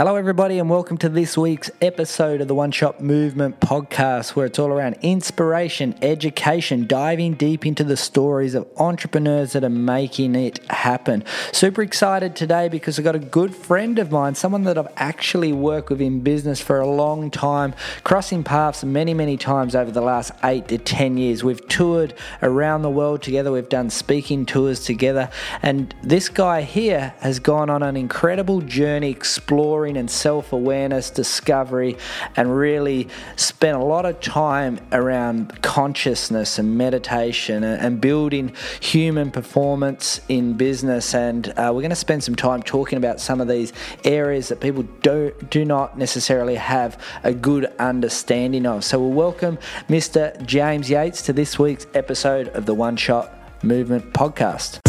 Hello, 0.00 0.16
everybody, 0.16 0.58
and 0.58 0.70
welcome 0.70 0.96
to 0.96 1.10
this 1.10 1.36
week's 1.36 1.70
episode 1.82 2.40
of 2.40 2.48
the 2.48 2.54
One 2.54 2.70
Shot 2.70 3.02
Movement 3.02 3.60
podcast, 3.60 4.34
where 4.34 4.46
it's 4.46 4.58
all 4.58 4.70
around 4.70 4.96
inspiration, 5.02 5.94
education, 6.00 6.86
diving 6.86 7.34
deep 7.34 7.66
into 7.66 7.84
the 7.84 7.98
stories 7.98 8.54
of 8.54 8.66
entrepreneurs 8.78 9.52
that 9.52 9.62
are 9.62 9.68
making 9.68 10.36
it 10.36 10.58
happen. 10.70 11.22
Super 11.52 11.82
excited 11.82 12.34
today 12.34 12.70
because 12.70 12.98
I've 12.98 13.04
got 13.04 13.14
a 13.14 13.18
good 13.18 13.54
friend 13.54 13.98
of 13.98 14.10
mine, 14.10 14.36
someone 14.36 14.64
that 14.64 14.78
I've 14.78 14.90
actually 14.96 15.52
worked 15.52 15.90
with 15.90 16.00
in 16.00 16.20
business 16.20 16.62
for 16.62 16.80
a 16.80 16.88
long 16.88 17.30
time, 17.30 17.74
crossing 18.02 18.42
paths 18.42 18.82
many, 18.82 19.12
many 19.12 19.36
times 19.36 19.74
over 19.76 19.90
the 19.90 20.00
last 20.00 20.32
eight 20.42 20.68
to 20.68 20.78
10 20.78 21.18
years. 21.18 21.44
We've 21.44 21.68
toured 21.68 22.14
around 22.40 22.80
the 22.80 22.90
world 22.90 23.20
together, 23.20 23.52
we've 23.52 23.68
done 23.68 23.90
speaking 23.90 24.46
tours 24.46 24.82
together, 24.82 25.28
and 25.60 25.94
this 26.02 26.30
guy 26.30 26.62
here 26.62 27.12
has 27.20 27.38
gone 27.38 27.68
on 27.68 27.82
an 27.82 27.98
incredible 27.98 28.62
journey 28.62 29.10
exploring 29.10 29.89
and 29.96 30.10
self 30.10 30.52
awareness, 30.52 31.10
discovery, 31.10 31.96
and 32.36 32.56
really 32.56 33.08
spent 33.36 33.76
a 33.76 33.84
lot 33.84 34.04
of 34.06 34.20
time 34.20 34.80
around 34.92 35.62
consciousness 35.62 36.58
and 36.58 36.76
meditation 36.76 37.64
and 37.64 38.00
building 38.00 38.52
human 38.80 39.30
performance 39.30 40.20
in 40.28 40.54
business. 40.54 41.14
And 41.14 41.48
uh, 41.50 41.70
we're 41.74 41.82
going 41.82 41.90
to 41.90 41.96
spend 41.96 42.24
some 42.24 42.36
time 42.36 42.62
talking 42.62 42.96
about 42.96 43.20
some 43.20 43.40
of 43.40 43.48
these 43.48 43.72
areas 44.04 44.48
that 44.48 44.60
people 44.60 44.82
do, 45.02 45.32
do 45.48 45.64
not 45.64 45.98
necessarily 45.98 46.56
have 46.56 47.00
a 47.22 47.32
good 47.32 47.66
understanding 47.78 48.66
of. 48.66 48.84
So 48.84 48.98
we'll 48.98 49.10
welcome 49.10 49.58
Mr. 49.88 50.44
James 50.44 50.90
Yates 50.90 51.22
to 51.22 51.32
this 51.32 51.58
week's 51.58 51.86
episode 51.94 52.48
of 52.48 52.66
the 52.66 52.74
One 52.74 52.96
Shot 52.96 53.32
Movement 53.62 54.12
podcast. 54.12 54.79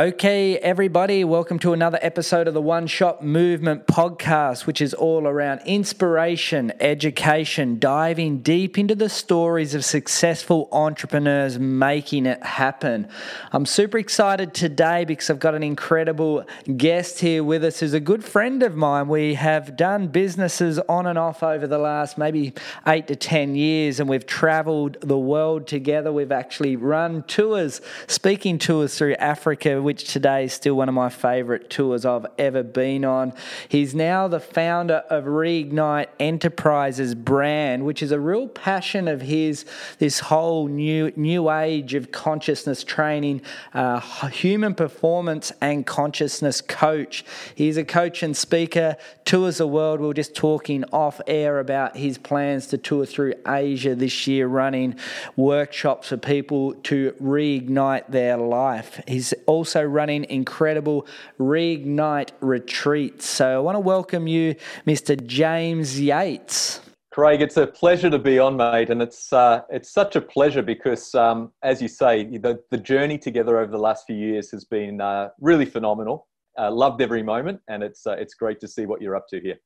Okay, 0.00 0.56
everybody, 0.56 1.24
welcome 1.24 1.58
to 1.58 1.74
another 1.74 1.98
episode 2.00 2.48
of 2.48 2.54
the 2.54 2.62
One 2.62 2.86
Shot 2.86 3.22
Movement 3.22 3.86
podcast, 3.86 4.64
which 4.64 4.80
is 4.80 4.94
all 4.94 5.28
around 5.28 5.60
inspiration, 5.66 6.72
education, 6.80 7.78
diving 7.78 8.38
deep 8.38 8.78
into 8.78 8.94
the 8.94 9.10
stories 9.10 9.74
of 9.74 9.84
successful 9.84 10.70
entrepreneurs 10.72 11.58
making 11.58 12.24
it 12.24 12.42
happen. 12.42 13.08
I'm 13.52 13.66
super 13.66 13.98
excited 13.98 14.54
today 14.54 15.04
because 15.04 15.28
I've 15.28 15.38
got 15.38 15.54
an 15.54 15.62
incredible 15.62 16.46
guest 16.78 17.20
here 17.20 17.44
with 17.44 17.62
us 17.62 17.80
who's 17.80 17.92
a 17.92 18.00
good 18.00 18.24
friend 18.24 18.62
of 18.62 18.74
mine. 18.74 19.06
We 19.06 19.34
have 19.34 19.76
done 19.76 20.08
businesses 20.08 20.78
on 20.78 21.08
and 21.08 21.18
off 21.18 21.42
over 21.42 21.66
the 21.66 21.76
last 21.76 22.16
maybe 22.16 22.54
eight 22.86 23.06
to 23.08 23.16
10 23.16 23.54
years, 23.54 24.00
and 24.00 24.08
we've 24.08 24.24
traveled 24.24 24.96
the 25.02 25.18
world 25.18 25.66
together. 25.66 26.10
We've 26.10 26.32
actually 26.32 26.76
run 26.76 27.22
tours, 27.24 27.82
speaking 28.06 28.58
tours 28.58 28.96
through 28.96 29.16
Africa 29.16 29.82
which 29.90 30.04
today 30.04 30.44
is 30.44 30.52
still 30.52 30.76
one 30.76 30.88
of 30.88 30.94
my 30.94 31.08
favourite 31.08 31.68
tours 31.68 32.04
I've 32.04 32.26
ever 32.38 32.62
been 32.62 33.04
on. 33.04 33.32
He's 33.68 33.92
now 33.92 34.28
the 34.28 34.38
founder 34.38 35.02
of 35.10 35.24
Reignite 35.24 36.06
Enterprises 36.20 37.16
brand, 37.16 37.84
which 37.84 38.00
is 38.00 38.12
a 38.12 38.20
real 38.20 38.46
passion 38.46 39.08
of 39.08 39.20
his. 39.20 39.64
This 39.98 40.20
whole 40.20 40.68
new 40.68 41.12
new 41.16 41.50
age 41.50 41.94
of 41.94 42.12
consciousness 42.12 42.84
training, 42.84 43.42
uh, 43.74 43.98
human 44.28 44.76
performance 44.76 45.50
and 45.60 45.84
consciousness 45.84 46.60
coach. 46.60 47.24
He's 47.56 47.76
a 47.76 47.84
coach 47.84 48.22
and 48.22 48.36
speaker, 48.36 48.96
tours 49.24 49.58
the 49.58 49.66
world. 49.66 49.98
We 49.98 50.06
were 50.06 50.14
just 50.14 50.36
talking 50.36 50.84
off 50.92 51.20
air 51.26 51.58
about 51.58 51.96
his 51.96 52.16
plans 52.16 52.68
to 52.68 52.78
tour 52.78 53.06
through 53.06 53.34
Asia 53.44 53.96
this 53.96 54.28
year, 54.28 54.46
running 54.46 54.94
workshops 55.34 56.10
for 56.10 56.16
people 56.16 56.74
to 56.84 57.10
reignite 57.20 58.06
their 58.08 58.36
life. 58.36 59.00
He's 59.08 59.34
also 59.46 59.69
also 59.70 59.84
running 59.84 60.24
incredible 60.24 61.06
Reignite 61.38 62.30
retreats. 62.40 63.24
So 63.26 63.54
I 63.54 63.58
want 63.60 63.76
to 63.76 63.80
welcome 63.80 64.26
you, 64.26 64.56
Mr. 64.84 65.14
James 65.24 66.00
Yates. 66.00 66.80
Craig, 67.12 67.40
it's 67.40 67.56
a 67.56 67.68
pleasure 67.68 68.10
to 68.10 68.18
be 68.18 68.40
on, 68.40 68.56
mate, 68.56 68.90
and 68.90 69.00
it's 69.00 69.32
uh, 69.32 69.62
it's 69.70 69.92
such 69.92 70.16
a 70.16 70.20
pleasure 70.20 70.62
because, 70.62 71.14
um, 71.14 71.52
as 71.62 71.80
you 71.80 71.86
say, 71.86 72.24
the 72.38 72.60
the 72.70 72.78
journey 72.78 73.16
together 73.16 73.58
over 73.58 73.70
the 73.70 73.78
last 73.78 74.06
few 74.06 74.16
years 74.16 74.50
has 74.50 74.64
been 74.64 75.00
uh, 75.00 75.28
really 75.40 75.66
phenomenal. 75.66 76.26
Uh, 76.58 76.70
loved 76.70 77.00
every 77.00 77.22
moment, 77.22 77.60
and 77.68 77.84
it's 77.84 78.06
uh, 78.08 78.12
it's 78.12 78.34
great 78.34 78.58
to 78.60 78.66
see 78.66 78.86
what 78.86 79.00
you're 79.00 79.16
up 79.16 79.28
to 79.28 79.40
here. 79.40 79.58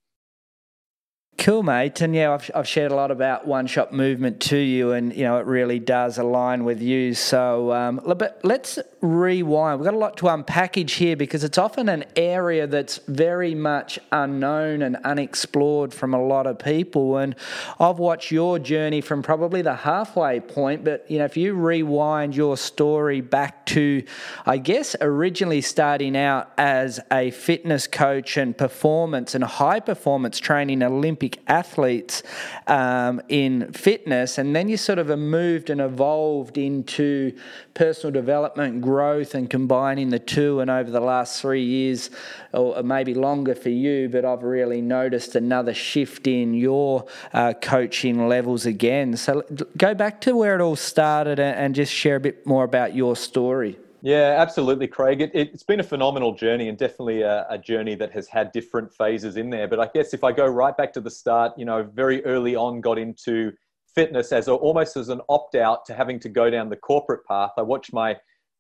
Cool, 1.37 1.65
mate. 1.65 2.01
And 2.01 2.15
yeah, 2.15 2.33
I've, 2.33 2.51
I've 2.55 2.69
shared 2.69 2.93
a 2.93 2.95
lot 2.95 3.11
about 3.11 3.47
one 3.47 3.67
shot 3.67 3.93
movement 3.93 4.41
to 4.43 4.57
you, 4.57 4.93
and 4.93 5.15
you 5.15 5.25
know 5.25 5.39
it 5.39 5.47
really 5.47 5.81
does 5.81 6.17
align 6.17 6.65
with 6.65 6.81
you. 6.81 7.13
So, 7.13 7.73
um, 7.73 8.01
but 8.05 8.41
let's 8.45 8.79
rewind. 9.01 9.81
We've 9.81 9.85
got 9.85 9.95
a 9.95 9.99
lot 9.99 10.17
to 10.19 10.27
unpackage 10.27 10.93
here 10.93 11.17
because 11.17 11.45
it's 11.45 11.59
often 11.59 11.89
an 11.89 12.05
area 12.17 12.67
that's 12.67 12.99
very 13.09 13.55
much 13.55 13.99
unknown 14.13 14.81
and 14.81 14.97
unexplored 15.05 15.93
from 15.93 16.15
a 16.15 16.23
lot 16.25 16.47
of 16.47 16.59
people. 16.59 17.19
And 17.19 17.35
I've 17.79 17.99
watched 17.99 18.31
your 18.31 18.59
journey 18.59 19.01
from 19.01 19.23
probably 19.23 19.61
the 19.61 19.75
halfway 19.75 20.41
point, 20.41 20.85
but 20.85 21.11
you 21.11 21.19
know, 21.19 21.25
if 21.25 21.37
you 21.37 21.55
rewind 21.55 22.35
your 22.35 22.57
story 22.57 23.21
back 23.21 23.67
to, 23.67 24.05
I 24.47 24.59
guess, 24.59 24.97
originally 25.01 25.61
starting 25.61 26.17
out 26.17 26.53
as 26.57 27.01
a 27.13 27.33
fitness 27.33 27.87
coach 27.87 28.37
and 28.37 28.57
performance 28.57 29.35
and 29.35 29.45
high 29.45 29.81
performance 29.81 30.39
training 30.39 30.83
Olympic 30.83 31.24
Olympic 31.25 31.43
athletes 31.49 32.23
um, 32.67 33.21
in 33.29 33.73
fitness, 33.73 34.39
and 34.39 34.55
then 34.55 34.69
you 34.69 34.77
sort 34.77 34.99
of 34.99 35.07
moved 35.19 35.71
and 35.71 35.81
evolved 35.81 36.59
into 36.59 37.33
personal 37.73 38.13
development, 38.13 38.83
growth, 38.83 39.35
and 39.35 39.49
combining 39.49 40.11
the 40.11 40.19
two. 40.19 40.61
And 40.61 40.71
over 40.71 40.91
the 40.91 41.01
last 41.01 41.41
three 41.41 41.65
years, 41.65 42.11
or 42.53 42.83
maybe 42.83 43.15
longer 43.15 43.55
for 43.55 43.71
you, 43.71 44.09
but 44.11 44.25
I've 44.25 44.43
really 44.43 44.83
noticed 44.83 45.35
another 45.35 45.73
shift 45.73 46.27
in 46.27 46.53
your 46.55 47.07
uh, 47.33 47.55
coaching 47.55 48.29
levels 48.29 48.67
again. 48.67 49.17
So 49.17 49.43
go 49.79 49.95
back 49.95 50.21
to 50.23 50.37
where 50.37 50.55
it 50.55 50.61
all 50.61 50.77
started 50.77 51.41
and 51.41 51.75
just 51.75 51.93
share 51.93 52.17
a 52.17 52.21
bit 52.21 52.47
more 52.47 52.65
about 52.65 52.95
your 52.95 53.17
story. 53.17 53.79
Yeah, 54.05 54.37
absolutely, 54.37 54.87
Craig. 54.87 55.23
It, 55.23 55.53
has 55.53 55.63
been 55.63 55.81
a 55.81 55.83
phenomenal 55.83 56.35
journey 56.35 56.69
and 56.69 56.77
definitely 56.77 57.23
a, 57.23 57.47
a, 57.49 57.57
journey 57.57 57.95
that 57.95 58.13
has 58.13 58.29
had 58.29 58.53
different 58.53 58.93
phases 58.93 59.39
in 59.39 59.49
there. 59.49 59.67
But 59.67 59.81
I 59.81 59.89
guess 59.95 60.13
if 60.13 60.23
I 60.23 60.31
go 60.31 60.47
right 60.47 60.77
back 60.77 60.93
to 60.93 61.01
the 61.01 61.11
start, 61.11 61.53
you 61.57 61.65
know, 61.65 61.83
very 61.85 62.23
early 62.27 62.55
on 62.55 62.83
got 62.83 62.99
into 62.99 63.51
fitness 63.95 64.31
as 64.31 64.49
a, 64.49 64.53
almost 64.53 64.99
as 64.99 65.09
an 65.09 65.23
opt 65.31 65.55
out 65.55 65.87
to 65.87 65.95
having 65.95 66.21
to 66.21 66.29
go 66.29 66.51
down 66.51 66.69
the 66.69 66.77
corporate 66.77 67.25
path. 67.25 67.53
I 67.57 67.63
watched 67.63 67.95
my 67.95 68.15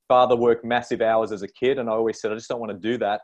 father 0.08 0.34
work 0.34 0.64
massive 0.64 1.02
hours 1.02 1.30
as 1.30 1.42
a 1.42 1.48
kid, 1.48 1.78
and 1.78 1.90
I 1.90 1.92
always 1.92 2.22
said, 2.22 2.32
I 2.32 2.36
just 2.36 2.48
don't 2.48 2.60
want 2.60 2.72
to 2.72 2.78
do 2.78 2.96
that. 2.96 3.20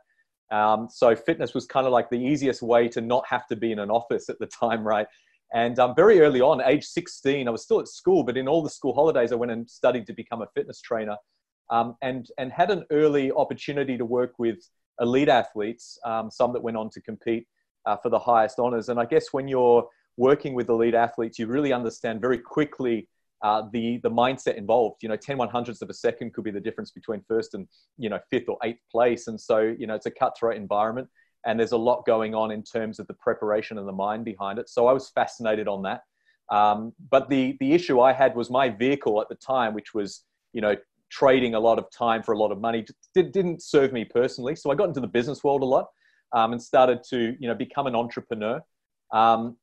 Um, 0.54 0.88
so 0.90 1.16
fitness 1.16 1.54
was 1.54 1.64
kind 1.64 1.86
of 1.86 1.92
like 1.94 2.10
the 2.10 2.18
easiest 2.18 2.60
way 2.60 2.86
to 2.88 3.00
not 3.00 3.26
have 3.28 3.46
to 3.46 3.56
be 3.56 3.72
in 3.72 3.78
an 3.78 3.90
office 3.90 4.28
at 4.28 4.38
the 4.38 4.46
time, 4.46 4.86
right? 4.86 5.06
And 5.54 5.78
um, 5.78 5.94
very 5.96 6.20
early 6.20 6.42
on, 6.42 6.60
age 6.66 6.84
16, 6.84 7.48
I 7.48 7.50
was 7.50 7.62
still 7.62 7.80
at 7.80 7.88
school, 7.88 8.24
but 8.24 8.36
in 8.36 8.46
all 8.46 8.62
the 8.62 8.68
school 8.68 8.92
holidays, 8.92 9.32
I 9.32 9.36
went 9.36 9.52
and 9.52 9.70
studied 9.70 10.06
to 10.08 10.12
become 10.12 10.42
a 10.42 10.48
fitness 10.54 10.82
trainer 10.82 11.16
um, 11.70 11.96
and, 12.02 12.28
and 12.38 12.52
had 12.52 12.70
an 12.70 12.84
early 12.90 13.32
opportunity 13.32 13.96
to 13.96 14.04
work 14.04 14.38
with 14.38 14.58
elite 15.00 15.28
athletes, 15.28 15.98
um, 16.04 16.30
some 16.30 16.52
that 16.52 16.62
went 16.62 16.76
on 16.76 16.90
to 16.90 17.00
compete 17.00 17.46
uh, 17.86 17.96
for 17.96 18.10
the 18.10 18.18
highest 18.18 18.58
honors. 18.58 18.88
And 18.88 19.00
I 19.00 19.04
guess 19.04 19.32
when 19.32 19.48
you're 19.48 19.88
working 20.16 20.54
with 20.54 20.68
elite 20.68 20.94
athletes, 20.94 21.38
you 21.38 21.46
really 21.46 21.72
understand 21.72 22.20
very 22.20 22.38
quickly 22.38 23.08
uh, 23.42 23.62
the 23.72 23.98
the 24.02 24.10
mindset 24.10 24.56
involved. 24.56 25.02
You 25.02 25.08
know, 25.08 25.16
10 25.16 25.38
one 25.38 25.48
hundredths 25.48 25.80
of 25.82 25.88
a 25.88 25.94
second 25.94 26.34
could 26.34 26.44
be 26.44 26.50
the 26.50 26.60
difference 26.60 26.90
between 26.90 27.22
first 27.26 27.54
and 27.54 27.66
you 27.96 28.10
know 28.10 28.18
fifth 28.30 28.48
or 28.48 28.58
eighth 28.62 28.82
place. 28.90 29.28
And 29.28 29.40
so 29.40 29.60
you 29.60 29.86
know 29.86 29.94
it's 29.94 30.06
a 30.06 30.10
cutthroat 30.10 30.56
environment, 30.56 31.08
and 31.46 31.58
there's 31.58 31.72
a 31.72 31.78
lot 31.78 32.04
going 32.04 32.34
on 32.34 32.50
in 32.50 32.62
terms 32.62 32.98
of 32.98 33.06
the 33.06 33.14
preparation 33.14 33.78
and 33.78 33.88
the 33.88 33.92
mind 33.92 34.24
behind 34.24 34.58
it. 34.58 34.68
So 34.68 34.86
I 34.88 34.92
was 34.92 35.08
fascinated 35.10 35.68
on 35.68 35.82
that. 35.82 36.02
Um, 36.50 36.92
but 37.10 37.30
the 37.30 37.56
the 37.60 37.72
issue 37.72 38.00
I 38.00 38.12
had 38.12 38.34
was 38.34 38.50
my 38.50 38.68
vehicle 38.68 39.20
at 39.22 39.28
the 39.30 39.36
time, 39.36 39.72
which 39.72 39.94
was 39.94 40.24
you 40.52 40.60
know 40.60 40.76
trading 41.10 41.54
a 41.54 41.60
lot 41.60 41.78
of 41.78 41.86
time 41.90 42.22
for 42.22 42.32
a 42.32 42.38
lot 42.38 42.52
of 42.52 42.60
money 42.60 42.84
did, 43.14 43.32
didn't 43.32 43.62
serve 43.62 43.92
me 43.92 44.04
personally. 44.04 44.56
So 44.56 44.70
I 44.70 44.74
got 44.74 44.88
into 44.88 45.00
the 45.00 45.08
business 45.08 45.42
world 45.44 45.62
a 45.62 45.66
lot 45.66 45.86
um, 46.32 46.52
and 46.52 46.62
started 46.62 47.02
to 47.10 47.36
you 47.38 47.48
know 47.48 47.54
become 47.54 47.86
an 47.86 47.94
entrepreneur. 47.94 48.62
Um, 49.12 49.56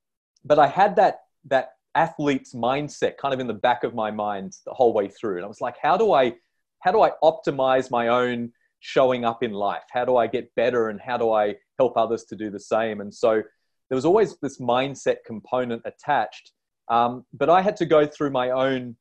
but 0.46 0.60
I 0.60 0.68
had 0.68 0.96
that 0.98 1.22
that 1.46 1.72
athlete's 1.96 2.54
mindset 2.54 3.18
kind 3.18 3.34
of 3.34 3.40
in 3.40 3.48
the 3.48 3.54
back 3.54 3.84
of 3.84 3.96
my 3.96 4.12
mind 4.12 4.56
the 4.66 4.74
whole 4.74 4.94
way 4.94 5.08
through, 5.08 5.38
and 5.38 5.46
I 5.46 5.48
was 5.48 5.62
like, 5.62 5.76
how 5.82 5.98
do 5.98 6.14
I 6.14 6.34
how 6.82 6.92
do 6.92 7.02
I 7.02 7.12
optimize 7.24 7.90
my 7.90 8.10
own 8.10 8.52
showing 8.80 9.26
up 9.26 9.42
in 9.42 9.52
life? 9.52 9.84
How 9.92 10.06
do 10.06 10.18
I 10.18 10.28
get 10.28 10.54
better, 10.56 10.90
and 10.90 11.00
how 11.00 11.18
do 11.18 11.32
I 11.32 11.56
help 11.80 11.98
others 11.98 12.26
to 12.26 12.36
do 12.36 12.50
the 12.50 12.60
same? 12.60 13.02
And 13.02 13.14
so 13.14 13.42
there 13.90 13.96
was 13.96 14.06
always 14.06 14.38
this 14.42 14.60
mindset 14.60 15.18
component 15.26 15.82
attached. 15.86 16.52
Um, 16.90 17.26
but 17.34 17.50
I 17.50 17.62
had 17.62 17.76
to 17.78 17.86
go 17.86 18.06
through 18.06 18.32
my 18.32 18.52
own 18.52 18.96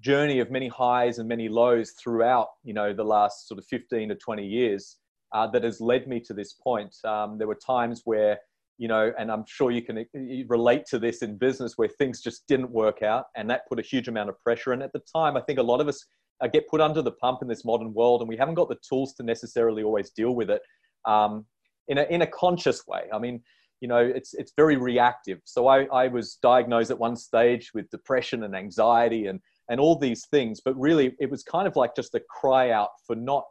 journey 0.00 0.38
of 0.38 0.50
many 0.50 0.68
highs 0.68 1.18
and 1.18 1.28
many 1.28 1.48
lows 1.48 1.92
throughout, 1.92 2.48
you 2.62 2.72
know, 2.72 2.92
the 2.92 3.04
last 3.04 3.48
sort 3.48 3.58
of 3.58 3.66
15 3.66 4.10
to 4.10 4.14
20 4.14 4.46
years 4.46 4.96
uh, 5.32 5.46
that 5.48 5.64
has 5.64 5.80
led 5.80 6.06
me 6.06 6.20
to 6.20 6.34
this 6.34 6.54
point. 6.54 6.94
Um, 7.04 7.38
there 7.38 7.48
were 7.48 7.56
times 7.56 8.02
where, 8.04 8.38
you 8.78 8.88
know, 8.88 9.12
and 9.18 9.30
I'm 9.30 9.44
sure 9.46 9.70
you 9.70 9.82
can 9.82 10.06
relate 10.48 10.86
to 10.90 10.98
this 10.98 11.22
in 11.22 11.36
business 11.36 11.74
where 11.76 11.88
things 11.88 12.22
just 12.22 12.46
didn't 12.46 12.70
work 12.70 13.02
out, 13.02 13.26
and 13.36 13.50
that 13.50 13.68
put 13.68 13.78
a 13.78 13.82
huge 13.82 14.08
amount 14.08 14.30
of 14.30 14.40
pressure. 14.42 14.72
And 14.72 14.82
at 14.82 14.92
the 14.92 15.02
time, 15.14 15.36
I 15.36 15.40
think 15.40 15.58
a 15.58 15.62
lot 15.62 15.80
of 15.80 15.88
us 15.88 16.04
uh, 16.40 16.46
get 16.46 16.68
put 16.68 16.80
under 16.80 17.02
the 17.02 17.12
pump 17.12 17.40
in 17.42 17.48
this 17.48 17.64
modern 17.64 17.92
world, 17.92 18.22
and 18.22 18.28
we 18.28 18.36
haven't 18.36 18.54
got 18.54 18.68
the 18.68 18.78
tools 18.88 19.12
to 19.14 19.22
necessarily 19.22 19.82
always 19.82 20.10
deal 20.10 20.34
with 20.34 20.50
it 20.50 20.62
um, 21.04 21.44
in 21.88 21.98
a 21.98 22.02
in 22.04 22.22
a 22.22 22.26
conscious 22.26 22.86
way. 22.86 23.02
I 23.12 23.18
mean, 23.18 23.42
you 23.80 23.88
know, 23.88 23.98
it's 23.98 24.34
it's 24.34 24.52
very 24.56 24.76
reactive. 24.76 25.40
So 25.44 25.66
I, 25.68 25.84
I 25.84 26.08
was 26.08 26.36
diagnosed 26.42 26.90
at 26.90 26.98
one 26.98 27.16
stage 27.16 27.72
with 27.74 27.90
depression 27.90 28.44
and 28.44 28.54
anxiety 28.54 29.26
and 29.26 29.40
and 29.70 29.80
all 29.80 29.96
these 29.96 30.26
things, 30.26 30.60
but 30.62 30.78
really 30.78 31.16
it 31.18 31.30
was 31.30 31.42
kind 31.42 31.66
of 31.66 31.76
like 31.76 31.96
just 31.96 32.14
a 32.14 32.20
cry 32.28 32.70
out 32.70 32.90
for 33.06 33.16
not 33.16 33.44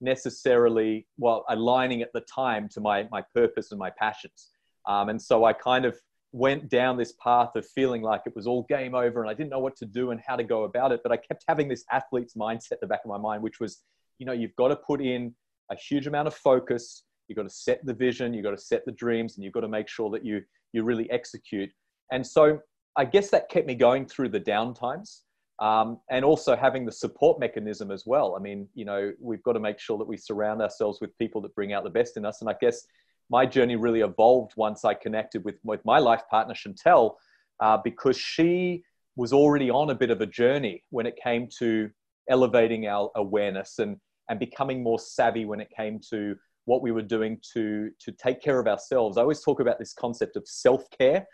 necessarily 0.00 1.06
well 1.18 1.44
aligning 1.48 2.02
at 2.02 2.12
the 2.12 2.22
time 2.22 2.68
to 2.68 2.80
my 2.80 3.06
my 3.12 3.22
purpose 3.34 3.70
and 3.70 3.78
my 3.78 3.90
passions. 3.90 4.50
Um, 4.86 5.08
and 5.10 5.20
so 5.20 5.44
I 5.44 5.52
kind 5.52 5.84
of 5.84 5.96
went 6.32 6.68
down 6.68 6.96
this 6.96 7.14
path 7.22 7.54
of 7.56 7.66
feeling 7.66 8.02
like 8.02 8.22
it 8.26 8.34
was 8.34 8.46
all 8.46 8.64
game 8.68 8.94
over 8.94 9.20
and 9.20 9.30
I 9.30 9.34
didn't 9.34 9.50
know 9.50 9.58
what 9.58 9.76
to 9.76 9.86
do 9.86 10.10
and 10.10 10.20
how 10.26 10.36
to 10.36 10.44
go 10.44 10.64
about 10.64 10.92
it. 10.92 11.00
But 11.02 11.12
I 11.12 11.16
kept 11.16 11.44
having 11.48 11.68
this 11.68 11.84
athlete's 11.90 12.34
mindset 12.34 12.72
at 12.72 12.80
the 12.80 12.86
back 12.86 13.00
of 13.04 13.08
my 13.08 13.18
mind, 13.18 13.42
which 13.42 13.60
was, 13.60 13.82
you 14.18 14.26
know, 14.26 14.32
you've 14.32 14.54
got 14.56 14.68
to 14.68 14.76
put 14.76 15.00
in 15.00 15.34
a 15.70 15.76
huge 15.76 16.06
amount 16.06 16.28
of 16.28 16.34
focus. 16.34 17.04
You've 17.28 17.36
got 17.36 17.44
to 17.44 17.50
set 17.50 17.84
the 17.84 17.94
vision, 17.94 18.34
you've 18.34 18.44
got 18.44 18.52
to 18.52 18.58
set 18.58 18.84
the 18.86 18.92
dreams, 18.92 19.36
and 19.36 19.44
you've 19.44 19.52
got 19.52 19.60
to 19.60 19.68
make 19.68 19.88
sure 19.88 20.10
that 20.10 20.24
you 20.24 20.42
you 20.72 20.84
really 20.84 21.10
execute. 21.10 21.70
And 22.12 22.24
so 22.24 22.60
I 22.96 23.04
guess 23.04 23.30
that 23.30 23.48
kept 23.48 23.66
me 23.66 23.74
going 23.74 24.06
through 24.06 24.28
the 24.28 24.40
down 24.40 24.74
times. 24.74 25.22
Um, 25.58 26.00
and 26.10 26.22
also 26.22 26.54
having 26.54 26.84
the 26.84 26.92
support 26.92 27.40
mechanism 27.40 27.90
as 27.90 28.04
well. 28.04 28.36
I 28.36 28.40
mean, 28.40 28.68
you 28.74 28.84
know, 28.84 29.12
we've 29.18 29.42
got 29.42 29.54
to 29.54 29.60
make 29.60 29.78
sure 29.78 29.96
that 29.96 30.06
we 30.06 30.18
surround 30.18 30.60
ourselves 30.60 31.00
with 31.00 31.16
people 31.16 31.40
that 31.42 31.54
bring 31.54 31.72
out 31.72 31.82
the 31.82 31.88
best 31.90 32.18
in 32.18 32.26
us. 32.26 32.42
And 32.42 32.50
I 32.50 32.54
guess 32.60 32.86
my 33.30 33.46
journey 33.46 33.76
really 33.76 34.00
evolved 34.00 34.52
once 34.56 34.84
I 34.84 34.94
connected 34.94 35.44
with, 35.44 35.56
with 35.64 35.82
my 35.84 35.98
life 35.98 36.22
partner, 36.30 36.54
Chantel, 36.54 37.14
uh, 37.60 37.78
because 37.82 38.18
she 38.18 38.84
was 39.16 39.32
already 39.32 39.70
on 39.70 39.90
a 39.90 39.94
bit 39.94 40.10
of 40.10 40.20
a 40.20 40.26
journey 40.26 40.84
when 40.90 41.06
it 41.06 41.16
came 41.22 41.48
to 41.58 41.90
elevating 42.28 42.86
our 42.86 43.10
awareness 43.16 43.78
and, 43.78 43.96
and 44.28 44.38
becoming 44.38 44.82
more 44.82 44.98
savvy 44.98 45.44
when 45.44 45.60
it 45.60 45.68
came 45.74 45.98
to 46.10 46.36
what 46.66 46.82
we 46.82 46.92
were 46.92 47.02
doing 47.02 47.40
to, 47.54 47.90
to 48.00 48.12
take 48.12 48.42
care 48.42 48.60
of 48.60 48.66
ourselves. 48.66 49.16
I 49.16 49.22
always 49.22 49.40
talk 49.40 49.60
about 49.60 49.78
this 49.78 49.94
concept 49.94 50.36
of 50.36 50.46
self 50.46 50.84
care, 50.90 51.26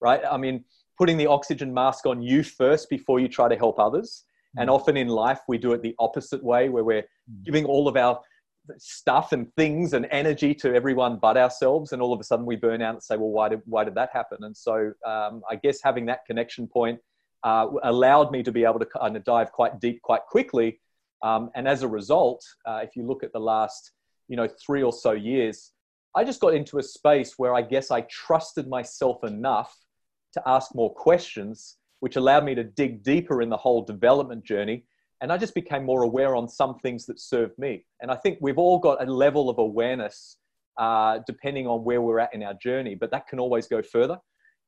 right? 0.00 0.20
I 0.28 0.36
mean, 0.36 0.64
putting 0.98 1.16
the 1.16 1.26
oxygen 1.26 1.72
mask 1.72 2.06
on 2.06 2.20
you 2.20 2.42
first 2.42 2.90
before 2.90 3.20
you 3.20 3.28
try 3.28 3.48
to 3.48 3.56
help 3.56 3.78
others. 3.78 4.24
And 4.56 4.68
mm. 4.68 4.74
often 4.74 4.96
in 4.96 5.08
life, 5.08 5.40
we 5.46 5.56
do 5.56 5.72
it 5.72 5.82
the 5.82 5.94
opposite 5.98 6.42
way, 6.42 6.68
where 6.68 6.84
we're 6.84 7.02
mm. 7.02 7.44
giving 7.44 7.64
all 7.64 7.86
of 7.86 7.96
our 7.96 8.20
stuff 8.76 9.32
and 9.32 9.52
things 9.54 9.94
and 9.94 10.06
energy 10.10 10.54
to 10.54 10.74
everyone 10.74 11.16
but 11.16 11.36
ourselves 11.36 11.92
and 11.92 12.02
all 12.02 12.12
of 12.12 12.20
a 12.20 12.24
sudden 12.24 12.44
we 12.44 12.56
burn 12.56 12.82
out 12.82 12.94
and 12.94 13.02
say 13.02 13.16
well 13.16 13.30
why 13.30 13.48
did 13.48 13.62
why 13.64 13.84
did 13.84 13.94
that 13.94 14.10
happen 14.12 14.38
and 14.42 14.56
so 14.56 14.92
um, 15.06 15.42
i 15.50 15.56
guess 15.56 15.80
having 15.82 16.04
that 16.04 16.24
connection 16.26 16.66
point 16.66 16.98
uh, 17.44 17.66
allowed 17.84 18.30
me 18.30 18.42
to 18.42 18.52
be 18.52 18.64
able 18.64 18.78
to 18.78 18.86
kind 18.86 19.16
of 19.16 19.24
dive 19.24 19.50
quite 19.52 19.80
deep 19.80 20.02
quite 20.02 20.22
quickly 20.28 20.80
um, 21.22 21.50
and 21.54 21.66
as 21.66 21.82
a 21.82 21.88
result 21.88 22.44
uh, 22.66 22.80
if 22.82 22.94
you 22.94 23.06
look 23.06 23.22
at 23.22 23.32
the 23.32 23.40
last 23.40 23.92
you 24.28 24.36
know 24.36 24.48
three 24.64 24.82
or 24.82 24.92
so 24.92 25.12
years 25.12 25.72
i 26.14 26.22
just 26.22 26.40
got 26.40 26.54
into 26.54 26.78
a 26.78 26.82
space 26.82 27.38
where 27.38 27.54
i 27.54 27.62
guess 27.62 27.90
i 27.90 28.00
trusted 28.02 28.68
myself 28.68 29.24
enough 29.24 29.74
to 30.32 30.42
ask 30.46 30.74
more 30.74 30.92
questions 30.94 31.76
which 32.00 32.16
allowed 32.16 32.44
me 32.44 32.54
to 32.54 32.62
dig 32.62 33.02
deeper 33.02 33.42
in 33.42 33.48
the 33.48 33.56
whole 33.56 33.82
development 33.82 34.44
journey 34.44 34.84
and 35.20 35.32
I 35.32 35.36
just 35.36 35.54
became 35.54 35.84
more 35.84 36.02
aware 36.02 36.36
on 36.36 36.48
some 36.48 36.78
things 36.78 37.06
that 37.06 37.20
served 37.20 37.58
me. 37.58 37.84
And 38.00 38.10
I 38.10 38.16
think 38.16 38.38
we've 38.40 38.58
all 38.58 38.78
got 38.78 39.02
a 39.02 39.10
level 39.10 39.50
of 39.50 39.58
awareness 39.58 40.36
uh, 40.78 41.18
depending 41.26 41.66
on 41.66 41.82
where 41.82 42.00
we're 42.00 42.20
at 42.20 42.32
in 42.32 42.42
our 42.42 42.54
journey, 42.54 42.94
but 42.94 43.10
that 43.10 43.26
can 43.26 43.40
always 43.40 43.66
go 43.66 43.82
further. 43.82 44.18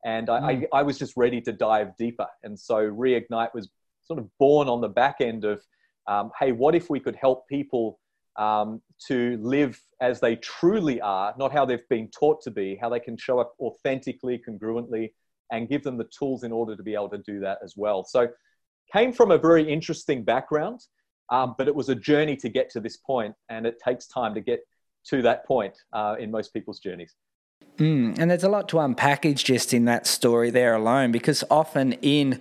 And 0.05 0.29
I, 0.29 0.41
mm. 0.41 0.67
I, 0.73 0.79
I, 0.79 0.83
was 0.83 0.99
just 0.99 1.17
ready 1.17 1.41
to 1.43 1.53
dive 1.53 1.97
deeper. 1.97 2.27
And 2.43 2.59
so 2.59 2.91
Reignite 2.91 3.55
was 3.55 3.69
sort 4.03 4.19
of 4.19 4.29
born 4.39 4.69
on 4.69 4.81
the 4.81 4.89
back 4.89 5.17
end 5.21 5.45
of, 5.45 5.63
um, 6.09 6.33
hey, 6.41 6.51
what 6.53 6.75
if 6.75 6.91
we 6.91 6.99
could 6.99 7.15
help 7.15 7.47
people 7.49 8.01
um, 8.37 8.83
to 9.07 9.39
live 9.41 9.81
as 10.01 10.19
they 10.19 10.37
truly 10.37 11.01
are, 11.01 11.35
not 11.39 11.53
how 11.53 11.65
they've 11.65 11.89
been 11.89 12.09
taught 12.09 12.43
to 12.43 12.51
be, 12.51 12.77
how 12.81 12.89
they 12.89 12.99
can 12.99 13.17
show 13.17 13.39
up 13.39 13.55
authentically, 13.61 14.43
congruently, 14.49 15.13
and 15.51 15.69
give 15.69 15.83
them 15.83 15.97
the 15.97 16.09
tools 16.17 16.45
in 16.45 16.53
order 16.53 16.77
to 16.77 16.83
be 16.83 16.95
able 16.95 17.09
to 17.11 17.19
do 17.19 17.41
that 17.41 17.59
as 17.63 17.75
well. 17.77 18.05
So 18.05 18.29
came 18.93 19.13
from 19.13 19.31
a 19.31 19.39
very 19.39 19.71
interesting 19.71 20.25
background, 20.25 20.81
um, 21.31 21.55
but 21.57 21.69
it 21.69 21.75
was 21.75 21.89
a 21.89 21.95
journey 21.95 22.37
to 22.37 22.49
get 22.49 22.71
to 22.71 22.81
this 22.81 22.97
point, 22.97 23.35
and 23.49 23.67
it 23.67 23.81
takes 23.85 24.07
time 24.07 24.35
to 24.35 24.41
get 24.41 24.61
to 25.07 25.23
that 25.23 25.47
point 25.47 25.77
uh, 25.93 26.17
in 26.19 26.31
most 26.31 26.53
people's 26.53 26.81
journeys. 26.81 27.15
Mm, 27.81 28.19
and 28.19 28.31
there's 28.31 28.45
a 28.45 28.49
lot 28.49 28.69
to 28.69 28.77
unpackage 28.77 29.43
just 29.43 29.73
in 29.73 29.87
that 29.87 30.07
story 30.07 30.51
there 30.51 30.75
alone, 30.75 31.13
because 31.13 31.43
often 31.51 31.95
in 31.95 32.39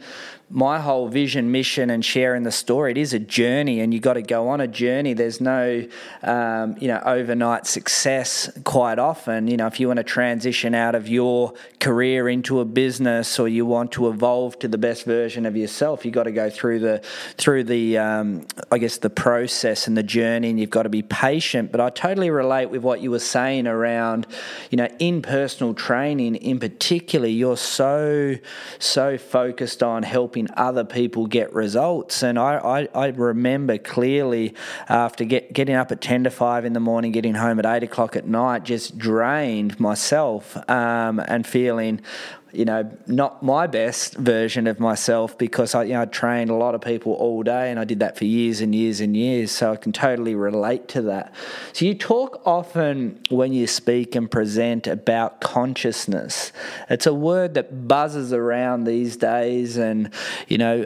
my 0.52 0.80
whole 0.80 1.08
vision, 1.08 1.52
mission, 1.52 1.92
and 1.92 2.04
sharing 2.04 2.42
the 2.42 2.52
story, 2.52 2.90
it 2.90 2.98
is 2.98 3.14
a 3.14 3.20
journey, 3.20 3.80
and 3.80 3.94
you 3.94 4.00
got 4.00 4.16
to 4.16 4.22
go 4.24 4.50
on 4.50 4.60
a 4.60 4.68
journey. 4.68 5.14
There's 5.14 5.40
no, 5.40 5.88
um, 6.24 6.76
you 6.80 6.88
know, 6.88 7.00
overnight 7.06 7.68
success. 7.68 8.50
Quite 8.64 8.98
often, 8.98 9.48
you 9.48 9.58
know, 9.58 9.68
if 9.68 9.80
you 9.80 9.86
want 9.86 9.98
to 9.98 10.04
transition 10.04 10.74
out 10.74 10.96
of 10.96 11.08
your 11.08 11.54
career 11.80 12.28
into 12.28 12.62
a 12.62 12.66
business, 12.66 13.38
or 13.38 13.48
you 13.48 13.64
want 13.64 13.92
to 13.92 14.10
evolve 14.10 14.58
to 14.60 14.68
the 14.68 14.80
best 14.80 15.06
version 15.06 15.46
of 15.46 15.56
yourself, 15.56 16.04
you 16.04 16.10
got 16.10 16.24
to 16.24 16.32
go 16.32 16.50
through 16.50 16.80
the 16.80 17.00
through 17.38 17.66
the, 17.66 18.00
um, 18.00 18.48
I 18.72 18.80
guess, 18.80 18.98
the 18.98 19.12
process 19.12 19.88
and 19.88 19.96
the 19.96 20.04
journey, 20.04 20.50
and 20.50 20.60
you've 20.60 20.72
got 20.72 20.84
to 20.84 20.90
be 20.90 21.04
patient. 21.04 21.72
But 21.72 21.80
I 21.80 21.92
totally 21.92 22.32
relate 22.32 22.72
with 22.72 22.82
what 22.82 23.02
you 23.02 23.12
were 23.12 23.20
saying 23.20 23.68
around, 23.68 24.26
you 24.72 24.78
know, 24.78 24.88
in 24.98 25.22
personal 25.30 25.76
training, 25.76 26.36
in 26.38 26.60
particular, 26.60 27.28
you're 27.28 27.56
so 27.56 28.36
so 28.80 29.16
focused 29.16 29.84
on 29.84 30.02
helping 30.02 30.48
other 30.58 30.84
people 30.84 31.28
get 31.28 31.54
results. 31.54 32.24
And 32.24 32.40
I, 32.40 32.58
I, 32.58 32.88
I 32.96 33.08
remember 33.10 33.78
clearly 33.78 34.56
after 34.88 35.26
get, 35.26 35.54
getting 35.54 35.76
up 35.76 35.92
at 35.92 36.02
10 36.02 36.24
to 36.24 36.32
5 36.32 36.66
in 36.66 36.74
the 36.74 36.80
morning, 36.80 37.12
getting 37.12 37.36
home 37.36 37.60
at 37.60 37.66
8 37.68 37.84
o'clock 37.84 38.16
at 38.16 38.26
night, 38.26 38.64
just 38.64 38.98
drained 38.98 39.80
myself 39.80 40.58
um, 40.68 41.20
and 41.20 41.46
feeling, 41.46 42.02
you 42.52 42.66
know, 42.66 42.90
not 43.08 43.44
my 43.44 43.68
best 43.68 44.16
version 44.16 44.68
of 44.68 44.80
myself 44.80 45.38
because 45.38 45.76
I, 45.76 45.84
you 45.84 45.94
know, 45.94 46.02
I 46.02 46.06
trained 46.06 46.50
a 46.50 46.56
lot 46.56 46.76
of 46.76 46.82
people 46.82 47.14
all 47.14 47.44
day 47.44 47.70
and 47.72 47.80
I 47.80 47.84
did 47.84 48.00
that 48.00 48.18
for 48.18 48.26
years 48.26 48.62
and 48.62 48.74
years 48.74 49.02
and 49.02 49.16
years. 49.16 49.52
So 49.52 49.72
I 49.72 49.76
can 49.76 49.92
totally 49.92 50.36
relate 50.36 50.88
to 50.90 51.02
that. 51.04 51.34
So 51.74 51.86
you 51.86 51.96
talk 51.96 52.42
often 52.46 53.22
when 53.30 53.54
you 53.54 53.68
speak 53.68 54.16
and 54.16 54.30
present 54.30 54.88
about 54.88 55.42
consciousness. 55.42 56.52
It's 56.90 57.06
a 57.06 57.14
word 57.14 57.54
that 57.54 57.88
buzzes 57.88 58.34
around 58.34 58.86
these 58.86 59.18
days 59.18 59.78
and, 59.78 60.12
you 60.48 60.58
know, 60.58 60.86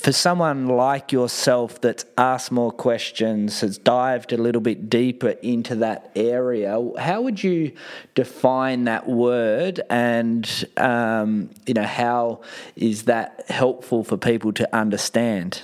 for 0.00 0.12
someone 0.12 0.66
like 0.66 1.12
yourself 1.12 1.80
that's 1.80 2.06
asked 2.16 2.50
more 2.50 2.72
questions, 2.72 3.60
has 3.60 3.76
dived 3.76 4.32
a 4.32 4.38
little 4.38 4.62
bit 4.62 4.88
deeper 4.88 5.30
into 5.42 5.74
that 5.76 6.10
area, 6.16 6.82
how 6.98 7.20
would 7.20 7.44
you 7.44 7.72
define 8.14 8.84
that 8.84 9.06
word, 9.06 9.80
and 9.90 10.66
um, 10.78 11.50
you 11.66 11.74
know 11.74 11.84
how 11.84 12.40
is 12.76 13.02
that 13.04 13.44
helpful 13.50 14.02
for 14.02 14.16
people 14.16 14.52
to 14.54 14.74
understand? 14.74 15.62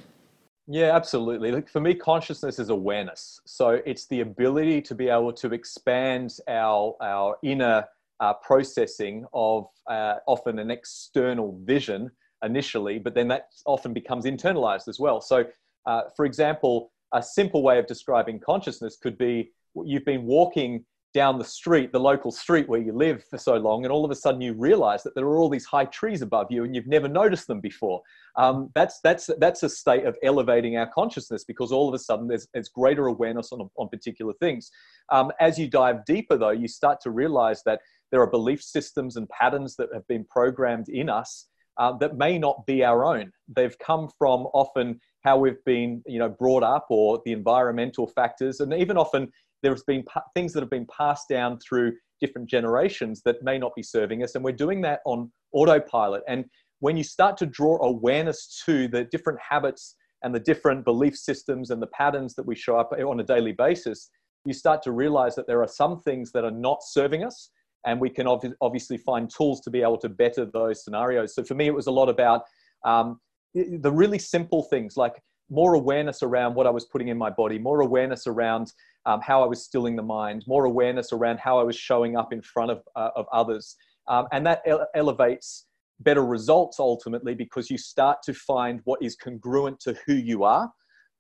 Yeah, 0.67 0.95
absolutely. 0.95 1.51
Like 1.51 1.69
for 1.69 1.81
me, 1.81 1.95
consciousness 1.95 2.59
is 2.59 2.69
awareness. 2.69 3.41
So 3.47 3.81
it's 3.87 4.07
the 4.07 4.21
ability 4.21 4.83
to 4.83 4.95
be 4.95 5.09
able 5.09 5.33
to 5.35 5.55
expand 5.55 6.37
our 6.47 6.95
our 7.01 7.39
inner 7.43 7.87
uh, 8.21 8.35
processing 8.35 9.25
of 9.33 9.69
uh, 9.87 10.17
often 10.27 10.59
an 10.59 10.71
external 10.71 11.59
vision 11.65 12.11
initially, 12.47 12.99
but 12.99 13.15
then 13.15 13.29
that 13.29 13.49
often 13.67 13.93
becomes 13.93 14.25
internalized 14.25 14.89
as 14.89 14.99
well. 14.99 15.21
So, 15.21 15.45
uh, 15.85 16.03
for 16.17 16.25
example, 16.25 16.91
a 17.13 17.23
simple 17.23 17.63
way 17.63 17.79
of 17.79 17.87
describing 17.87 18.41
consciousness 18.41 18.97
could 18.97 19.19
be 19.19 19.53
you've 19.85 20.05
been 20.05 20.25
walking 20.25 20.85
down 21.17 21.39
the 21.39 21.45
street, 21.45 21.93
the 21.93 21.99
local 21.99 22.31
street 22.31 22.69
where 22.69 22.81
you 22.81 22.93
live 22.93 23.25
for 23.25 23.39
so 23.39 23.55
long, 23.57 23.85
and 23.85 23.93
all 23.93 24.05
of 24.05 24.11
a 24.11 24.15
sudden 24.15 24.39
you 24.39 24.53
realize 24.53 25.03
that 25.03 25.15
there 25.15 25.25
are 25.25 25.39
all 25.39 25.49
these 25.49 25.65
high 25.65 25.87
trees 25.87 26.21
above 26.21 26.47
you 26.51 26.65
and 26.65 26.75
you've 26.75 26.87
never 26.87 27.09
noticed 27.09 27.47
them 27.47 27.59
before. 27.59 28.03
Um, 28.37 28.71
that's, 28.75 29.01
that's, 29.01 29.31
that's 29.39 29.63
a 29.63 29.71
state 29.71 30.05
of 30.05 30.15
elevating 30.23 30.77
our 30.77 30.91
consciousness 30.95 31.43
because 31.43 31.73
all 31.73 31.89
of 31.89 31.95
a 31.95 31.99
sudden 31.99 32.29
there's, 32.29 32.49
there's 32.53 32.69
greater 32.69 33.07
awareness 33.07 33.51
on, 33.51 33.71
on 33.79 33.89
particular 33.89 34.35
things. 34.41 34.71
Um, 35.11 35.33
as 35.41 35.59
you 35.59 35.69
dive 35.69 36.05
deeper, 36.05 36.37
though, 36.37 36.51
you 36.51 36.69
start 36.69 37.01
to 37.03 37.11
realize 37.11 37.63
that 37.65 37.81
there 38.11 38.21
are 38.21 38.27
belief 38.27 38.63
systems 38.63 39.17
and 39.17 39.27
patterns 39.31 39.77
that 39.77 39.89
have 39.95 40.07
been 40.09 40.25
programmed 40.25 40.91
in 40.91 41.09
us 41.09 41.47
uh, 41.79 41.93
that 41.99 42.17
may 42.17 42.39
not 42.39 42.67
be 42.67 42.85
our 42.85 43.05
own. 43.05 43.33
They've 43.55 43.77
come 43.79 44.09
from 44.19 44.47
often 44.55 45.01
how 45.25 45.39
we've 45.39 45.63
been, 45.65 46.03
you 46.07 46.19
know, 46.19 46.29
brought 46.29 46.63
up 46.63 46.87
or 46.91 47.21
the 47.25 47.33
environmental 47.33 48.07
factors, 48.07 48.61
and 48.61 48.73
even 48.73 48.97
often 48.97 49.31
there's 49.63 49.83
been 49.85 50.03
pa- 50.05 50.23
things 50.35 50.53
that 50.53 50.61
have 50.61 50.71
been 50.71 50.87
passed 50.87 51.29
down 51.29 51.59
through 51.59 51.93
different 52.21 52.49
generations 52.49 53.23
that 53.25 53.43
may 53.43 53.59
not 53.59 53.73
be 53.75 53.83
serving 53.83 54.23
us, 54.23 54.35
and 54.35 54.45
we're 54.45 54.53
doing 54.53 54.81
that 54.83 55.01
on 55.05 55.31
autopilot. 55.53 56.23
And 56.29 56.45
when 56.81 56.97
you 56.97 57.05
start 57.05 57.37
to 57.39 57.47
draw 57.47 57.83
awareness 57.83 58.63
to 58.67 58.89
the 58.89 59.05
different 59.05 59.39
habits 59.41 59.97
and 60.23 60.35
the 60.35 60.41
different 60.41 60.85
belief 60.85 61.17
systems 61.17 61.71
and 61.71 61.81
the 61.81 61.87
patterns 61.89 62.35
that 62.35 62.47
we 62.47 62.55
show 62.55 62.77
up 62.79 62.93
on 62.93 63.21
a 63.21 63.25
daily 63.25 63.53
basis, 63.53 64.11
you 64.45 64.53
start 64.53 64.83
to 64.83 64.93
realize 64.93 65.35
that 65.35 65.47
there 65.47 65.63
are 65.63 65.69
some 65.69 66.01
things 66.01 66.33
that 66.33 66.45
are 66.45 66.51
not 66.51 66.79
serving 66.83 67.25
us 67.25 67.51
and 67.87 68.01
we 68.01 68.11
can 68.11 68.27
obviously 68.61 68.99
find 68.99 69.31
tools 69.31 69.61
to 69.63 69.71
be 69.71 69.81
able 69.81 69.99
to 69.99 70.09
better 70.09 70.45
those 70.45 70.85
scenarios. 70.85 71.35
So 71.35 71.45
for 71.45 71.55
me, 71.55 71.67
it 71.67 71.75
was 71.75 71.87
a 71.87 71.93
lot 71.93 72.09
about 72.09 72.43
um, 72.85 73.21
the 73.55 73.91
really 73.91 74.19
simple 74.19 74.65
things 74.65 74.97
like 74.97 75.15
more 75.49 75.75
awareness 75.75 76.23
around 76.23 76.55
what 76.55 76.67
I 76.67 76.71
was 76.71 76.85
putting 76.87 77.09
in 77.09 77.17
my 77.17 77.31
body, 77.31 77.59
more 77.59 77.81
awareness 77.81 78.27
around 78.27 78.73
um, 79.07 79.21
how 79.21 79.43
I 79.43 79.47
was 79.47 79.63
stilling 79.63 79.95
the 79.95 80.03
mind, 80.03 80.45
more 80.49 80.65
awareness 80.65 81.13
around 81.13 81.39
how 81.39 81.59
I 81.59 81.63
was 81.63 81.77
showing 81.77 82.17
up 82.17 82.33
in 82.33 82.43
front 82.43 82.73
of, 82.73 82.83
uh, 82.97 83.11
of 83.15 83.27
others. 83.33 83.77
Um, 84.09 84.27
and 84.33 84.45
that 84.47 84.63
ele- 84.67 84.87
elevates 84.97 85.67
better 86.01 86.25
results 86.25 86.81
ultimately 86.81 87.35
because 87.35 87.71
you 87.71 87.79
start 87.79 88.19
to 88.25 88.35
find 88.35 88.81
what 88.85 89.01
is 89.01 89.15
congruent 89.17 89.79
to 89.81 89.97
who 90.07 90.15
you 90.15 90.43
are 90.43 90.71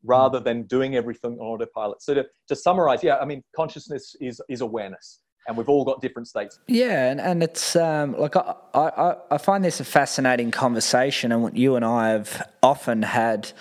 rather 0.02 0.40
than 0.40 0.64
doing 0.64 0.96
everything 0.96 1.32
on 1.35 1.38
autopilot. 1.38 2.02
So 2.02 2.14
to, 2.14 2.26
to 2.49 2.56
summarize, 2.56 3.02
yeah, 3.02 3.16
I 3.16 3.25
mean, 3.25 3.42
consciousness 3.54 4.14
is, 4.20 4.40
is 4.49 4.61
awareness 4.61 5.20
and 5.47 5.57
we've 5.57 5.69
all 5.69 5.85
got 5.85 6.00
different 6.00 6.29
states. 6.29 6.59
Yeah, 6.67 7.11
and, 7.11 7.21
and 7.21 7.43
it's 7.43 7.76
um, 7.76 8.17
like 8.19 8.37
I, 8.37 8.55
I, 8.75 9.17
I 9.31 9.38
find 9.38 9.65
this 9.65 9.81
a 9.81 9.85
fascinating 9.85 10.50
conversation, 10.50 11.33
and 11.33 11.57
you 11.57 11.76
and 11.76 11.85
I 11.85 12.11
have 12.11 12.49
often 12.62 13.03
had 13.03 13.53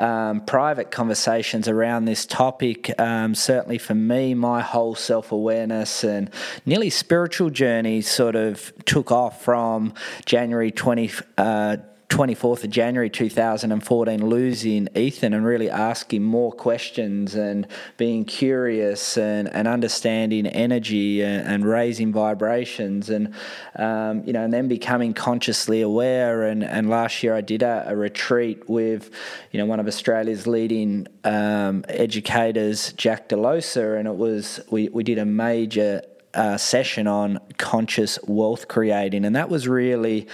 um, 0.00 0.40
private 0.40 0.90
conversations 0.90 1.68
around 1.68 2.06
this 2.06 2.24
topic. 2.24 2.98
Um, 2.98 3.34
certainly 3.34 3.78
for 3.78 3.94
me, 3.94 4.34
my 4.34 4.62
whole 4.62 4.94
self 4.94 5.30
awareness 5.30 6.02
and 6.02 6.30
nearly 6.64 6.90
spiritual 6.90 7.50
journey 7.50 8.00
sort 8.00 8.34
of 8.34 8.72
took 8.86 9.12
off 9.12 9.44
from 9.44 9.94
January 10.24 10.70
20. 10.70 11.10
Uh, 11.36 11.76
24th 12.10 12.64
of 12.64 12.70
January 12.70 13.08
2014 13.08 14.26
losing 14.26 14.88
Ethan 14.96 15.32
and 15.32 15.46
really 15.46 15.70
asking 15.70 16.22
more 16.24 16.50
questions 16.50 17.36
and 17.36 17.68
being 17.96 18.24
curious 18.24 19.16
and, 19.16 19.48
and 19.54 19.68
understanding 19.68 20.44
energy 20.48 21.22
and, 21.22 21.46
and 21.46 21.64
raising 21.64 22.12
vibrations 22.12 23.08
and 23.10 23.32
um, 23.76 24.24
you 24.26 24.32
know 24.32 24.42
and 24.42 24.52
then 24.52 24.66
becoming 24.66 25.14
consciously 25.14 25.80
aware. 25.80 26.42
And, 26.42 26.64
and 26.64 26.90
last 26.90 27.22
year 27.22 27.34
I 27.34 27.42
did 27.42 27.62
a, 27.62 27.84
a 27.86 27.96
retreat 27.96 28.68
with 28.68 29.10
you 29.52 29.58
know 29.58 29.66
one 29.66 29.78
of 29.78 29.86
Australia's 29.86 30.48
leading 30.48 31.06
um, 31.22 31.84
educators 31.88 32.92
Jack 32.94 33.28
Delosa 33.28 33.96
and 33.98 34.08
it 34.08 34.16
was 34.16 34.58
we, 34.68 34.88
we 34.88 35.04
did 35.04 35.18
a 35.18 35.24
major 35.24 36.02
uh, 36.34 36.56
session 36.56 37.06
on 37.06 37.40
conscious 37.58 38.18
wealth 38.26 38.68
creating, 38.68 39.24
and 39.24 39.34
that 39.34 39.48
was 39.48 39.66
really, 39.66 40.28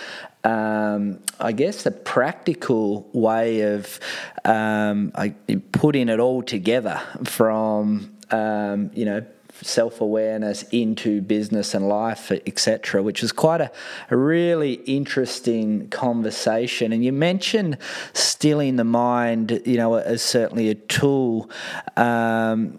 um, 0.47 1.19
I 1.41 1.51
guess, 1.51 1.87
a 1.87 1.91
practical 1.91 3.09
way 3.13 3.63
of 3.63 3.99
um, 4.45 5.11
I, 5.17 5.35
putting 5.73 6.09
it 6.09 6.21
all 6.21 6.43
together 6.43 7.01
from 7.25 8.17
um, 8.31 8.91
you 8.95 9.05
know 9.05 9.27
self 9.63 10.01
awareness 10.01 10.63
into 10.65 11.21
business 11.21 11.75
and 11.75 11.89
life, 11.89 12.31
etc., 12.31 13.03
which 13.03 13.25
is 13.25 13.33
quite 13.33 13.61
a, 13.61 13.73
a, 14.11 14.17
really 14.17 14.75
interesting 14.75 15.89
conversation. 15.89 16.93
And 16.93 17.05
you 17.05 17.13
mentioned 17.13 17.79
stilling 18.13 18.77
the 18.77 18.85
mind, 18.85 19.63
you 19.65 19.79
know, 19.79 19.97
as 19.97 20.23
certainly 20.23 20.69
a 20.69 20.75
tool. 20.75 21.51
Um, 21.97 22.77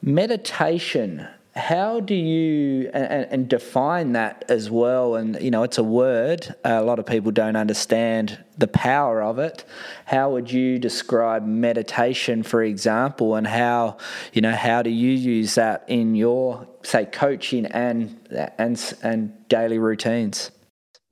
meditation 0.00 1.26
how 1.56 2.00
do 2.00 2.14
you 2.14 2.90
and, 2.92 3.26
and, 3.30 3.48
define 3.48 4.12
that 4.12 4.44
as 4.48 4.70
well 4.70 5.14
and 5.14 5.40
you 5.40 5.50
know 5.50 5.62
it's 5.62 5.78
a 5.78 5.84
word 5.84 6.52
uh, 6.64 6.70
a 6.70 6.82
lot 6.82 6.98
of 6.98 7.06
people 7.06 7.30
don't 7.30 7.54
understand 7.54 8.42
the 8.58 8.66
power 8.66 9.22
of 9.22 9.38
it 9.38 9.64
how 10.06 10.30
would 10.30 10.50
you 10.50 10.78
describe 10.78 11.46
meditation 11.46 12.42
for 12.42 12.62
example 12.62 13.36
and 13.36 13.46
how 13.46 13.96
you 14.32 14.42
know 14.42 14.52
how 14.52 14.82
do 14.82 14.90
you 14.90 15.12
use 15.12 15.54
that 15.54 15.84
in 15.86 16.16
your 16.16 16.66
say 16.82 17.04
coaching 17.04 17.66
and 17.66 18.18
and 18.58 18.94
and 19.02 19.48
daily 19.48 19.78
routines 19.78 20.50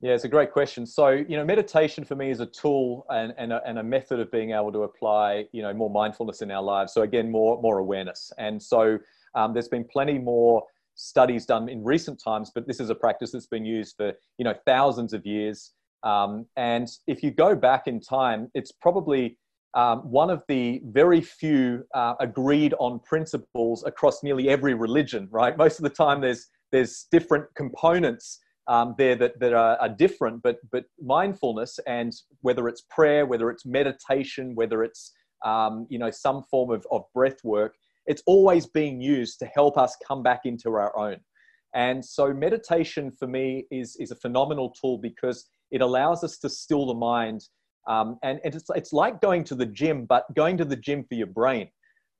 yeah, 0.01 0.11
it's 0.11 0.25
a 0.25 0.27
great 0.27 0.51
question. 0.51 0.85
So, 0.85 1.11
you 1.11 1.37
know, 1.37 1.45
meditation 1.45 2.03
for 2.03 2.15
me 2.15 2.29
is 2.29 2.41
a 2.41 2.45
tool 2.45 3.05
and, 3.09 3.33
and, 3.37 3.53
a, 3.53 3.61
and 3.65 3.79
a 3.79 3.83
method 3.83 4.19
of 4.19 4.29
being 4.33 4.51
able 4.51 4.73
to 4.73 4.83
apply, 4.83 5.45
you 5.53 5.61
know, 5.61 5.73
more 5.73 5.89
mindfulness 5.89 6.41
in 6.41 6.51
our 6.51 6.61
lives. 6.61 6.91
So 6.91 7.03
again, 7.03 7.31
more 7.31 7.61
more 7.61 7.77
awareness. 7.77 8.33
And 8.37 8.61
so 8.61 8.99
um, 9.35 9.53
there's 9.53 9.67
been 9.67 9.85
plenty 9.91 10.19
more 10.19 10.63
studies 10.95 11.45
done 11.45 11.69
in 11.69 11.83
recent 11.83 12.21
times, 12.23 12.51
but 12.53 12.67
this 12.67 12.79
is 12.79 12.89
a 12.89 12.95
practice 12.95 13.31
that's 13.31 13.47
been 13.47 13.65
used 13.65 13.95
for 13.97 14.13
you 14.37 14.45
know 14.45 14.53
thousands 14.65 15.13
of 15.13 15.25
years. 15.25 15.71
Um, 16.03 16.45
and 16.57 16.87
if 17.07 17.23
you 17.23 17.31
go 17.31 17.55
back 17.55 17.87
in 17.87 17.99
time, 17.99 18.49
it's 18.53 18.71
probably 18.71 19.37
um, 19.73 19.99
one 19.99 20.29
of 20.29 20.43
the 20.47 20.81
very 20.85 21.21
few 21.21 21.85
uh, 21.95 22.15
agreed 22.19 22.73
on 22.79 22.99
principles 22.99 23.83
across 23.85 24.21
nearly 24.21 24.49
every 24.49 24.73
religion. 24.73 25.27
Right, 25.31 25.57
most 25.57 25.79
of 25.79 25.83
the 25.83 25.89
time 25.89 26.21
there's 26.21 26.47
there's 26.71 27.07
different 27.11 27.45
components 27.55 28.39
um, 28.67 28.95
there 28.97 29.15
that, 29.15 29.39
that 29.39 29.53
are, 29.53 29.77
are, 29.77 29.89
different, 29.89 30.41
but 30.41 30.57
but 30.71 30.85
mindfulness 31.01 31.79
and 31.85 32.13
whether 32.41 32.67
it's 32.67 32.83
prayer, 32.89 33.25
whether 33.25 33.49
it's 33.49 33.65
meditation, 33.65 34.55
whether 34.55 34.83
it's 34.83 35.11
um, 35.43 35.85
you 35.89 35.99
know 35.99 36.11
some 36.11 36.43
form 36.43 36.71
of, 36.71 36.85
of 36.91 37.03
breath 37.13 37.43
work, 37.43 37.75
it's 38.05 38.23
always 38.25 38.67
being 38.67 39.01
used 39.01 39.39
to 39.39 39.45
help 39.45 39.77
us 39.77 39.95
come 40.07 40.23
back 40.23 40.41
into 40.45 40.71
our 40.71 40.95
own. 40.97 41.17
And 41.75 42.03
so 42.05 42.33
meditation 42.33 43.11
for 43.11 43.27
me 43.27 43.65
is, 43.71 43.95
is 43.99 44.11
a 44.11 44.15
phenomenal 44.15 44.69
tool 44.69 44.97
because 44.97 45.49
it 45.71 45.81
allows 45.81 46.23
us 46.23 46.37
to 46.39 46.49
still 46.49 46.85
the 46.85 46.93
mind. 46.93 47.43
Um, 47.87 48.17
and, 48.23 48.39
and 48.43 48.53
it's, 48.53 48.69
it's 48.75 48.93
like 48.93 49.21
going 49.21 49.43
to 49.45 49.55
the 49.55 49.65
gym, 49.65 50.05
but 50.05 50.25
going 50.35 50.57
to 50.57 50.65
the 50.65 50.75
gym 50.75 51.03
for 51.03 51.15
your 51.15 51.27
brain. 51.27 51.69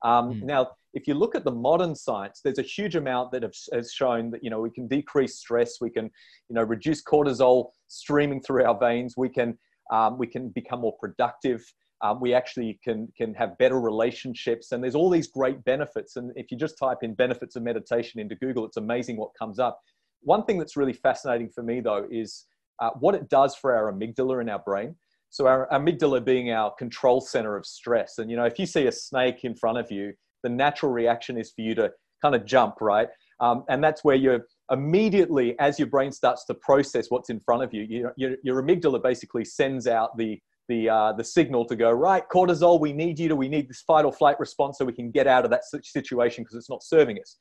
Um, 0.04 0.34
mm. 0.34 0.44
Now, 0.44 0.72
if 0.94 1.08
you 1.08 1.13
look 1.13 1.36
at 1.36 1.44
the 1.44 1.52
modern 1.52 1.96
science, 1.96 2.42
there's 2.44 2.60
a 2.60 2.63
huge 2.63 2.96
amount 2.96 3.32
that 3.32 3.44
have, 3.44 3.54
has 3.74 3.92
shown 3.92 4.30
that 4.32 4.44
you 4.44 4.50
know 4.50 4.62
we 4.62 4.70
can 4.70 4.88
decrease 4.88 5.40
stress, 5.40 5.78
we 5.82 5.90
can 5.90 6.06
you 6.50 6.56
know 6.56 6.62
reduce 6.62 7.04
cortisol 7.04 7.70
streaming 7.88 8.42
through 8.42 8.63
our 8.66 8.78
veins, 8.78 9.16
we 9.18 9.30
can 9.30 9.58
um, 9.92 10.18
we 10.18 10.28
can 10.28 10.50
become 10.50 10.82
more 10.82 10.96
productive, 11.00 11.63
um, 12.03 12.19
we 12.19 12.33
actually 12.33 12.79
can 12.83 13.07
can 13.17 13.33
have 13.33 13.57
better 13.57 13.79
relationships 13.79 14.72
and 14.72 14.83
there's 14.83 14.93
all 14.93 15.10
these 15.10 15.27
great 15.27 15.63
benefits. 15.63 16.17
And 16.17 16.31
if 16.36 16.51
you 16.51 16.57
just 16.57 16.77
type 16.77 17.00
in 17.01 17.15
benefits 17.15 17.55
of 17.55 17.63
meditation 17.63 18.19
into 18.19 18.36
google 18.36 18.65
it's 18.65 18.77
amazing 18.77 19.17
what 19.17 19.31
comes 19.39 19.57
up. 19.57 19.79
One 20.22 20.43
thing 20.43 20.60
that's 20.60 20.77
really 20.77 20.93
fascinating 20.93 21.50
for 21.50 21.63
me 21.63 21.79
though 21.79 22.05
is 22.12 22.45
uh, 22.79 22.91
what 23.00 23.15
it 23.15 23.29
does 23.29 23.55
for 23.55 23.74
our 23.75 23.91
amygdala 23.91 24.41
in 24.41 24.50
our 24.50 24.60
brain. 24.60 24.95
So 25.29 25.48
our 25.48 25.67
amygdala 25.72 26.24
being 26.24 26.51
our 26.51 26.72
control 26.75 27.22
center 27.22 27.55
of 27.55 27.65
stress. 27.65 28.17
And 28.19 28.29
you 28.29 28.38
know 28.38 28.45
if 28.45 28.60
you 28.60 28.65
see 28.65 28.86
a 28.86 28.91
snake 28.91 29.43
in 29.43 29.55
front 29.55 29.77
of 29.77 29.89
you 29.89 30.13
the 30.43 30.50
natural 30.50 30.91
reaction 30.91 31.38
is 31.38 31.51
for 31.51 31.62
you 31.62 31.74
to 31.75 31.89
kind 32.22 32.36
of 32.36 32.45
jump 32.45 32.75
right? 32.81 33.07
Um, 33.39 33.63
and 33.69 33.83
that's 33.83 34.03
where 34.03 34.15
you're 34.15 34.45
immediately 34.72 35.57
as 35.60 35.79
your 35.79 35.88
brain 35.88 36.12
starts 36.12 36.45
to 36.45 36.53
process 36.53 37.07
what's 37.10 37.29
in 37.29 37.39
front 37.39 37.63
of 37.63 37.74
you, 37.74 37.83
you 37.83 38.12
your, 38.17 38.36
your 38.43 38.62
amygdala 38.62 39.01
basically 39.01 39.45
sends 39.45 39.88
out 39.88 40.17
the 40.17 40.39
the 40.70 40.89
uh, 40.89 41.13
the 41.13 41.24
signal 41.24 41.65
to 41.65 41.75
go 41.75 41.91
right 41.91 42.24
cortisol 42.29 42.79
we 42.79 42.93
need 42.93 43.20
you 43.20 43.27
to 43.27 43.36
we 43.36 43.50
need 43.50 43.70
this 43.70 43.82
fight 43.82 44.05
or 44.05 44.13
flight 44.13 44.39
response 44.39 44.77
so 44.77 44.86
we 44.86 44.93
can 44.93 45.12
get 45.12 45.27
out 45.27 45.46
of 45.46 45.51
that 45.51 45.63
situation 45.84 46.43
because 46.43 46.55
it's 46.55 46.70
not 46.70 46.84
serving 46.84 47.20
us. 47.20 47.38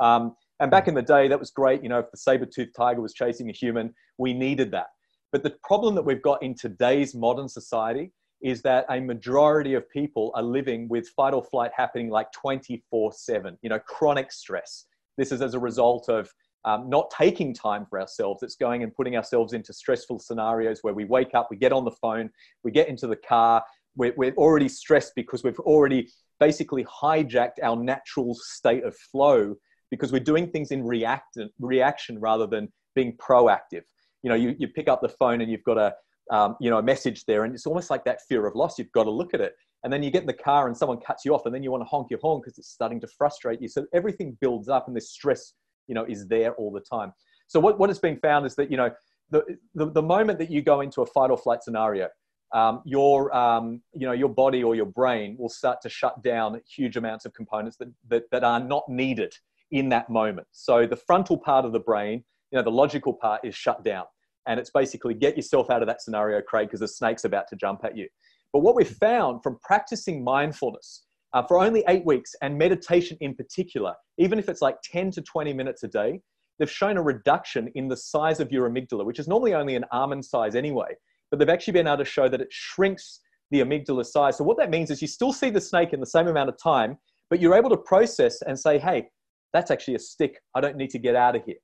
Um, 0.00 0.34
and 0.60 0.70
back 0.70 0.88
in 0.88 0.94
the 0.94 1.02
day 1.02 1.28
that 1.28 1.38
was 1.38 1.50
great 1.50 1.82
you 1.82 1.88
know 1.88 2.00
if 2.00 2.10
the 2.10 2.16
saber-toothed 2.18 2.74
tiger 2.76 3.00
was 3.00 3.14
chasing 3.14 3.48
a 3.48 3.52
human 3.52 3.94
we 4.18 4.34
needed 4.34 4.70
that. 4.72 4.86
But 5.32 5.42
the 5.42 5.56
problem 5.64 5.94
that 5.96 6.04
we've 6.04 6.22
got 6.22 6.42
in 6.42 6.54
today's 6.54 7.14
modern 7.14 7.48
society 7.48 8.12
is 8.42 8.62
that 8.62 8.86
a 8.90 9.00
majority 9.00 9.74
of 9.74 9.88
people 9.90 10.30
are 10.34 10.42
living 10.42 10.88
with 10.88 11.08
fight 11.16 11.34
or 11.34 11.42
flight 11.42 11.72
happening 11.74 12.10
like 12.10 12.30
24 12.32 13.12
7 13.12 13.58
you 13.62 13.70
know 13.70 13.78
chronic 13.78 14.30
stress. 14.32 14.86
This 15.16 15.32
is 15.32 15.40
as 15.40 15.54
a 15.54 15.58
result 15.58 16.08
of 16.08 16.30
um, 16.64 16.88
not 16.88 17.10
taking 17.16 17.54
time 17.54 17.86
for 17.88 18.00
ourselves. 18.00 18.42
It's 18.42 18.56
going 18.56 18.82
and 18.82 18.94
putting 18.94 19.16
ourselves 19.16 19.52
into 19.52 19.72
stressful 19.72 20.18
scenarios 20.18 20.80
where 20.82 20.94
we 20.94 21.04
wake 21.04 21.34
up, 21.34 21.48
we 21.50 21.56
get 21.56 21.72
on 21.72 21.84
the 21.84 21.92
phone, 21.92 22.30
we 22.64 22.70
get 22.70 22.88
into 22.88 23.06
the 23.06 23.16
car, 23.16 23.62
we're, 23.96 24.14
we're 24.16 24.34
already 24.34 24.68
stressed 24.68 25.12
because 25.14 25.42
we've 25.42 25.58
already 25.60 26.08
basically 26.38 26.84
hijacked 26.84 27.62
our 27.62 27.76
natural 27.76 28.34
state 28.34 28.84
of 28.84 28.94
flow 28.96 29.54
because 29.90 30.12
we're 30.12 30.18
doing 30.18 30.50
things 30.50 30.70
in 30.70 30.84
react, 30.84 31.38
reaction 31.60 32.18
rather 32.18 32.46
than 32.46 32.68
being 32.94 33.16
proactive. 33.16 33.82
You 34.22 34.30
know, 34.30 34.34
you, 34.34 34.54
you 34.58 34.68
pick 34.68 34.88
up 34.88 35.00
the 35.00 35.08
phone 35.08 35.40
and 35.40 35.50
you've 35.50 35.64
got 35.64 35.78
a, 35.78 35.94
um, 36.34 36.56
you 36.60 36.68
know, 36.68 36.78
a 36.78 36.82
message 36.82 37.24
there 37.26 37.44
and 37.44 37.54
it's 37.54 37.66
almost 37.66 37.90
like 37.90 38.04
that 38.04 38.20
fear 38.28 38.46
of 38.46 38.56
loss. 38.56 38.78
You've 38.78 38.92
got 38.92 39.04
to 39.04 39.10
look 39.10 39.34
at 39.34 39.40
it. 39.40 39.54
And 39.84 39.92
then 39.92 40.02
you 40.02 40.10
get 40.10 40.22
in 40.22 40.26
the 40.26 40.32
car 40.32 40.66
and 40.66 40.76
someone 40.76 40.98
cuts 40.98 41.24
you 41.24 41.32
off 41.32 41.46
and 41.46 41.54
then 41.54 41.62
you 41.62 41.70
want 41.70 41.82
to 41.82 41.88
honk 41.88 42.10
your 42.10 42.18
horn 42.20 42.40
because 42.40 42.58
it's 42.58 42.70
starting 42.70 43.00
to 43.00 43.06
frustrate 43.06 43.62
you. 43.62 43.68
So 43.68 43.86
everything 43.94 44.36
builds 44.40 44.68
up 44.68 44.88
and 44.88 44.96
this 44.96 45.10
stress 45.12 45.52
you 45.86 45.94
know 45.94 46.04
is 46.04 46.26
there 46.26 46.54
all 46.54 46.70
the 46.70 46.80
time. 46.80 47.12
So 47.48 47.60
what, 47.60 47.78
what 47.78 47.88
has 47.90 47.98
been 47.98 48.18
found 48.18 48.44
is 48.46 48.56
that 48.56 48.70
you 48.70 48.76
know 48.76 48.90
the, 49.30 49.58
the, 49.74 49.90
the 49.90 50.02
moment 50.02 50.38
that 50.38 50.50
you 50.50 50.62
go 50.62 50.80
into 50.80 51.02
a 51.02 51.06
fight 51.06 51.30
or 51.30 51.38
flight 51.38 51.62
scenario 51.62 52.08
um, 52.52 52.82
your 52.84 53.34
um, 53.36 53.82
you 53.92 54.06
know 54.06 54.12
your 54.12 54.28
body 54.28 54.62
or 54.62 54.74
your 54.74 54.86
brain 54.86 55.36
will 55.38 55.48
start 55.48 55.80
to 55.82 55.88
shut 55.88 56.22
down 56.22 56.60
huge 56.68 56.96
amounts 56.96 57.24
of 57.24 57.34
components 57.34 57.76
that, 57.78 57.88
that, 58.08 58.30
that 58.30 58.44
are 58.44 58.60
not 58.60 58.88
needed 58.88 59.34
in 59.72 59.88
that 59.88 60.08
moment. 60.08 60.46
So 60.52 60.86
the 60.86 60.96
frontal 60.96 61.36
part 61.36 61.64
of 61.64 61.72
the 61.72 61.80
brain 61.80 62.24
you 62.50 62.56
know 62.56 62.62
the 62.62 62.70
logical 62.70 63.12
part 63.12 63.44
is 63.44 63.54
shut 63.54 63.84
down. 63.84 64.04
And 64.48 64.60
it's 64.60 64.70
basically 64.70 65.14
get 65.14 65.36
yourself 65.36 65.70
out 65.70 65.82
of 65.82 65.88
that 65.88 66.00
scenario 66.00 66.40
craig 66.40 66.68
because 66.68 66.78
the 66.78 66.86
snake's 66.86 67.24
about 67.24 67.48
to 67.48 67.56
jump 67.56 67.84
at 67.84 67.96
you. 67.96 68.08
But 68.52 68.60
what 68.60 68.76
we've 68.76 68.88
found 68.88 69.42
from 69.42 69.58
practicing 69.62 70.22
mindfulness 70.22 71.02
uh, 71.36 71.42
for 71.42 71.58
only 71.58 71.84
eight 71.86 72.02
weeks 72.06 72.34
and 72.40 72.56
meditation 72.56 73.14
in 73.20 73.34
particular, 73.34 73.92
even 74.16 74.38
if 74.38 74.48
it's 74.48 74.62
like 74.62 74.76
10 74.90 75.10
to 75.10 75.20
20 75.20 75.52
minutes 75.52 75.82
a 75.82 75.88
day, 75.88 76.18
they've 76.58 76.70
shown 76.70 76.96
a 76.96 77.02
reduction 77.02 77.70
in 77.74 77.88
the 77.88 77.96
size 77.96 78.40
of 78.40 78.50
your 78.50 78.70
amygdala, 78.70 79.04
which 79.04 79.18
is 79.18 79.28
normally 79.28 79.52
only 79.52 79.76
an 79.76 79.84
almond 79.92 80.24
size 80.24 80.54
anyway. 80.54 80.88
But 81.30 81.38
they've 81.38 81.50
actually 81.50 81.74
been 81.74 81.86
able 81.86 81.98
to 81.98 82.06
show 82.06 82.26
that 82.30 82.40
it 82.40 82.48
shrinks 82.50 83.20
the 83.50 83.60
amygdala 83.60 84.06
size. 84.06 84.38
So 84.38 84.44
what 84.44 84.56
that 84.56 84.70
means 84.70 84.90
is 84.90 85.02
you 85.02 85.08
still 85.08 85.30
see 85.30 85.50
the 85.50 85.60
snake 85.60 85.92
in 85.92 86.00
the 86.00 86.06
same 86.06 86.26
amount 86.26 86.48
of 86.48 86.56
time, 86.56 86.96
but 87.28 87.38
you're 87.38 87.54
able 87.54 87.68
to 87.68 87.76
process 87.76 88.40
and 88.40 88.58
say, 88.58 88.78
hey, 88.78 89.08
that's 89.52 89.70
actually 89.70 89.96
a 89.96 89.98
stick. 89.98 90.40
I 90.54 90.62
don't 90.62 90.78
need 90.78 90.90
to 90.90 90.98
get 90.98 91.16
out 91.16 91.36
of 91.36 91.44
here. 91.44 91.56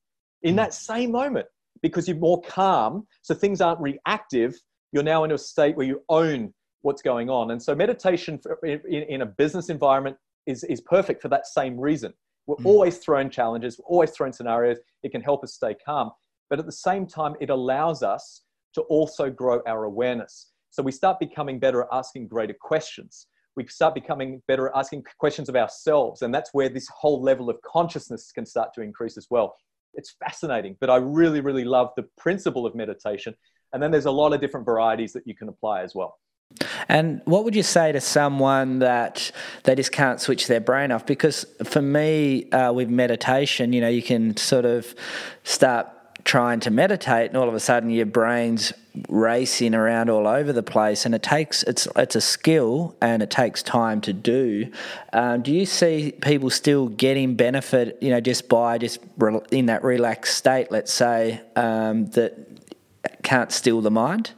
In 0.43 0.55
that 0.57 0.75
same 0.75 1.13
moment, 1.13 1.47
because 1.81 2.07
you're 2.07 2.19
more 2.19 2.43
calm, 2.43 3.07
so 3.23 3.35
things 3.35 3.63
aren't 3.63 3.81
reactive, 3.81 4.55
you're 4.93 5.03
now 5.03 5.25
in 5.25 5.33
a 5.33 5.39
state 5.39 5.79
where 5.79 5.87
you 5.87 6.03
own 6.11 6.53
what's 6.83 7.03
going 7.03 7.31
on. 7.31 7.51
And 7.53 7.63
so 7.63 7.75
meditation 7.75 8.41
in, 8.63 8.81
in 8.89 9.23
a 9.23 9.27
business 9.27 9.69
environment 9.69 10.17
is, 10.47 10.65
is 10.65 10.81
perfect 10.81 11.23
for 11.23 11.29
that 11.29 11.47
same 11.47 11.79
reason. 11.79 12.13
We're 12.47 12.57
mm. 12.57 12.67
always 12.67 12.99
thrown 12.99 13.31
challenges, 13.31 13.79
we're 13.79 13.93
always 13.93 14.11
thrown 14.11 14.33
scenarios. 14.33 14.79
It 15.03 15.13
can 15.13 15.23
help 15.23 15.45
us 15.45 15.55
stay 15.55 15.75
calm. 15.75 16.11
But 16.51 16.59
at 16.59 16.67
the 16.67 16.73
same 16.73 17.07
time, 17.07 17.35
it 17.41 17.51
allows 17.51 18.03
us 18.03 18.43
to 18.75 18.83
also 18.83 19.31
grow 19.31 19.63
our 19.67 19.85
awareness. 19.85 20.51
So 20.71 20.83
we 20.83 20.93
start 20.93 21.19
becoming 21.19 21.59
better 21.59 21.83
at 21.83 21.89
asking 21.93 22.29
greater 22.29 22.55
questions. 22.59 23.27
We 23.57 23.67
start 23.67 23.95
becoming 23.95 24.43
better 24.49 24.69
at 24.69 24.73
asking 24.75 25.05
questions 25.19 25.49
of 25.49 25.57
ourselves. 25.57 26.23
And 26.23 26.35
that's 26.35 26.51
where 26.53 26.69
this 26.69 26.89
whole 26.89 27.23
level 27.23 27.51
of 27.51 27.61
consciousness 27.63 28.33
can 28.33 28.47
start 28.47 28.71
to 28.75 28.81
increase 28.81 29.17
as 29.17 29.27
well. 29.31 29.57
It's 29.95 30.15
fascinating, 30.19 30.77
but 30.81 30.89
I 30.89 30.97
really, 30.97 31.41
really 31.41 31.65
love 31.65 31.91
the 31.97 32.09
principle 32.17 32.65
of 32.65 32.75
meditation. 32.75 33.35
And 33.73 33.83
then 33.83 33.91
there's 33.91 34.07
a 34.07 34.11
lot 34.11 34.33
of 34.33 34.41
different 34.41 34.65
varieties 34.65 35.13
that 35.13 35.27
you 35.27 35.35
can 35.35 35.49
apply 35.49 35.83
as 35.83 35.95
well. 35.95 36.19
And 36.89 37.21
what 37.25 37.45
would 37.45 37.55
you 37.55 37.63
say 37.63 37.93
to 37.93 38.01
someone 38.01 38.81
that 38.81 39.33
they 39.65 39.75
just 39.75 39.93
can't 39.93 40.21
switch 40.21 40.47
their 40.47 40.61
brain 40.61 40.93
off? 40.93 41.07
Because 41.07 41.47
for 41.65 41.83
me, 41.83 42.51
uh, 42.51 42.73
with 42.73 42.89
meditation, 42.89 43.73
you 43.73 43.81
know, 43.81 43.89
you 43.89 44.03
can 44.03 44.37
sort 44.37 44.65
of 44.65 44.95
start 45.45 45.89
trying 46.25 46.61
to 46.61 46.71
meditate, 46.71 47.29
and 47.29 47.37
all 47.37 47.49
of 47.49 47.55
a 47.55 47.61
sudden 47.61 47.91
your 47.91 48.07
brain's 48.07 48.73
racing 49.09 49.75
around 49.75 50.11
all 50.11 50.27
over 50.27 50.53
the 50.53 50.63
place, 50.63 51.05
and 51.05 51.15
it 51.15 51.23
takes 51.23 51.63
it's 51.65 51.89
it's 51.97 52.15
a 52.15 52.21
skill 52.21 52.95
and 53.01 53.23
it 53.23 53.31
takes 53.31 53.63
time 53.63 54.01
to 54.03 54.13
do. 54.13 54.71
Um, 55.13 55.43
do 55.43 55.53
you 55.53 55.67
see 55.67 56.13
people 56.21 56.51
still 56.51 56.89
getting 56.89 57.35
benefit, 57.35 57.99
you 58.01 58.11
know, 58.11 58.21
just 58.21 58.49
by 58.49 58.79
just 58.79 59.01
in 59.51 59.67
that 59.67 59.83
relaxed 59.83 60.37
state, 60.37 60.71
let's 60.71 60.93
say, 60.93 61.41
um, 61.57 62.07
that 62.11 62.35
can't 63.23 63.51
still 63.51 63.81
the 63.81 63.91
mind? 63.91 64.33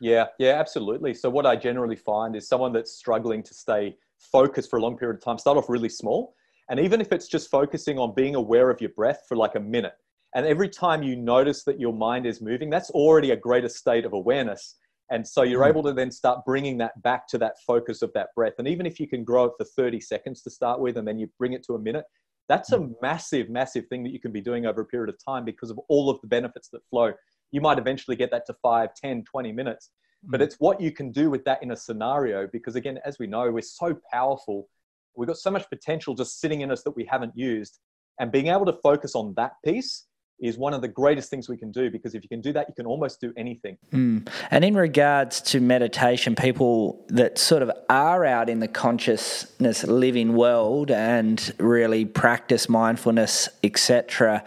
Yeah, 0.00 0.26
yeah, 0.38 0.58
absolutely. 0.58 1.12
So 1.14 1.28
what 1.28 1.46
I 1.46 1.56
generally 1.56 1.96
find 1.96 2.34
is 2.34 2.48
someone 2.48 2.72
that's 2.72 2.92
struggling 2.92 3.42
to 3.42 3.54
stay 3.54 3.96
focused 4.18 4.70
for 4.70 4.78
a 4.78 4.82
long 4.82 4.96
period 4.96 5.16
of 5.16 5.24
time, 5.24 5.38
start 5.38 5.58
off 5.58 5.68
really 5.68 5.88
small. 5.88 6.34
And 6.70 6.80
even 6.80 7.00
if 7.00 7.12
it's 7.12 7.28
just 7.28 7.50
focusing 7.50 7.98
on 7.98 8.14
being 8.14 8.34
aware 8.34 8.70
of 8.70 8.80
your 8.80 8.90
breath 8.90 9.24
for 9.28 9.36
like 9.36 9.56
a 9.56 9.60
minute, 9.60 9.92
and 10.34 10.46
every 10.46 10.68
time 10.68 11.02
you 11.02 11.16
notice 11.16 11.64
that 11.64 11.80
your 11.80 11.92
mind 11.92 12.24
is 12.24 12.40
moving, 12.40 12.70
that's 12.70 12.90
already 12.90 13.32
a 13.32 13.36
greater 13.36 13.68
state 13.68 14.04
of 14.04 14.12
awareness. 14.12 14.76
And 15.10 15.26
so 15.26 15.42
you're 15.42 15.64
mm. 15.64 15.68
able 15.68 15.82
to 15.82 15.92
then 15.92 16.12
start 16.12 16.44
bringing 16.46 16.78
that 16.78 17.02
back 17.02 17.26
to 17.28 17.38
that 17.38 17.54
focus 17.66 18.00
of 18.00 18.12
that 18.14 18.28
breath. 18.36 18.54
And 18.58 18.68
even 18.68 18.86
if 18.86 19.00
you 19.00 19.08
can 19.08 19.24
grow 19.24 19.46
it 19.46 19.52
for 19.58 19.64
30 19.64 20.00
seconds 20.00 20.42
to 20.42 20.50
start 20.50 20.80
with, 20.80 20.96
and 20.96 21.06
then 21.06 21.18
you 21.18 21.28
bring 21.36 21.52
it 21.52 21.64
to 21.64 21.74
a 21.74 21.78
minute, 21.78 22.04
that's 22.48 22.72
a 22.72 22.78
mm. 22.78 22.94
massive, 23.02 23.50
massive 23.50 23.86
thing 23.88 24.04
that 24.04 24.12
you 24.12 24.20
can 24.20 24.30
be 24.30 24.40
doing 24.40 24.66
over 24.66 24.82
a 24.82 24.86
period 24.86 25.12
of 25.12 25.16
time 25.24 25.44
because 25.44 25.70
of 25.70 25.80
all 25.88 26.08
of 26.08 26.20
the 26.20 26.28
benefits 26.28 26.68
that 26.68 26.80
flow 26.88 27.12
you 27.52 27.60
might 27.60 27.78
eventually 27.78 28.16
get 28.16 28.30
that 28.30 28.46
to 28.46 28.54
5 28.62 28.94
10 28.94 29.24
20 29.24 29.52
minutes 29.52 29.90
but 30.24 30.40
hmm. 30.40 30.44
it's 30.44 30.56
what 30.56 30.80
you 30.80 30.92
can 30.92 31.10
do 31.10 31.30
with 31.30 31.44
that 31.44 31.62
in 31.62 31.70
a 31.70 31.76
scenario 31.76 32.46
because 32.52 32.76
again 32.76 32.98
as 33.04 33.18
we 33.18 33.26
know 33.26 33.50
we're 33.50 33.60
so 33.62 33.96
powerful 34.12 34.68
we've 35.16 35.28
got 35.28 35.38
so 35.38 35.50
much 35.50 35.68
potential 35.68 36.14
just 36.14 36.40
sitting 36.40 36.60
in 36.60 36.70
us 36.70 36.82
that 36.82 36.92
we 36.92 37.04
haven't 37.04 37.32
used 37.36 37.78
and 38.18 38.30
being 38.30 38.48
able 38.48 38.66
to 38.66 38.76
focus 38.82 39.14
on 39.14 39.34
that 39.36 39.52
piece 39.64 40.06
is 40.40 40.56
one 40.56 40.72
of 40.72 40.80
the 40.80 40.88
greatest 40.88 41.30
things 41.30 41.48
we 41.48 41.56
can 41.56 41.70
do 41.70 41.90
because 41.90 42.14
if 42.14 42.22
you 42.22 42.28
can 42.28 42.40
do 42.40 42.52
that, 42.52 42.66
you 42.68 42.74
can 42.74 42.86
almost 42.86 43.20
do 43.20 43.32
anything. 43.36 43.76
Mm. 43.92 44.28
And 44.50 44.64
in 44.64 44.74
regards 44.74 45.40
to 45.42 45.60
meditation, 45.60 46.34
people 46.34 47.04
that 47.08 47.38
sort 47.38 47.62
of 47.62 47.70
are 47.88 48.24
out 48.24 48.48
in 48.48 48.60
the 48.60 48.68
consciousness 48.68 49.84
living 49.84 50.34
world 50.34 50.90
and 50.90 51.52
really 51.58 52.04
practice 52.04 52.68
mindfulness, 52.68 53.48
etc., 53.62 54.42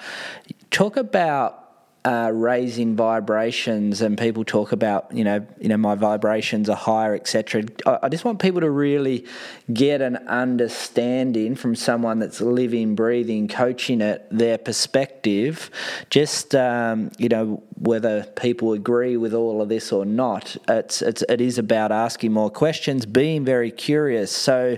talk 0.71 0.97
about 0.97 1.62
uh, 2.05 2.29
raising 2.33 2.97
vibrations 2.97 4.01
and 4.01 4.17
people 4.17 4.43
talk 4.43 4.73
about 4.73 5.09
you 5.13 5.23
know 5.23 5.45
you 5.61 5.69
know 5.69 5.77
my 5.77 5.95
vibrations 5.95 6.67
are 6.67 6.75
higher 6.75 7.15
etc 7.15 7.63
I, 7.85 7.99
I, 8.03 8.09
just 8.09 8.25
want 8.25 8.39
people 8.39 8.59
to 8.59 8.69
really 8.69 9.25
get 9.71 10.01
an 10.01 10.17
understanding 10.27 11.55
from 11.55 11.75
someone 11.75 12.19
that's 12.19 12.41
living 12.41 12.95
breathing 12.95 13.47
coaching 13.47 14.01
it 14.01 14.27
their 14.31 14.57
perspective. 14.57 15.71
Just 16.09 16.53
um, 16.55 17.09
you 17.17 17.29
know 17.29 17.63
whether 17.79 18.23
people 18.35 18.73
agree 18.73 19.15
with 19.15 19.33
all 19.33 19.61
of 19.61 19.69
this 19.69 19.91
or 19.91 20.05
not 20.05 20.57
it's, 20.67 21.01
it's 21.01 21.23
it 21.29 21.39
is 21.39 21.57
about 21.57 21.93
asking 21.93 22.33
more 22.33 22.49
questions 22.49 23.05
being 23.05 23.45
very 23.45 23.71
curious. 23.71 24.29
So 24.29 24.77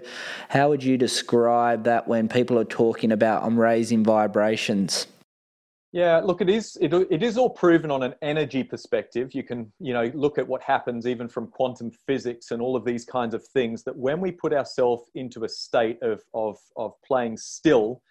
how 0.50 0.70
would 0.70 0.84
you 0.84 0.96
describe 0.96 1.86
that 1.86 2.08
when 2.08 2.30
people 2.30 2.60
are 2.60 2.66
talking 2.66 3.12
about 3.12 3.44
i'm 3.44 3.60
raising 3.60 4.04
vibrations 4.04 5.08
yeah, 5.96 6.20
look, 6.20 6.42
it 6.42 6.50
is 6.50 6.78
it, 6.82 6.94
it 7.10 7.24
is 7.24 7.38
all 7.38 7.50
proven 7.50 7.90
on 7.90 8.04
an 8.04 8.16
energy 8.22 8.66
perspective. 8.66 9.34
You 9.34 9.44
can 9.44 9.72
you 9.80 9.94
know 9.94 10.12
look 10.14 10.38
at 10.38 10.46
what 10.46 10.62
happens 10.62 11.08
even 11.08 11.30
from 11.30 11.48
quantum 11.48 11.90
physics 11.90 12.52
and 12.52 12.62
all 12.62 12.76
of 12.76 12.84
these 12.84 13.06
kinds 13.06 13.34
of 13.34 13.48
things. 13.48 13.82
That 13.84 13.96
when 13.96 14.20
we 14.20 14.32
put 14.32 14.52
ourselves 14.52 15.04
into 15.16 15.46
a 15.46 15.50
state 15.50 15.98
of 16.02 16.22
of 16.34 16.58
of 16.76 16.92
playing 17.08 17.38
still, 17.38 18.02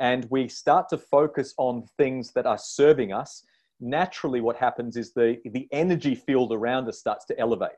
and 0.00 0.24
we 0.30 0.46
start 0.46 0.88
to 0.90 0.98
focus 0.98 1.52
on 1.58 1.82
things 1.98 2.30
that 2.34 2.46
are 2.46 2.58
serving 2.58 3.12
us, 3.12 3.44
naturally, 3.80 4.40
what 4.40 4.54
happens 4.54 4.96
is 4.96 5.12
the 5.12 5.36
the 5.46 5.66
energy 5.72 6.14
field 6.14 6.52
around 6.52 6.88
us 6.88 7.00
starts 7.00 7.24
to 7.24 7.38
elevate. 7.40 7.70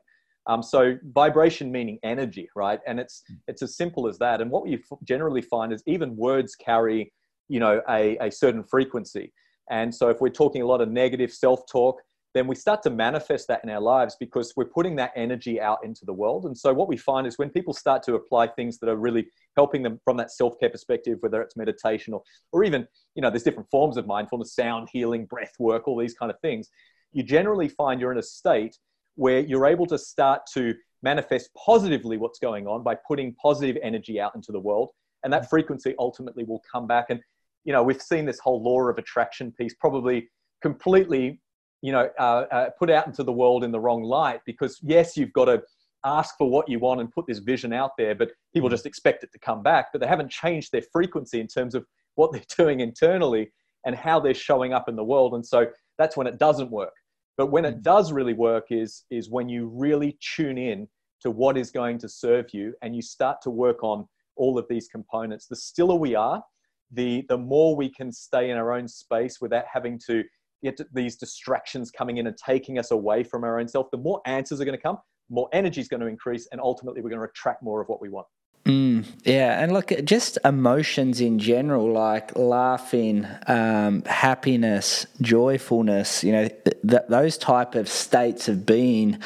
Um, 0.45 0.61
so 0.61 0.95
vibration 1.05 1.71
meaning 1.71 1.97
energy, 2.03 2.49
right? 2.55 2.81
And 2.85 2.99
it's 2.99 3.23
it's 3.47 3.63
as 3.63 3.75
simple 3.75 4.07
as 4.07 4.19
that. 4.19 4.41
And 4.41 4.51
what 4.51 4.69
you 4.69 4.77
generally 5.03 5.41
find 5.41 5.73
is 5.73 5.81
even 5.87 6.15
words 6.15 6.55
carry 6.55 7.11
you 7.49 7.59
know 7.59 7.81
a, 7.89 8.15
a 8.17 8.31
certain 8.31 8.63
frequency 8.63 9.33
and 9.69 9.93
so, 9.93 10.09
if 10.09 10.21
we're 10.21 10.29
talking 10.29 10.61
a 10.61 10.65
lot 10.65 10.81
of 10.81 10.89
negative 10.89 11.31
self 11.31 11.61
talk, 11.71 12.01
then 12.33 12.47
we 12.47 12.55
start 12.55 12.83
to 12.83 12.89
manifest 12.89 13.47
that 13.47 13.61
in 13.63 13.69
our 13.69 13.79
lives 13.79 14.17
because 14.19 14.53
we're 14.57 14.65
putting 14.65 14.95
that 14.97 15.13
energy 15.15 15.59
out 15.59 15.79
into 15.85 16.05
the 16.05 16.13
world. 16.13 16.45
And 16.45 16.57
so, 16.57 16.73
what 16.73 16.87
we 16.87 16.97
find 16.97 17.25
is 17.25 17.37
when 17.37 17.49
people 17.49 17.73
start 17.73 18.03
to 18.03 18.15
apply 18.15 18.47
things 18.47 18.77
that 18.79 18.89
are 18.89 18.97
really 18.97 19.27
helping 19.55 19.81
them 19.81 19.99
from 20.03 20.17
that 20.17 20.31
self 20.31 20.59
care 20.59 20.69
perspective, 20.69 21.17
whether 21.21 21.41
it's 21.41 21.55
meditation 21.55 22.13
or, 22.13 22.21
or 22.51 22.63
even, 22.63 22.87
you 23.15 23.21
know, 23.21 23.29
there's 23.29 23.43
different 23.43 23.69
forms 23.69 23.97
of 23.97 24.05
mindfulness, 24.05 24.53
sound 24.53 24.89
healing, 24.91 25.25
breath 25.25 25.53
work, 25.59 25.87
all 25.87 25.97
these 25.97 26.13
kind 26.13 26.31
of 26.31 26.39
things, 26.41 26.69
you 27.13 27.23
generally 27.23 27.69
find 27.69 27.99
you're 28.01 28.11
in 28.11 28.17
a 28.17 28.23
state 28.23 28.77
where 29.15 29.39
you're 29.39 29.65
able 29.65 29.85
to 29.87 29.97
start 29.97 30.41
to 30.53 30.73
manifest 31.01 31.49
positively 31.55 32.17
what's 32.17 32.39
going 32.39 32.67
on 32.67 32.83
by 32.83 32.95
putting 33.07 33.33
positive 33.35 33.77
energy 33.81 34.19
out 34.19 34.35
into 34.35 34.51
the 34.51 34.59
world. 34.59 34.89
And 35.23 35.31
that 35.31 35.43
mm-hmm. 35.43 35.49
frequency 35.49 35.95
ultimately 35.97 36.43
will 36.43 36.61
come 36.69 36.85
back. 36.85 37.05
And 37.09 37.21
you 37.65 37.73
know, 37.73 37.83
we've 37.83 38.01
seen 38.01 38.25
this 38.25 38.39
whole 38.39 38.63
law 38.63 38.81
of 38.87 38.97
attraction 38.97 39.51
piece 39.51 39.73
probably 39.73 40.29
completely, 40.61 41.41
you 41.81 41.91
know, 41.91 42.09
uh, 42.17 42.45
uh, 42.51 42.69
put 42.79 42.89
out 42.89 43.07
into 43.07 43.23
the 43.23 43.33
world 43.33 43.63
in 43.63 43.71
the 43.71 43.79
wrong 43.79 44.03
light 44.03 44.39
because 44.45 44.79
yes, 44.81 45.17
you've 45.17 45.33
got 45.33 45.45
to 45.45 45.61
ask 46.05 46.37
for 46.37 46.49
what 46.49 46.69
you 46.69 46.79
want 46.79 47.01
and 47.01 47.11
put 47.11 47.25
this 47.27 47.39
vision 47.39 47.73
out 47.73 47.91
there, 47.97 48.15
but 48.15 48.31
people 48.53 48.69
just 48.69 48.85
expect 48.85 49.23
it 49.23 49.31
to 49.33 49.39
come 49.39 49.63
back, 49.63 49.87
but 49.91 49.99
they 49.99 50.07
haven't 50.07 50.31
changed 50.31 50.71
their 50.71 50.83
frequency 50.93 51.39
in 51.39 51.47
terms 51.47 51.75
of 51.75 51.85
what 52.13 52.31
they're 52.31 52.41
doing 52.57 52.79
internally 52.79 53.51
and 53.85 53.95
how 53.95 54.19
they're 54.19 54.33
showing 54.33 54.73
up 54.73 54.87
in 54.87 54.95
the 54.95 55.03
world. 55.03 55.33
And 55.33 55.45
so 55.45 55.67
that's 55.97 56.15
when 56.15 56.27
it 56.27 56.37
doesn't 56.37 56.71
work. 56.71 56.93
But 57.37 57.47
when 57.47 57.65
it 57.65 57.79
mm. 57.79 57.83
does 57.83 58.11
really 58.11 58.33
work 58.33 58.67
is, 58.69 59.03
is 59.09 59.29
when 59.29 59.49
you 59.49 59.67
really 59.67 60.17
tune 60.35 60.57
in 60.57 60.87
to 61.21 61.31
what 61.31 61.57
is 61.57 61.71
going 61.71 61.97
to 61.99 62.09
serve 62.09 62.53
you 62.53 62.73
and 62.81 62.95
you 62.95 63.01
start 63.01 63.41
to 63.41 63.49
work 63.49 63.83
on 63.83 64.07
all 64.35 64.57
of 64.57 64.65
these 64.69 64.87
components. 64.87 65.47
The 65.47 65.55
stiller 65.55 65.95
we 65.95 66.15
are, 66.15 66.43
the 66.91 67.23
the 67.29 67.37
more 67.37 67.75
we 67.75 67.89
can 67.89 68.11
stay 68.11 68.49
in 68.49 68.57
our 68.57 68.73
own 68.73 68.87
space 68.87 69.39
without 69.41 69.65
having 69.71 69.99
to 70.07 70.23
get 70.63 70.79
these 70.93 71.15
distractions 71.15 71.91
coming 71.91 72.17
in 72.17 72.27
and 72.27 72.37
taking 72.37 72.79
us 72.79 72.91
away 72.91 73.23
from 73.23 73.43
our 73.43 73.59
own 73.59 73.67
self, 73.67 73.87
the 73.91 73.97
more 73.97 74.21
answers 74.25 74.59
are 74.61 74.65
going 74.65 74.77
to 74.77 74.81
come, 74.81 74.97
more 75.29 75.49
energy 75.53 75.81
is 75.81 75.87
going 75.87 76.01
to 76.01 76.07
increase, 76.07 76.47
and 76.51 76.61
ultimately 76.61 77.01
we're 77.01 77.09
going 77.09 77.21
to 77.21 77.27
attract 77.27 77.61
more 77.63 77.81
of 77.81 77.87
what 77.87 78.01
we 78.01 78.09
want. 78.09 78.27
Mm, 78.65 79.05
yeah, 79.23 79.61
and 79.61 79.71
look, 79.71 79.91
just 80.05 80.39
emotions 80.43 81.21
in 81.21 81.37
general, 81.37 81.91
like 81.91 82.35
laughing, 82.35 83.27
um, 83.45 84.01
happiness, 84.07 85.05
joyfulness. 85.21 86.23
You 86.23 86.31
know, 86.31 86.47
th- 86.47 87.03
those 87.07 87.37
type 87.37 87.75
of 87.75 87.87
states 87.87 88.49
of 88.49 88.65
being 88.65 89.19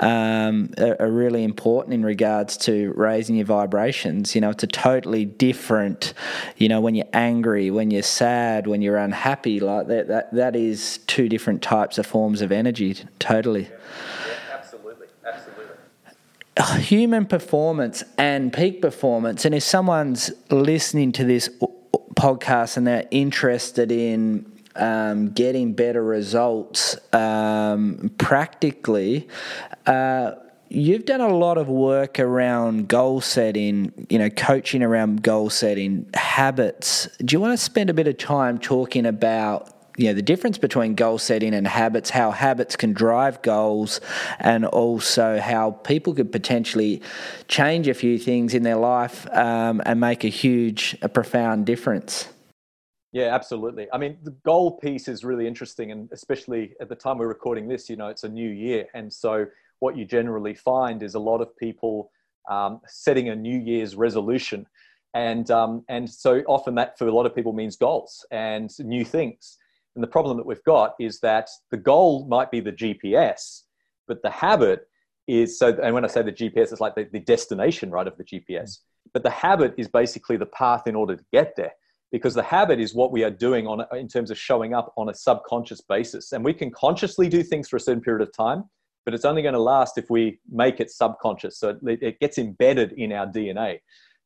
um, 0.00 0.74
are, 0.76 0.96
are, 1.00 1.10
really 1.10 1.42
important 1.42 1.94
in 1.94 2.04
regards 2.04 2.58
to 2.58 2.92
raising 2.94 3.36
your 3.36 3.46
vibrations. 3.46 4.34
You 4.34 4.42
know, 4.42 4.50
it's 4.50 4.62
a 4.62 4.66
totally 4.66 5.24
different. 5.24 6.12
You 6.58 6.68
know, 6.68 6.82
when 6.82 6.94
you're 6.94 7.06
angry, 7.14 7.70
when 7.70 7.90
you're 7.90 8.02
sad, 8.02 8.66
when 8.66 8.82
you're 8.82 8.98
unhappy, 8.98 9.58
like 9.58 9.86
that. 9.86 10.08
That 10.08 10.34
that 10.34 10.54
is 10.54 10.98
two 11.06 11.30
different 11.30 11.62
types 11.62 11.96
of 11.96 12.06
forms 12.06 12.42
of 12.42 12.52
energy. 12.52 12.96
Totally. 13.18 13.62
Yeah 13.62 14.21
human 16.60 17.26
performance 17.26 18.04
and 18.18 18.52
peak 18.52 18.82
performance. 18.82 19.44
And 19.44 19.54
if 19.54 19.62
someone's 19.62 20.30
listening 20.50 21.12
to 21.12 21.24
this 21.24 21.48
podcast 22.14 22.76
and 22.76 22.86
they're 22.86 23.08
interested 23.10 23.90
in 23.90 24.50
um, 24.76 25.30
getting 25.30 25.72
better 25.72 26.02
results 26.02 26.96
um, 27.14 28.10
practically, 28.18 29.28
uh, 29.86 30.32
you've 30.68 31.04
done 31.04 31.20
a 31.20 31.34
lot 31.34 31.58
of 31.58 31.68
work 31.68 32.18
around 32.18 32.88
goal 32.88 33.20
setting, 33.20 34.06
you 34.08 34.18
know, 34.18 34.30
coaching 34.30 34.82
around 34.82 35.22
goal 35.22 35.50
setting, 35.50 36.08
habits. 36.14 37.08
Do 37.24 37.34
you 37.34 37.40
want 37.40 37.58
to 37.58 37.62
spend 37.62 37.90
a 37.90 37.94
bit 37.94 38.06
of 38.06 38.18
time 38.18 38.58
talking 38.58 39.06
about 39.06 39.81
you 39.96 40.06
know 40.06 40.14
the 40.14 40.22
difference 40.22 40.58
between 40.58 40.94
goal 40.94 41.18
setting 41.18 41.54
and 41.54 41.66
habits 41.66 42.10
how 42.10 42.30
habits 42.30 42.76
can 42.76 42.92
drive 42.92 43.40
goals 43.42 44.00
and 44.38 44.64
also 44.64 45.38
how 45.38 45.70
people 45.70 46.14
could 46.14 46.32
potentially 46.32 47.02
change 47.48 47.88
a 47.88 47.94
few 47.94 48.18
things 48.18 48.54
in 48.54 48.62
their 48.62 48.76
life 48.76 49.26
um, 49.34 49.82
and 49.84 50.00
make 50.00 50.24
a 50.24 50.28
huge 50.28 50.96
a 51.02 51.08
profound 51.08 51.66
difference 51.66 52.28
yeah 53.12 53.34
absolutely 53.34 53.86
i 53.92 53.98
mean 53.98 54.16
the 54.22 54.30
goal 54.44 54.78
piece 54.78 55.08
is 55.08 55.24
really 55.24 55.46
interesting 55.46 55.92
and 55.92 56.08
especially 56.12 56.74
at 56.80 56.88
the 56.88 56.94
time 56.94 57.18
we're 57.18 57.28
recording 57.28 57.68
this 57.68 57.90
you 57.90 57.96
know 57.96 58.08
it's 58.08 58.24
a 58.24 58.28
new 58.28 58.48
year 58.48 58.86
and 58.94 59.12
so 59.12 59.46
what 59.82 59.96
you 59.96 60.04
generally 60.04 60.54
find 60.54 61.02
is 61.02 61.16
a 61.16 61.18
lot 61.18 61.40
of 61.40 61.56
people 61.56 62.10
um, 62.48 62.80
setting 62.86 63.28
a 63.28 63.36
New 63.36 63.58
Year's 63.58 63.96
resolution. 63.96 64.66
And, 65.14 65.50
um, 65.50 65.84
and 65.88 66.08
so 66.08 66.42
often 66.46 66.76
that 66.76 66.96
for 66.98 67.06
a 67.06 67.12
lot 67.12 67.26
of 67.26 67.34
people 67.34 67.52
means 67.52 67.76
goals 67.76 68.24
and 68.30 68.70
new 68.78 69.04
things. 69.04 69.58
And 69.94 70.02
the 70.02 70.08
problem 70.08 70.36
that 70.38 70.46
we've 70.46 70.64
got 70.64 70.94
is 70.98 71.20
that 71.20 71.48
the 71.70 71.76
goal 71.76 72.26
might 72.28 72.50
be 72.50 72.60
the 72.60 72.72
GPS, 72.72 73.62
but 74.08 74.22
the 74.22 74.30
habit 74.30 74.88
is 75.28 75.58
so, 75.58 75.78
and 75.82 75.94
when 75.94 76.04
I 76.04 76.08
say 76.08 76.22
the 76.22 76.32
GPS, 76.32 76.72
it's 76.72 76.80
like 76.80 76.94
the, 76.94 77.08
the 77.12 77.20
destination, 77.20 77.90
right, 77.90 78.06
of 78.06 78.16
the 78.16 78.24
GPS. 78.24 78.48
Mm-hmm. 78.50 79.10
But 79.12 79.22
the 79.22 79.30
habit 79.30 79.74
is 79.76 79.88
basically 79.88 80.36
the 80.36 80.46
path 80.46 80.86
in 80.86 80.94
order 80.94 81.16
to 81.16 81.24
get 81.32 81.54
there 81.56 81.72
because 82.10 82.34
the 82.34 82.42
habit 82.42 82.80
is 82.80 82.94
what 82.94 83.12
we 83.12 83.24
are 83.24 83.30
doing 83.30 83.66
on 83.66 83.84
in 83.96 84.08
terms 84.08 84.30
of 84.30 84.38
showing 84.38 84.74
up 84.74 84.92
on 84.96 85.08
a 85.08 85.14
subconscious 85.14 85.80
basis 85.80 86.32
and 86.32 86.44
we 86.44 86.54
can 86.54 86.70
consciously 86.70 87.28
do 87.28 87.42
things 87.42 87.68
for 87.68 87.76
a 87.76 87.80
certain 87.80 88.02
period 88.02 88.26
of 88.26 88.34
time 88.34 88.64
but 89.04 89.14
it's 89.14 89.24
only 89.24 89.42
going 89.42 89.54
to 89.54 89.60
last 89.60 89.98
if 89.98 90.10
we 90.10 90.38
make 90.50 90.80
it 90.80 90.90
subconscious. 90.90 91.58
So 91.58 91.78
it, 91.86 92.02
it 92.02 92.20
gets 92.20 92.38
embedded 92.38 92.92
in 92.92 93.12
our 93.12 93.26
DNA. 93.26 93.80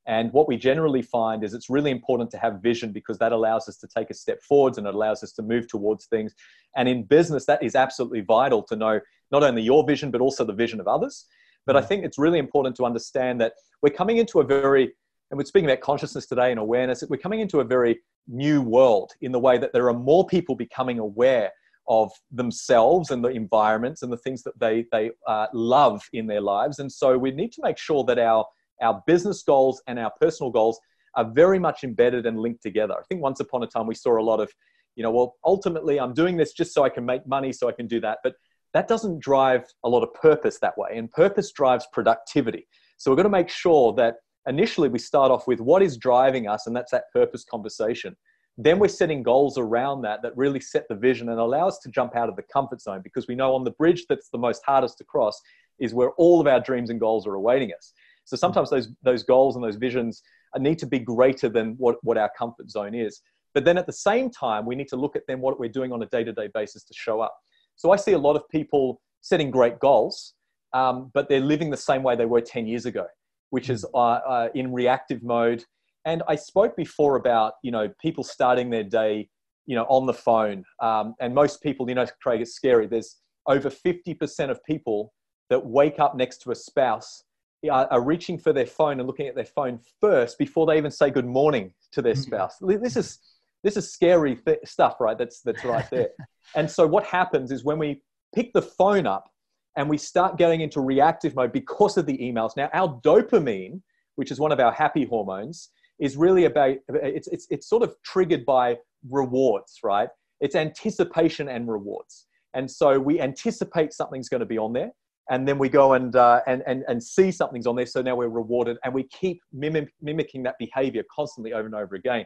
And 0.06 0.32
what 0.32 0.46
we 0.46 0.56
generally 0.56 1.02
find 1.02 1.42
is 1.42 1.52
it's 1.52 1.68
really 1.68 1.90
important 1.90 2.30
to 2.30 2.38
have 2.38 2.62
vision 2.62 2.92
because 2.92 3.18
that 3.18 3.32
allows 3.32 3.68
us 3.68 3.76
to 3.78 3.88
take 3.88 4.10
a 4.10 4.14
step 4.14 4.40
forwards 4.40 4.78
and 4.78 4.86
it 4.86 4.94
allows 4.94 5.22
us 5.22 5.32
to 5.32 5.42
move 5.42 5.66
towards 5.66 6.06
things. 6.06 6.34
And 6.76 6.88
in 6.88 7.02
business, 7.02 7.44
that 7.46 7.62
is 7.62 7.74
absolutely 7.74 8.20
vital 8.20 8.62
to 8.64 8.76
know 8.76 9.00
not 9.32 9.42
only 9.42 9.62
your 9.62 9.84
vision, 9.84 10.10
but 10.12 10.20
also 10.20 10.44
the 10.44 10.52
vision 10.52 10.78
of 10.78 10.86
others. 10.86 11.26
But 11.66 11.76
I 11.76 11.80
mm. 11.80 11.88
think 11.88 12.04
it's 12.04 12.18
really 12.18 12.38
important 12.38 12.76
to 12.76 12.84
understand 12.84 13.40
that 13.40 13.54
we're 13.82 13.90
coming 13.90 14.18
into 14.18 14.38
a 14.40 14.44
very, 14.44 14.92
and 15.30 15.38
we're 15.38 15.44
speaking 15.44 15.68
about 15.68 15.80
consciousness 15.80 16.26
today 16.26 16.52
and 16.52 16.60
awareness, 16.60 17.02
we're 17.08 17.16
coming 17.16 17.40
into 17.40 17.58
a 17.58 17.64
very 17.64 17.98
new 18.28 18.62
world 18.62 19.12
in 19.20 19.32
the 19.32 19.40
way 19.40 19.58
that 19.58 19.72
there 19.72 19.88
are 19.88 19.94
more 19.94 20.24
people 20.26 20.54
becoming 20.54 21.00
aware 21.00 21.50
of 21.88 22.10
themselves 22.32 23.10
and 23.10 23.24
the 23.24 23.28
environments 23.28 24.02
and 24.02 24.12
the 24.12 24.16
things 24.16 24.42
that 24.42 24.58
they, 24.58 24.86
they 24.92 25.10
uh, 25.26 25.46
love 25.52 26.02
in 26.12 26.26
their 26.26 26.40
lives. 26.40 26.78
And 26.78 26.90
so 26.90 27.16
we 27.16 27.30
need 27.30 27.52
to 27.52 27.62
make 27.62 27.78
sure 27.78 28.04
that 28.04 28.18
our, 28.18 28.44
our 28.80 29.02
business 29.06 29.42
goals 29.42 29.82
and 29.86 29.98
our 29.98 30.12
personal 30.20 30.50
goals 30.50 30.80
are 31.14 31.24
very 31.24 31.58
much 31.58 31.84
embedded 31.84 32.26
and 32.26 32.38
linked 32.38 32.62
together. 32.62 32.94
I 32.94 33.02
think 33.08 33.22
once 33.22 33.40
upon 33.40 33.62
a 33.62 33.66
time 33.66 33.86
we 33.86 33.94
saw 33.94 34.18
a 34.18 34.22
lot 34.22 34.40
of, 34.40 34.52
you 34.96 35.02
know, 35.02 35.10
well, 35.10 35.36
ultimately 35.44 35.98
I'm 35.98 36.14
doing 36.14 36.36
this 36.36 36.52
just 36.52 36.74
so 36.74 36.84
I 36.84 36.88
can 36.88 37.04
make 37.04 37.26
money, 37.26 37.52
so 37.52 37.68
I 37.68 37.72
can 37.72 37.86
do 37.86 38.00
that. 38.00 38.18
But 38.22 38.34
that 38.74 38.88
doesn't 38.88 39.20
drive 39.20 39.64
a 39.84 39.88
lot 39.88 40.02
of 40.02 40.12
purpose 40.14 40.58
that 40.60 40.76
way. 40.76 40.90
And 40.96 41.10
purpose 41.10 41.52
drives 41.52 41.86
productivity. 41.92 42.66
So 42.98 43.10
we've 43.10 43.16
got 43.16 43.22
to 43.22 43.28
make 43.30 43.48
sure 43.48 43.94
that 43.94 44.16
initially 44.46 44.88
we 44.88 44.98
start 44.98 45.30
off 45.30 45.46
with 45.46 45.60
what 45.60 45.82
is 45.82 45.96
driving 45.96 46.46
us, 46.46 46.66
and 46.66 46.76
that's 46.76 46.92
that 46.92 47.04
purpose 47.12 47.44
conversation 47.44 48.16
then 48.58 48.78
we're 48.78 48.88
setting 48.88 49.22
goals 49.22 49.58
around 49.58 50.02
that 50.02 50.22
that 50.22 50.36
really 50.36 50.60
set 50.60 50.88
the 50.88 50.94
vision 50.94 51.28
and 51.28 51.38
allow 51.38 51.68
us 51.68 51.78
to 51.78 51.90
jump 51.90 52.16
out 52.16 52.28
of 52.28 52.36
the 52.36 52.42
comfort 52.42 52.80
zone 52.80 53.00
because 53.02 53.28
we 53.28 53.34
know 53.34 53.54
on 53.54 53.64
the 53.64 53.70
bridge 53.72 54.06
that's 54.08 54.30
the 54.30 54.38
most 54.38 54.62
hardest 54.64 54.98
to 54.98 55.04
cross 55.04 55.40
is 55.78 55.92
where 55.92 56.12
all 56.12 56.40
of 56.40 56.46
our 56.46 56.60
dreams 56.60 56.88
and 56.88 56.98
goals 56.98 57.26
are 57.26 57.34
awaiting 57.34 57.72
us 57.76 57.92
so 58.26 58.36
sometimes 58.36 58.68
those 58.68 58.88
those 59.02 59.22
goals 59.22 59.56
and 59.56 59.64
those 59.64 59.76
visions 59.76 60.22
need 60.58 60.78
to 60.78 60.86
be 60.86 60.98
greater 60.98 61.48
than 61.48 61.74
what, 61.78 61.96
what 62.02 62.18
our 62.18 62.30
comfort 62.38 62.70
zone 62.70 62.94
is 62.94 63.22
but 63.54 63.64
then 63.64 63.78
at 63.78 63.86
the 63.86 63.92
same 63.92 64.30
time 64.30 64.66
we 64.66 64.76
need 64.76 64.88
to 64.88 64.96
look 64.96 65.16
at 65.16 65.22
then 65.26 65.40
what 65.40 65.58
we're 65.58 65.68
doing 65.68 65.92
on 65.92 66.02
a 66.02 66.06
day-to-day 66.06 66.48
basis 66.52 66.84
to 66.84 66.94
show 66.94 67.20
up 67.20 67.34
so 67.76 67.90
i 67.90 67.96
see 67.96 68.12
a 68.12 68.18
lot 68.18 68.36
of 68.36 68.48
people 68.50 69.00
setting 69.22 69.50
great 69.50 69.78
goals 69.80 70.34
um, 70.72 71.10
but 71.14 71.28
they're 71.28 71.40
living 71.40 71.70
the 71.70 71.76
same 71.76 72.02
way 72.02 72.14
they 72.14 72.26
were 72.26 72.40
10 72.40 72.66
years 72.66 72.84
ago 72.84 73.06
which 73.50 73.70
is 73.70 73.84
uh, 73.94 73.98
uh, 73.98 74.48
in 74.54 74.72
reactive 74.72 75.22
mode 75.22 75.64
and 76.06 76.22
I 76.28 76.36
spoke 76.36 76.76
before 76.76 77.16
about, 77.16 77.54
you 77.62 77.72
know, 77.72 77.92
people 78.00 78.22
starting 78.22 78.70
their 78.70 78.84
day, 78.84 79.28
you 79.66 79.74
know, 79.74 79.84
on 79.88 80.06
the 80.06 80.14
phone. 80.14 80.64
Um, 80.80 81.14
and 81.20 81.34
most 81.34 81.60
people, 81.62 81.88
you 81.88 81.96
know, 81.96 82.06
Craig, 82.22 82.40
it's 82.40 82.54
scary. 82.54 82.86
There's 82.86 83.16
over 83.46 83.68
50% 83.68 84.50
of 84.50 84.62
people 84.64 85.12
that 85.50 85.66
wake 85.66 85.98
up 85.98 86.16
next 86.16 86.38
to 86.42 86.52
a 86.52 86.54
spouse 86.54 87.24
are, 87.70 88.00
reaching 88.00 88.38
for 88.38 88.52
their 88.52 88.66
phone 88.66 89.00
and 89.00 89.06
looking 89.06 89.26
at 89.26 89.34
their 89.34 89.44
phone 89.44 89.80
first 90.00 90.38
before 90.38 90.66
they 90.66 90.76
even 90.76 90.90
say 90.90 91.10
good 91.10 91.26
morning 91.26 91.72
to 91.92 92.02
their 92.02 92.14
mm-hmm. 92.14 92.22
spouse. 92.22 92.56
This 92.60 92.96
is, 92.96 93.18
this 93.64 93.76
is 93.76 93.90
scary 93.90 94.36
th- 94.36 94.58
stuff, 94.64 94.96
right? 95.00 95.18
That's, 95.18 95.40
that's 95.40 95.64
right 95.64 95.88
there. 95.90 96.08
and 96.54 96.70
so 96.70 96.86
what 96.86 97.04
happens 97.04 97.50
is 97.50 97.64
when 97.64 97.78
we 97.78 98.02
pick 98.34 98.52
the 98.52 98.62
phone 98.62 99.06
up 99.06 99.30
and 99.76 99.88
we 99.88 99.98
start 99.98 100.38
getting 100.38 100.60
into 100.60 100.80
reactive 100.80 101.34
mode 101.34 101.52
because 101.52 101.96
of 101.96 102.06
the 102.06 102.16
emails. 102.18 102.56
Now, 102.56 102.70
our 102.72 103.00
dopamine, 103.02 103.82
which 104.16 104.30
is 104.30 104.40
one 104.40 104.52
of 104.52 104.60
our 104.60 104.72
happy 104.72 105.04
hormones, 105.04 105.70
is 105.98 106.16
really 106.16 106.44
about 106.44 106.76
it's, 106.88 107.28
it's, 107.28 107.46
it's 107.50 107.68
sort 107.68 107.82
of 107.82 107.94
triggered 108.04 108.44
by 108.44 108.76
rewards, 109.08 109.78
right? 109.82 110.08
It's 110.40 110.54
anticipation 110.54 111.48
and 111.48 111.68
rewards. 111.68 112.26
And 112.54 112.70
so 112.70 112.98
we 112.98 113.20
anticipate 113.20 113.92
something's 113.92 114.28
going 114.28 114.40
to 114.40 114.46
be 114.46 114.58
on 114.58 114.72
there, 114.72 114.92
and 115.30 115.46
then 115.46 115.58
we 115.58 115.68
go 115.68 115.94
and, 115.94 116.14
uh, 116.14 116.40
and, 116.46 116.62
and, 116.66 116.84
and 116.88 117.02
see 117.02 117.30
something's 117.30 117.66
on 117.66 117.76
there. 117.76 117.86
So 117.86 118.02
now 118.02 118.14
we're 118.14 118.28
rewarded, 118.28 118.78
and 118.84 118.94
we 118.94 119.04
keep 119.04 119.40
mimic, 119.52 119.92
mimicking 120.00 120.42
that 120.44 120.56
behavior 120.58 121.02
constantly 121.14 121.52
over 121.52 121.66
and 121.66 121.74
over 121.74 121.94
again. 121.94 122.24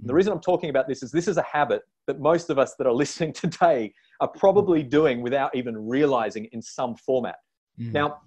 The 0.00 0.14
reason 0.14 0.32
I'm 0.32 0.40
talking 0.40 0.70
about 0.70 0.86
this 0.86 1.02
is 1.02 1.10
this 1.10 1.26
is 1.26 1.38
a 1.38 1.42
habit 1.42 1.82
that 2.06 2.20
most 2.20 2.50
of 2.50 2.58
us 2.58 2.74
that 2.78 2.86
are 2.86 2.92
listening 3.04 3.32
today 3.32 3.92
are 4.20 4.28
probably 4.28 4.82
doing 4.82 5.22
without 5.22 5.54
even 5.54 5.76
realizing 5.88 6.46
in 6.52 6.62
some 6.62 6.94
format. 6.96 7.36
Mm. 7.80 7.92
Now, 7.92 8.20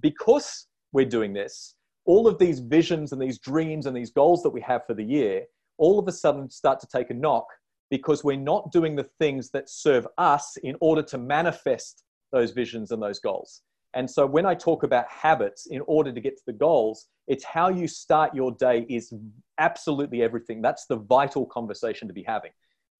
because 0.00 0.66
we're 0.92 1.06
doing 1.06 1.32
this, 1.32 1.76
all 2.04 2.28
of 2.28 2.38
these 2.38 2.60
visions 2.60 3.12
and 3.12 3.20
these 3.20 3.38
dreams 3.38 3.86
and 3.86 3.96
these 3.96 4.10
goals 4.10 4.42
that 4.42 4.50
we 4.50 4.60
have 4.60 4.86
for 4.86 4.94
the 4.94 5.04
year 5.04 5.44
all 5.78 5.98
of 5.98 6.08
a 6.08 6.12
sudden 6.12 6.50
start 6.50 6.80
to 6.80 6.86
take 6.86 7.10
a 7.10 7.14
knock 7.14 7.46
because 7.90 8.24
we're 8.24 8.36
not 8.36 8.72
doing 8.72 8.96
the 8.96 9.08
things 9.18 9.50
that 9.50 9.68
serve 9.68 10.06
us 10.18 10.56
in 10.62 10.76
order 10.80 11.02
to 11.02 11.18
manifest 11.18 12.02
those 12.32 12.50
visions 12.52 12.90
and 12.90 13.02
those 13.02 13.18
goals. 13.18 13.62
And 13.94 14.10
so 14.10 14.26
when 14.26 14.44
I 14.44 14.54
talk 14.54 14.82
about 14.82 15.08
habits 15.08 15.66
in 15.66 15.80
order 15.86 16.12
to 16.12 16.20
get 16.20 16.36
to 16.36 16.42
the 16.46 16.52
goals, 16.52 17.06
it's 17.28 17.44
how 17.44 17.68
you 17.70 17.88
start 17.88 18.34
your 18.34 18.52
day 18.52 18.84
is 18.88 19.12
absolutely 19.58 20.22
everything. 20.22 20.60
That's 20.60 20.86
the 20.86 20.96
vital 20.96 21.46
conversation 21.46 22.06
to 22.08 22.14
be 22.14 22.22
having. 22.22 22.50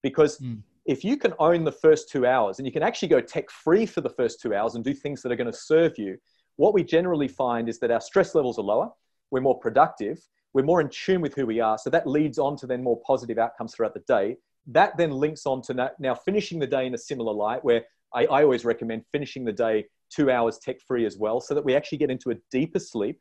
Because 0.03 0.39
mm. 0.39 0.63
if 0.87 1.05
you 1.05 1.17
can 1.19 1.35
own 1.39 1.65
the 1.65 1.73
first 1.73 2.09
two 2.09 2.27
hours 2.27 2.59
and 2.59 2.67
you 2.67 2.73
can 2.73 2.83
actually 2.83 3.09
go 3.09 3.21
tech 3.21 3.51
free 3.51 3.85
for 3.85 4.01
the 4.01 4.09
first 4.09 4.41
two 4.41 4.55
hours 4.55 4.75
and 4.75 4.83
do 4.83 4.95
things 4.95 5.21
that 5.23 5.31
are 5.31 5.37
going 5.37 5.53
to 5.53 5.59
serve 5.59 5.99
you, 5.99 6.17
what 6.57 6.73
we 6.73 6.83
generally 6.83 7.29
find 7.29 7.69
is 7.69 7.79
that 7.81 7.91
our 7.91 8.01
stress 8.01 8.35
levels 8.35 8.59
are 8.59 8.63
lower, 8.63 8.91
we're 9.31 9.41
more 9.41 9.59
productive, 9.59 10.19
we're 10.55 10.63
more 10.63 10.81
in 10.81 10.89
tune 10.89 11.21
with 11.21 11.35
who 11.35 11.45
we 11.45 11.61
are. 11.61 11.77
So 11.77 11.91
that 11.91 12.07
leads 12.07 12.39
on 12.39 12.57
to 12.57 12.67
then 12.67 12.83
more 12.83 12.99
positive 13.07 13.37
outcomes 13.37 13.75
throughout 13.75 13.93
the 13.93 14.01
day. 14.09 14.39
That 14.69 14.97
then 14.97 15.11
links 15.11 15.45
on 15.45 15.61
to 15.63 15.93
now 15.99 16.15
finishing 16.15 16.59
the 16.59 16.67
day 16.67 16.87
in 16.87 16.95
a 16.95 16.99
similar 16.99 17.33
light, 17.33 17.63
where 17.63 17.85
I, 18.17 18.25
I 18.25 18.43
always 18.43 18.65
recommend 18.65 19.05
finishing 19.13 19.45
the 19.45 19.53
day 19.53 19.85
two 20.11 20.31
hours 20.31 20.59
tech 20.59 20.81
free 20.81 21.05
as 21.05 21.17
well, 21.19 21.41
so 21.41 21.55
that 21.55 21.65
we 21.65 21.77
actually 21.77 21.99
get 21.99 22.11
into 22.11 22.31
a 22.31 22.35
deeper 22.51 22.79
sleep. 22.79 23.21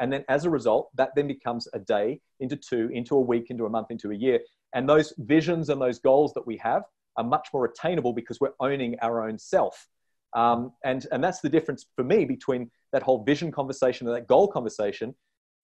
And 0.00 0.12
then 0.12 0.24
as 0.28 0.44
a 0.44 0.50
result, 0.50 0.90
that 0.96 1.10
then 1.14 1.28
becomes 1.28 1.68
a 1.72 1.78
day 1.78 2.20
into 2.40 2.56
two, 2.56 2.90
into 2.92 3.14
a 3.14 3.20
week, 3.20 3.46
into 3.50 3.64
a 3.64 3.70
month, 3.70 3.90
into 3.90 4.10
a 4.10 4.14
year. 4.14 4.40
And 4.74 4.88
those 4.88 5.14
visions 5.18 5.68
and 5.68 5.80
those 5.80 6.00
goals 6.00 6.34
that 6.34 6.46
we 6.46 6.56
have 6.56 6.82
are 7.16 7.22
much 7.22 7.48
more 7.54 7.64
attainable 7.64 8.12
because 8.12 8.40
we're 8.40 8.54
owning 8.58 8.96
our 9.02 9.26
own 9.26 9.38
self. 9.38 9.86
Um, 10.34 10.72
and, 10.84 11.06
and 11.12 11.22
that's 11.22 11.40
the 11.40 11.48
difference 11.48 11.86
for 11.94 12.02
me 12.02 12.24
between 12.24 12.70
that 12.92 13.04
whole 13.04 13.22
vision 13.22 13.52
conversation 13.52 14.08
and 14.08 14.16
that 14.16 14.26
goal 14.26 14.48
conversation 14.48 15.14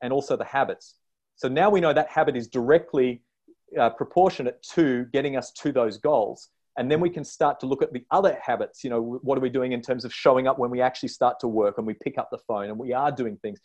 and 0.01 0.13
also 0.13 0.37
the 0.37 0.45
habits. 0.45 0.95
So 1.35 1.49
now 1.49 1.71
we 1.71 1.81
know 1.81 1.93
that 1.93 2.09
habit 2.09 2.37
is 2.37 2.47
directly 2.47 3.23
uh, 3.77 3.91
proportionate 3.91 4.63
to 4.75 5.07
getting 5.13 5.37
us 5.37 5.51
to 5.53 5.73
those 5.73 5.99
goals. 5.99 6.51
And 6.81 6.91
then 6.91 6.99
we 6.99 7.11
can 7.11 7.25
start 7.25 7.61
to 7.61 7.67
look 7.67 7.83
at 7.83 7.93
the 7.93 8.07
other 8.11 8.39
habits. 8.43 8.83
You 8.83 8.89
know, 8.89 9.21
what 9.23 9.37
are 9.37 9.43
we 9.43 9.51
doing 9.51 9.73
in 9.73 9.83
terms 9.83 10.07
of 10.07 10.15
showing 10.15 10.49
up 10.49 10.59
when 10.59 10.71
we 10.71 10.81
actually 10.81 11.11
start 11.11 11.39
to 11.41 11.47
work 11.47 11.77
and 11.77 11.87
we 11.87 11.93
pick 11.93 12.17
up 12.17 12.31
the 12.33 12.39
phone 12.49 12.71
and 12.71 12.79
we 12.79 12.95
are 12.95 13.13
doing 13.13 13.37
things. 13.37 13.61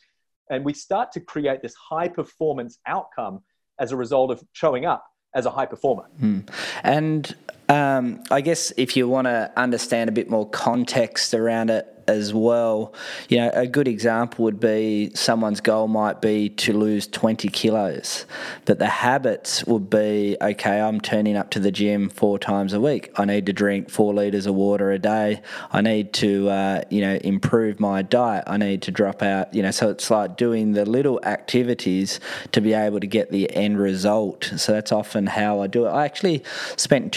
And 0.50 0.66
we 0.66 0.74
start 0.74 1.14
to 1.14 1.22
create 1.22 1.62
this 1.62 1.74
high 1.76 2.10
performance 2.10 2.78
outcome 2.86 3.42
as 3.80 3.94
a 3.94 3.96
result 3.96 4.32
of 4.32 4.44
showing 4.52 4.86
up 4.86 5.06
as 5.34 5.46
a 5.46 5.50
high 5.50 5.66
performer. 5.66 6.04
Mm. 6.22 6.50
And 6.84 7.34
Um, 7.68 8.24
I 8.30 8.42
guess 8.42 8.72
if 8.78 8.96
you 8.96 9.08
want 9.08 9.26
to 9.26 9.52
understand 9.58 10.10
a 10.10 10.14
bit 10.14 10.30
more 10.30 10.48
context 10.48 11.34
around 11.34 11.70
it, 11.70 11.96
as 12.08 12.34
well. 12.34 12.94
You 13.30 13.38
know, 13.38 13.52
a 13.54 13.68
good 13.68 13.88
example 13.88 14.46
would 14.46 14.60
be 14.60 15.12
someone's 15.16 15.62
goal 15.62 15.88
might 15.88 16.22
be 16.22 16.50
to 16.50 16.74
lose 16.74 17.08
20 17.08 17.48
kilos, 17.50 18.26
but 18.66 18.80
the 18.80 18.88
habits 18.88 19.66
would 19.66 19.90
be 19.90 20.38
okay, 20.42 20.82
I'm 20.82 21.02
turning 21.02 21.36
up 21.36 21.50
to 21.52 21.60
the 21.60 21.72
gym 21.72 22.10
four 22.10 22.38
times 22.38 22.74
a 22.74 22.80
week. 22.80 23.12
I 23.16 23.26
need 23.26 23.46
to 23.48 23.54
drink 23.54 23.90
four 23.90 24.14
litres 24.14 24.46
of 24.46 24.56
water 24.56 24.92
a 24.92 25.00
day. 25.00 25.42
I 25.72 25.82
need 25.82 26.14
to, 26.14 26.50
uh, 26.50 26.82
you 26.90 27.02
know, 27.02 27.16
improve 27.24 27.80
my 27.80 28.02
diet. 28.02 28.44
I 28.48 28.58
need 28.58 28.82
to 28.84 28.92
drop 28.92 29.22
out, 29.22 29.54
you 29.54 29.64
know, 29.64 29.72
so 29.72 29.90
it's 29.90 30.10
like 30.12 30.38
doing 30.38 30.74
the 30.74 30.86
little 30.86 31.20
activities 31.24 32.20
to 32.52 32.62
be 32.62 32.74
able 32.74 33.00
to 33.00 33.08
get 33.08 33.32
the 33.32 33.54
end 33.56 33.80
result. 33.80 34.52
So 34.58 34.72
that's 34.72 34.92
often 34.92 35.28
how 35.28 35.62
I 35.62 35.68
do 35.68 35.86
it. 35.86 35.90
I 35.90 36.06
actually 36.06 36.44
spent 36.78 37.12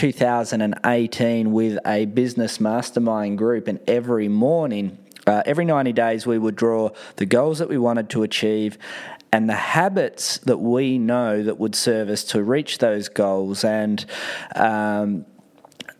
2018 0.45 1.53
with 1.53 1.79
a 1.87 2.07
business 2.07 2.61
mastermind 2.61 3.39
group, 3.39 3.69
and 3.69 3.81
every 3.89 4.29
morning, 4.29 4.99
uh, 5.27 5.43
every 5.45 5.65
90 5.65 5.93
days, 5.93 6.27
we 6.27 6.39
would 6.39 6.57
draw 6.57 6.91
the 7.17 7.27
goals 7.27 7.59
that 7.59 7.69
we 7.69 7.79
wanted 7.79 8.09
to 8.11 8.23
achieve 8.23 8.79
and 9.33 9.49
the 9.49 9.55
habits 9.55 10.39
that 10.39 10.59
we 10.59 10.99
know 10.99 11.43
that 11.43 11.59
would 11.59 11.75
serve 11.75 12.09
us 12.09 12.25
to 12.25 12.43
reach 12.43 12.79
those 12.79 13.09
goals. 13.09 13.65
And 13.65 14.05
um, 14.55 15.27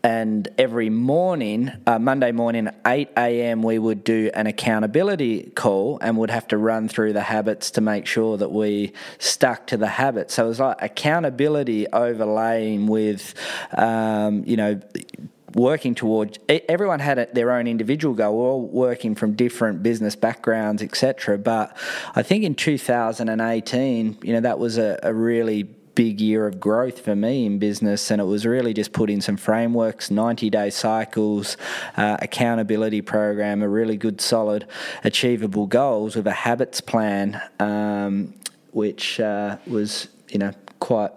and 0.03 0.47
every 0.57 0.89
morning, 0.89 1.71
uh, 1.85 1.99
Monday 1.99 2.31
morning 2.31 2.67
at 2.67 2.79
8 2.85 3.09
a.m., 3.17 3.61
we 3.61 3.77
would 3.77 4.03
do 4.03 4.31
an 4.33 4.47
accountability 4.47 5.51
call 5.55 5.99
and 6.01 6.17
would 6.17 6.29
have 6.29 6.47
to 6.49 6.57
run 6.57 6.87
through 6.87 7.13
the 7.13 7.21
habits 7.21 7.71
to 7.71 7.81
make 7.81 8.05
sure 8.05 8.37
that 8.37 8.51
we 8.51 8.93
stuck 9.17 9.67
to 9.67 9.77
the 9.77 9.87
habits. 9.87 10.35
So 10.35 10.45
it 10.45 10.47
was 10.49 10.59
like 10.59 10.81
accountability 10.81 11.87
overlaying 11.87 12.87
with, 12.87 13.33
um, 13.77 14.43
you 14.45 14.55
know, 14.55 14.79
working 15.55 15.95
towards 15.95 16.37
everyone 16.47 16.99
had 16.99 17.33
their 17.33 17.51
own 17.51 17.65
individual 17.65 18.13
goal 18.13 18.37
we're 18.37 18.47
all 18.47 18.67
working 18.67 19.15
from 19.15 19.33
different 19.33 19.81
business 19.81 20.15
backgrounds 20.15 20.81
etc 20.83 21.39
but 21.39 21.75
i 22.13 22.21
think 22.21 22.43
in 22.43 22.53
2018 22.53 24.19
you 24.21 24.33
know 24.33 24.41
that 24.41 24.59
was 24.59 24.77
a, 24.77 24.99
a 25.01 25.11
really 25.11 25.63
big 25.99 26.21
year 26.21 26.47
of 26.47 26.61
growth 26.61 27.01
for 27.01 27.13
me 27.13 27.45
in 27.45 27.59
business, 27.59 28.09
and 28.09 28.21
it 28.21 28.23
was 28.23 28.45
really 28.45 28.73
just 28.73 28.93
putting 28.93 29.19
some 29.19 29.35
frameworks, 29.35 30.09
90 30.09 30.49
day 30.49 30.69
cycles, 30.69 31.57
uh, 31.97 32.15
accountability 32.21 33.01
program, 33.01 33.61
a 33.61 33.67
really 33.67 33.97
good, 33.97 34.21
solid, 34.21 34.65
achievable 35.03 35.67
goals 35.67 36.15
with 36.15 36.25
a 36.25 36.31
habits 36.31 36.79
plan, 36.79 37.41
um, 37.59 38.33
which 38.71 39.19
uh, 39.19 39.57
was, 39.67 40.07
you 40.29 40.39
know, 40.39 40.53
quite 40.79 41.11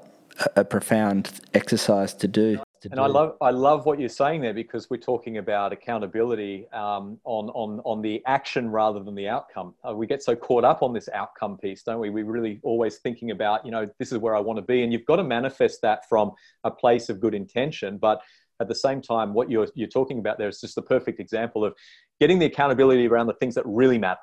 a, 0.57 0.63
a 0.63 0.65
profound 0.65 1.31
exercise 1.55 2.13
to 2.15 2.27
do 2.27 2.61
and 2.91 2.99
do. 2.99 3.03
I 3.03 3.07
love 3.07 3.37
I 3.41 3.51
love 3.51 3.87
what 3.87 4.01
you're 4.01 4.09
saying 4.09 4.41
there 4.41 4.55
because 4.55 4.91
we're 4.91 4.97
talking 4.97 5.39
about 5.39 5.73
accountability 5.73 6.69
um, 6.73 7.19
on 7.25 7.49
on 7.51 7.81
on 7.85 8.03
the 8.03 8.23
action 8.27 8.71
rather 8.71 9.03
than 9.03 9.15
the 9.15 9.29
outcome. 9.29 9.75
Uh, 9.87 9.95
we 9.95 10.07
get 10.07 10.23
so 10.23 10.35
caught 10.35 10.65
up 10.65 10.83
on 10.83 10.93
this 10.93 11.09
outcome 11.13 11.59
piece, 11.59 11.83
don't 11.83 12.01
we? 12.01 12.11
We're 12.11 12.25
really 12.25 12.61
always 12.63 12.99
thinking 12.99 13.31
about 13.31 13.65
you 13.65 13.71
know 13.71 13.89
this 13.99 14.13
is 14.13 14.19
where 14.19 14.35
I 14.35 14.41
want 14.41 14.59
to 14.59 14.63
be, 14.63 14.83
and 14.83 14.93
you've 14.93 15.07
got 15.07 15.17
to 15.17 15.25
manifest 15.25 15.83
that 15.83 16.09
from 16.09 16.33
a 16.65 16.71
place 16.71 17.09
of 17.09 17.21
good 17.21 17.35
intention, 17.35 17.99
but 17.99 18.21
at 18.61 18.69
the 18.69 18.75
same 18.75 19.03
time, 19.03 19.35
what 19.35 19.51
you're 19.51 19.69
you're 19.75 19.89
talking 19.89 20.19
about 20.19 20.39
there 20.39 20.49
is 20.49 20.61
just 20.61 20.75
the 20.75 20.83
perfect 20.83 21.21
example 21.21 21.65
of 21.65 21.75
getting 22.21 22.39
the 22.39 22.47
accountability 22.47 23.07
around 23.07 23.27
the 23.27 23.35
things 23.35 23.55
that 23.55 23.65
really 23.67 23.99
matter. 23.99 24.21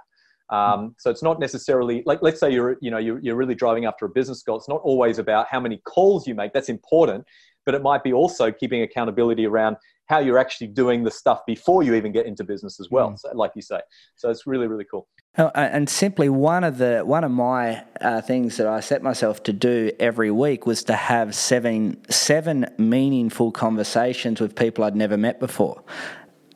Um, 0.50 0.96
so 0.98 1.12
it's 1.12 1.22
not 1.22 1.40
necessarily 1.40 2.02
like 2.08 2.24
let's 2.24 2.40
say 2.40 2.52
you're 2.52 2.78
you 2.82 2.90
know 2.90 2.98
you're, 2.98 3.20
you're 3.20 3.36
really 3.36 3.54
driving 3.54 3.86
after 3.86 4.06
a 4.06 4.10
business 4.10 4.42
goal. 4.42 4.58
It's 4.58 4.70
not 4.70 4.82
always 4.82 5.20
about 5.20 5.48
how 5.48 5.60
many 5.60 5.78
calls 5.86 6.28
you 6.28 6.34
make. 6.34 6.54
That's 6.54 6.70
important, 6.70 7.26
but 7.66 7.76
it 7.76 7.82
might 7.82 8.04
be 8.04 8.14
also 8.14 8.52
keeping 8.52 8.82
accountability 8.82 9.46
around 9.46 9.78
how 10.08 10.18
you're 10.18 10.40
actually 10.40 10.68
doing 10.68 11.04
the 11.04 11.12
stuff 11.12 11.42
before 11.46 11.84
you 11.84 11.94
even 11.94 12.12
get 12.12 12.26
into 12.26 12.44
business 12.44 12.80
as 12.80 12.90
well. 12.90 13.12
Mm. 13.12 13.20
So, 13.20 13.32
like 13.36 13.52
you 13.56 13.62
say, 13.62 13.80
so 14.16 14.30
it's 14.30 14.48
really 14.48 14.68
really 14.68 14.86
cool. 14.90 15.08
Oh, 15.38 15.52
and 15.54 15.88
simply 15.88 16.28
one 16.28 16.64
of 16.64 16.80
the 16.80 17.02
one 17.06 17.24
of 17.24 17.32
my 17.32 17.84
uh, 18.02 18.20
things 18.22 18.58
that 18.58 18.68
I 18.68 18.80
set 18.80 19.04
myself 19.04 19.44
to 19.44 19.54
do 19.54 19.92
every 20.00 20.32
week 20.32 20.66
was 20.66 20.84
to 20.86 20.96
have 20.96 21.36
seven 21.36 22.04
seven 22.10 22.66
meaningful 22.78 23.52
conversations 23.52 24.42
with 24.42 24.56
people 24.56 24.84
I'd 24.84 24.96
never 24.96 25.18
met 25.18 25.40
before 25.40 25.84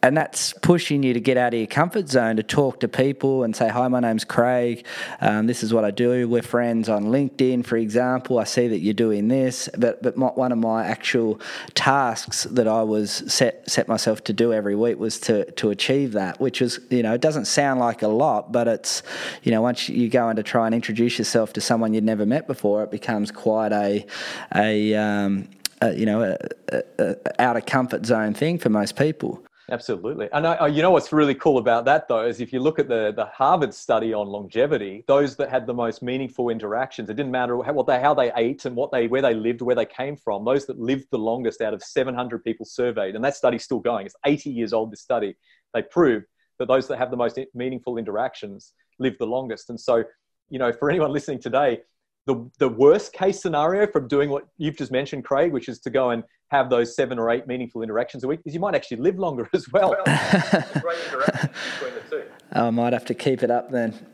and 0.03 0.17
that's 0.17 0.51
pushing 0.61 1.01
you 1.01 1.13
to 1.13 1.21
get 1.21 1.37
out 1.37 1.53
of 1.53 1.57
your 1.57 1.67
comfort 1.67 2.09
zone 2.09 2.35
to 2.35 2.43
talk 2.43 2.81
to 2.81 2.89
people 2.89 3.43
and 3.43 3.55
say, 3.55 3.69
"Hi, 3.69 3.87
my 3.87 4.01
name's 4.01 4.25
Craig. 4.25 4.85
Um, 5.21 5.47
this 5.47 5.63
is 5.63 5.73
what 5.73 5.85
I 5.85 5.91
do. 5.91 6.27
We're 6.27 6.41
friends 6.41 6.89
on 6.89 7.05
LinkedIn, 7.05 7.65
for 7.65 7.77
example. 7.77 8.37
I 8.37 8.43
see 8.43 8.67
that 8.67 8.79
you're 8.79 8.93
doing 8.93 9.29
this." 9.29 9.69
But 9.77 10.03
but 10.03 10.17
my, 10.17 10.27
one 10.27 10.51
of 10.51 10.57
my 10.57 10.85
actual 10.85 11.39
tasks 11.73 12.43
that 12.43 12.67
I 12.67 12.83
was 12.83 13.23
set 13.33 13.69
set 13.69 13.87
myself 13.87 14.21
to 14.25 14.33
do 14.33 14.51
every 14.51 14.75
week 14.75 14.99
was 14.99 15.19
to 15.21 15.49
to 15.51 15.69
achieve 15.69 16.11
that, 16.11 16.41
which 16.41 16.59
was 16.59 16.81
you 16.89 17.01
know 17.01 17.13
it 17.13 17.21
doesn't 17.21 17.45
sound 17.45 17.79
like 17.79 18.01
a 18.01 18.09
lot, 18.09 18.51
but 18.51 18.67
it's 18.67 19.03
you 19.41 19.51
know 19.51 19.61
once 19.61 19.87
you 19.87 20.09
go 20.09 20.29
in 20.29 20.35
to 20.35 20.43
try 20.43 20.65
and 20.65 20.75
introduce 20.75 21.17
yourself 21.17 21.53
to 21.53 21.61
someone 21.61 21.93
you'd 21.93 22.03
never 22.03 22.25
met 22.25 22.45
before, 22.45 22.83
it 22.83 22.91
becomes 22.91 23.31
quite 23.31 23.71
a 23.71 24.05
a 24.53 24.95
um, 24.95 25.47
you 25.95 26.05
know, 26.05 26.21
a, 26.23 26.37
a, 26.69 26.83
a 26.99 27.41
out 27.41 27.57
of 27.57 27.65
comfort 27.65 28.05
zone 28.05 28.33
thing 28.33 28.57
for 28.57 28.69
most 28.69 28.95
people. 28.95 29.43
Absolutely. 29.73 30.29
And 30.31 30.45
I, 30.45 30.67
you 30.67 30.83
know 30.83 30.91
what's 30.91 31.11
really 31.11 31.33
cool 31.33 31.57
about 31.57 31.83
that, 31.85 32.07
though, 32.07 32.27
is 32.27 32.39
if 32.39 32.53
you 32.53 32.59
look 32.59 32.77
at 32.77 32.87
the, 32.87 33.11
the 33.11 33.25
Harvard 33.25 33.73
study 33.73 34.13
on 34.13 34.27
longevity, 34.27 35.03
those 35.07 35.35
that 35.37 35.49
had 35.49 35.65
the 35.65 35.73
most 35.73 36.03
meaningful 36.03 36.49
interactions, 36.49 37.09
it 37.09 37.15
didn't 37.15 37.31
matter 37.31 37.59
how, 37.63 37.73
what 37.73 37.87
they, 37.87 37.99
how 37.99 38.13
they 38.13 38.31
ate 38.35 38.65
and 38.65 38.75
what 38.75 38.91
they, 38.91 39.07
where 39.07 39.23
they 39.23 39.33
lived, 39.33 39.63
where 39.63 39.75
they 39.75 39.87
came 39.87 40.15
from, 40.15 40.45
those 40.45 40.67
that 40.67 40.79
lived 40.79 41.07
the 41.09 41.17
longest 41.17 41.59
out 41.59 41.73
of 41.73 41.81
700 41.81 42.43
people 42.43 42.67
surveyed, 42.67 43.15
and 43.15 43.25
that 43.25 43.35
study's 43.35 43.63
still 43.63 43.79
going, 43.79 44.05
it's 44.05 44.15
80 44.23 44.51
years 44.51 44.73
old, 44.73 44.91
this 44.91 45.01
study, 45.01 45.35
they 45.73 45.81
proved 45.81 46.27
that 46.59 46.67
those 46.67 46.87
that 46.87 46.99
have 46.99 47.09
the 47.09 47.17
most 47.17 47.39
meaningful 47.55 47.97
interactions 47.97 48.73
live 48.99 49.17
the 49.17 49.25
longest. 49.25 49.71
And 49.71 49.79
so, 49.79 50.03
you 50.51 50.59
know, 50.59 50.71
for 50.71 50.91
anyone 50.91 51.11
listening 51.11 51.39
today, 51.39 51.79
the, 52.25 52.49
the 52.59 52.69
worst 52.69 53.13
case 53.13 53.41
scenario 53.41 53.85
from 53.87 54.07
doing 54.07 54.29
what 54.29 54.47
you've 54.57 54.77
just 54.77 54.91
mentioned, 54.91 55.25
Craig, 55.25 55.51
which 55.51 55.67
is 55.67 55.79
to 55.81 55.89
go 55.89 56.11
and 56.11 56.23
have 56.51 56.69
those 56.69 56.95
seven 56.95 57.19
or 57.19 57.29
eight 57.29 57.47
meaningful 57.47 57.81
interactions 57.81 58.23
a 58.23 58.27
week, 58.27 58.39
is 58.45 58.53
you 58.53 58.59
might 58.59 58.75
actually 58.75 58.97
live 58.97 59.19
longer 59.19 59.49
as 59.53 59.69
well. 59.71 59.95
well 60.05 60.05
great 60.81 60.97
interaction 61.07 61.49
between 61.79 61.93
the 61.95 62.01
two. 62.09 62.23
I 62.51 62.69
might 62.69 62.93
have 62.93 63.05
to 63.05 63.13
keep 63.13 63.43
it 63.43 63.51
up 63.51 63.71
then. 63.71 64.07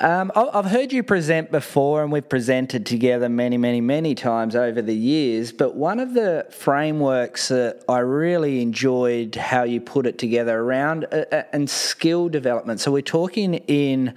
Um, 0.00 0.30
I've 0.36 0.66
heard 0.66 0.92
you 0.92 1.02
present 1.02 1.50
before, 1.50 2.04
and 2.04 2.12
we've 2.12 2.28
presented 2.28 2.86
together 2.86 3.28
many, 3.28 3.56
many, 3.56 3.80
many 3.80 4.14
times 4.14 4.54
over 4.54 4.80
the 4.80 4.94
years. 4.94 5.50
But 5.50 5.74
one 5.74 5.98
of 5.98 6.14
the 6.14 6.46
frameworks 6.50 7.48
that 7.48 7.82
I 7.88 7.98
really 7.98 8.62
enjoyed 8.62 9.34
how 9.34 9.64
you 9.64 9.80
put 9.80 10.06
it 10.06 10.16
together 10.16 10.60
around 10.60 11.06
uh, 11.10 11.24
uh 11.32 11.42
and 11.52 11.68
skill 11.68 12.28
development. 12.28 12.78
So 12.78 12.92
we're 12.92 13.02
talking 13.02 13.54
in 13.54 14.14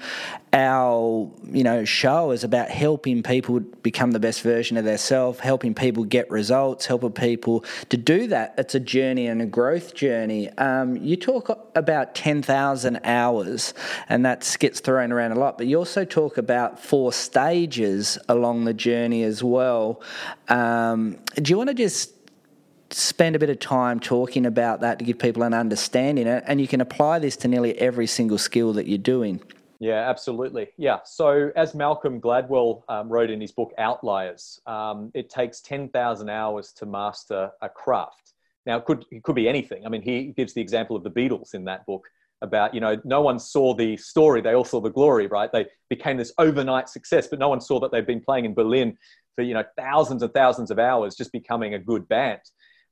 our 0.54 1.32
you 1.50 1.64
know 1.64 1.86
show 1.86 2.32
is 2.32 2.44
about 2.44 2.70
helping 2.70 3.24
people 3.24 3.60
become 3.60 4.12
the 4.12 4.20
best 4.20 4.42
version 4.42 4.76
of 4.76 4.84
themselves 4.84 5.40
helping 5.40 5.74
people 5.74 6.04
get 6.04 6.30
results 6.30 6.86
helping 6.86 7.12
people 7.12 7.64
to 7.90 7.96
do 7.96 8.28
that. 8.28 8.54
It's 8.58 8.76
a 8.76 8.80
journey 8.80 9.28
and 9.28 9.42
a 9.42 9.46
growth 9.46 9.96
journey. 9.96 10.50
Um, 10.58 10.98
you 10.98 11.16
talk 11.16 11.72
about 11.76 12.16
10000 12.16 13.00
hours 13.04 13.74
and 14.10 14.26
that 14.26 14.58
gets 14.60 14.82
thrown 14.82 15.14
around 15.14 15.32
a 15.32 15.40
lot 15.40 15.58
but 15.58 15.68
you 15.68 15.78
also 15.78 16.04
talk 16.04 16.38
about 16.38 16.80
four 16.80 17.14
stages 17.14 18.18
along 18.28 18.66
the 18.66 18.74
journey 18.74 19.24
as 19.24 19.42
well. 19.44 20.02
Um, 20.50 21.18
do 21.36 21.50
you 21.50 21.58
want 21.58 21.70
to 21.70 21.74
just 21.74 22.14
spend 22.90 23.38
a 23.38 23.40
bit 23.40 23.50
of 23.50 23.58
time 23.60 24.02
talking 24.02 24.46
about 24.46 24.82
that 24.82 25.00
to 25.00 25.06
give 25.06 25.18
people 25.18 25.44
an 25.44 25.54
understanding? 25.54 26.28
And 26.28 26.60
you 26.60 26.68
can 26.68 26.82
apply 26.82 27.20
this 27.20 27.38
to 27.38 27.48
nearly 27.48 27.78
every 27.80 28.08
single 28.08 28.38
skill 28.38 28.74
that 28.74 28.88
you're 28.88 28.98
doing 28.98 29.42
yeah, 29.82 30.08
absolutely. 30.08 30.68
Yeah. 30.78 31.00
So, 31.06 31.52
as 31.56 31.74
Malcolm 31.74 32.22
Gladwell 32.22 32.84
um, 32.88 33.10
wrote 33.10 33.32
in 33.32 33.42
his 33.42 33.52
book 33.52 33.74
Outliers, 33.80 34.62
um, 34.68 35.10
it 35.16 35.32
takes 35.32 35.60
10,000 35.62 36.30
hours 36.30 36.72
to 36.74 36.86
master 36.86 37.50
a 37.64 37.68
craft. 37.68 38.34
Now, 38.68 38.78
it 38.78 38.86
could, 38.86 39.06
it 39.10 39.24
could 39.24 39.34
be 39.34 39.50
anything. 39.50 39.84
I 39.84 39.90
mean, 39.90 40.04
he 40.04 40.34
gives 40.38 40.54
the 40.54 40.62
example 40.62 40.96
of 40.96 41.04
the 41.04 41.10
Beatles 41.10 41.56
in 41.56 41.66
that 41.66 41.88
book 41.88 42.08
about, 42.44 42.76
you 42.76 42.80
know, 42.80 43.02
no 43.04 43.22
one 43.22 43.40
saw 43.40 43.74
the 43.74 43.98
story, 43.98 44.40
they 44.40 44.54
all 44.54 44.64
saw 44.64 44.80
the 44.82 44.92
glory, 44.92 45.26
right? 45.26 45.52
They 45.52 45.66
became 45.90 46.16
this 46.16 46.32
overnight 46.38 46.88
success, 46.88 47.28
but 47.28 47.40
no 47.40 47.50
one 47.50 47.60
saw 47.60 47.80
that 47.80 47.92
they've 47.92 48.06
been 48.06 48.22
playing 48.22 48.46
in 48.46 48.54
Berlin 48.54 48.96
for, 49.36 49.42
you 49.42 49.56
know, 49.56 49.64
thousands 49.76 50.22
and 50.22 50.32
thousands 50.32 50.70
of 50.70 50.78
hours 50.78 51.16
just 51.16 51.32
becoming 51.32 51.74
a 51.74 51.80
good 51.80 52.08
band. 52.08 52.42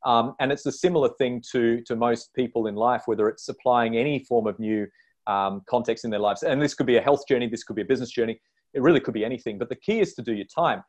Um, 0.06 0.34
and 0.40 0.52
it's 0.52 0.66
a 0.66 0.72
similar 0.72 1.10
thing 1.20 1.44
to, 1.52 1.84
to 1.84 1.96
most 1.96 2.34
people 2.34 2.66
in 2.66 2.74
life, 2.74 3.04
whether 3.06 3.30
it's 3.30 3.48
applying 3.48 3.96
any 3.96 4.24
form 4.24 4.48
of 4.48 4.58
new 4.58 4.88
um, 5.30 5.62
context 5.70 6.06
in 6.06 6.12
their 6.12 6.20
lives. 6.20 6.44
And 6.44 6.62
this 6.62 6.74
could 6.74 6.86
be 6.86 6.98
a 6.98 7.02
health 7.02 7.28
journey, 7.28 7.48
this 7.48 7.64
could 7.64 7.76
be 7.76 7.82
a 7.82 7.86
business 7.86 8.12
journey, 8.12 8.40
it 8.74 8.82
really 8.82 9.00
could 9.00 9.14
be 9.14 9.26
anything. 9.26 9.58
But 9.58 9.70
the 9.70 9.76
key 9.76 10.00
is 10.00 10.14
to 10.16 10.22
do 10.22 10.34
your 10.34 10.48
time. 10.48 10.84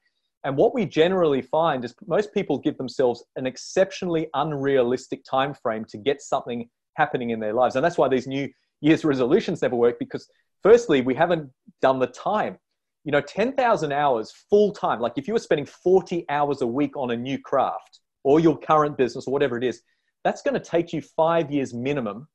And 0.44 0.56
what 0.56 0.74
we 0.74 0.86
generally 0.86 1.42
find 1.42 1.84
is 1.84 1.94
most 2.06 2.32
people 2.32 2.58
give 2.58 2.78
themselves 2.78 3.22
an 3.36 3.46
exceptionally 3.46 4.28
unrealistic 4.34 5.22
time 5.30 5.52
frame 5.54 5.84
to 5.90 5.98
get 5.98 6.22
something 6.22 6.68
happening 6.94 7.30
in 7.30 7.40
their 7.40 7.52
lives. 7.52 7.76
And 7.76 7.84
that's 7.84 7.98
why 7.98 8.08
these 8.08 8.26
new 8.26 8.48
year's 8.80 9.04
resolutions 9.04 9.60
never 9.60 9.76
work 9.76 9.98
because 9.98 10.26
firstly, 10.62 11.02
we 11.02 11.14
haven't 11.14 11.50
done 11.82 11.98
the 11.98 12.06
time. 12.06 12.58
You 13.04 13.12
know, 13.12 13.20
10,000 13.20 13.92
hours 13.92 14.32
full 14.48 14.72
time, 14.72 15.00
like 15.00 15.12
if 15.16 15.26
you 15.26 15.34
were 15.34 15.40
spending 15.40 15.66
40 15.66 16.24
hours 16.28 16.62
a 16.62 16.66
week 16.66 16.96
on 16.96 17.10
a 17.10 17.16
new 17.16 17.38
craft, 17.38 18.00
or 18.24 18.40
your 18.40 18.58
current 18.58 18.96
business 18.96 19.26
or 19.26 19.32
whatever 19.32 19.56
it 19.56 19.64
is, 19.64 19.82
that's 20.24 20.42
going 20.42 20.54
to 20.54 20.60
take 20.60 20.92
you 20.92 21.00
five 21.00 21.50
years 21.50 21.72
minimum 21.72 22.28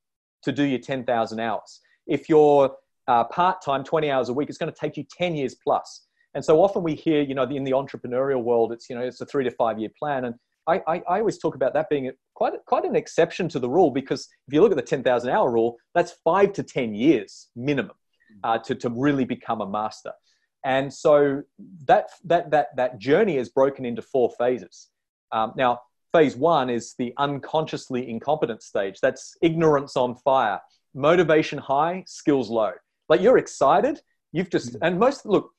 to 0.43 0.51
do 0.51 0.63
your 0.63 0.79
10,000 0.79 1.39
hours. 1.39 1.81
If 2.07 2.29
you're 2.29 2.75
uh, 3.07 3.23
part 3.25 3.61
time, 3.63 3.83
20 3.83 4.09
hours 4.09 4.29
a 4.29 4.33
week, 4.33 4.49
it's 4.49 4.57
going 4.57 4.71
to 4.71 4.77
take 4.77 4.97
you 4.97 5.05
10 5.17 5.35
years 5.35 5.55
plus. 5.55 6.07
And 6.33 6.43
so 6.43 6.61
often 6.61 6.83
we 6.83 6.95
hear, 6.95 7.21
you 7.21 7.33
know, 7.33 7.43
in 7.43 7.63
the 7.63 7.71
entrepreneurial 7.71 8.43
world, 8.43 8.71
it's, 8.71 8.89
you 8.89 8.95
know, 8.95 9.01
it's 9.01 9.21
a 9.21 9.25
three 9.25 9.43
to 9.43 9.51
five 9.51 9.79
year 9.79 9.89
plan. 9.97 10.25
And 10.25 10.35
I, 10.67 10.81
I, 10.87 10.95
I 11.07 11.19
always 11.19 11.37
talk 11.37 11.55
about 11.55 11.73
that 11.73 11.89
being 11.89 12.11
quite, 12.33 12.53
quite 12.65 12.83
an 12.83 12.95
exception 12.95 13.47
to 13.49 13.59
the 13.59 13.69
rule 13.69 13.91
because 13.91 14.27
if 14.47 14.53
you 14.53 14.61
look 14.61 14.71
at 14.71 14.77
the 14.77 14.83
10,000 14.83 15.29
hour 15.29 15.49
rule, 15.49 15.77
that's 15.93 16.15
five 16.23 16.51
to 16.53 16.63
10 16.63 16.93
years 16.93 17.49
minimum 17.55 17.95
uh, 18.43 18.57
to, 18.59 18.75
to 18.75 18.89
really 18.89 19.23
become 19.23 19.61
a 19.61 19.67
master. 19.67 20.11
And 20.65 20.91
so 20.91 21.43
that, 21.85 22.09
that, 22.25 22.51
that, 22.51 22.75
that 22.75 22.97
journey 22.97 23.37
is 23.37 23.49
broken 23.49 23.85
into 23.85 24.01
four 24.01 24.31
phases. 24.37 24.89
Um, 25.31 25.53
now, 25.55 25.81
phase 26.11 26.35
one 26.35 26.69
is 26.69 26.95
the 26.97 27.13
unconsciously 27.17 28.09
incompetent 28.09 28.63
stage. 28.63 28.99
That's 28.99 29.37
ignorance 29.41 29.95
on 29.95 30.15
fire, 30.15 30.59
motivation 30.95 31.59
high, 31.59 32.03
skills 32.07 32.49
low. 32.49 32.71
Like 33.09 33.21
you're 33.21 33.37
excited, 33.37 34.01
you've 34.31 34.49
just, 34.49 34.73
mm. 34.73 34.79
and 34.81 34.97
most, 34.97 35.25
look, 35.25 35.51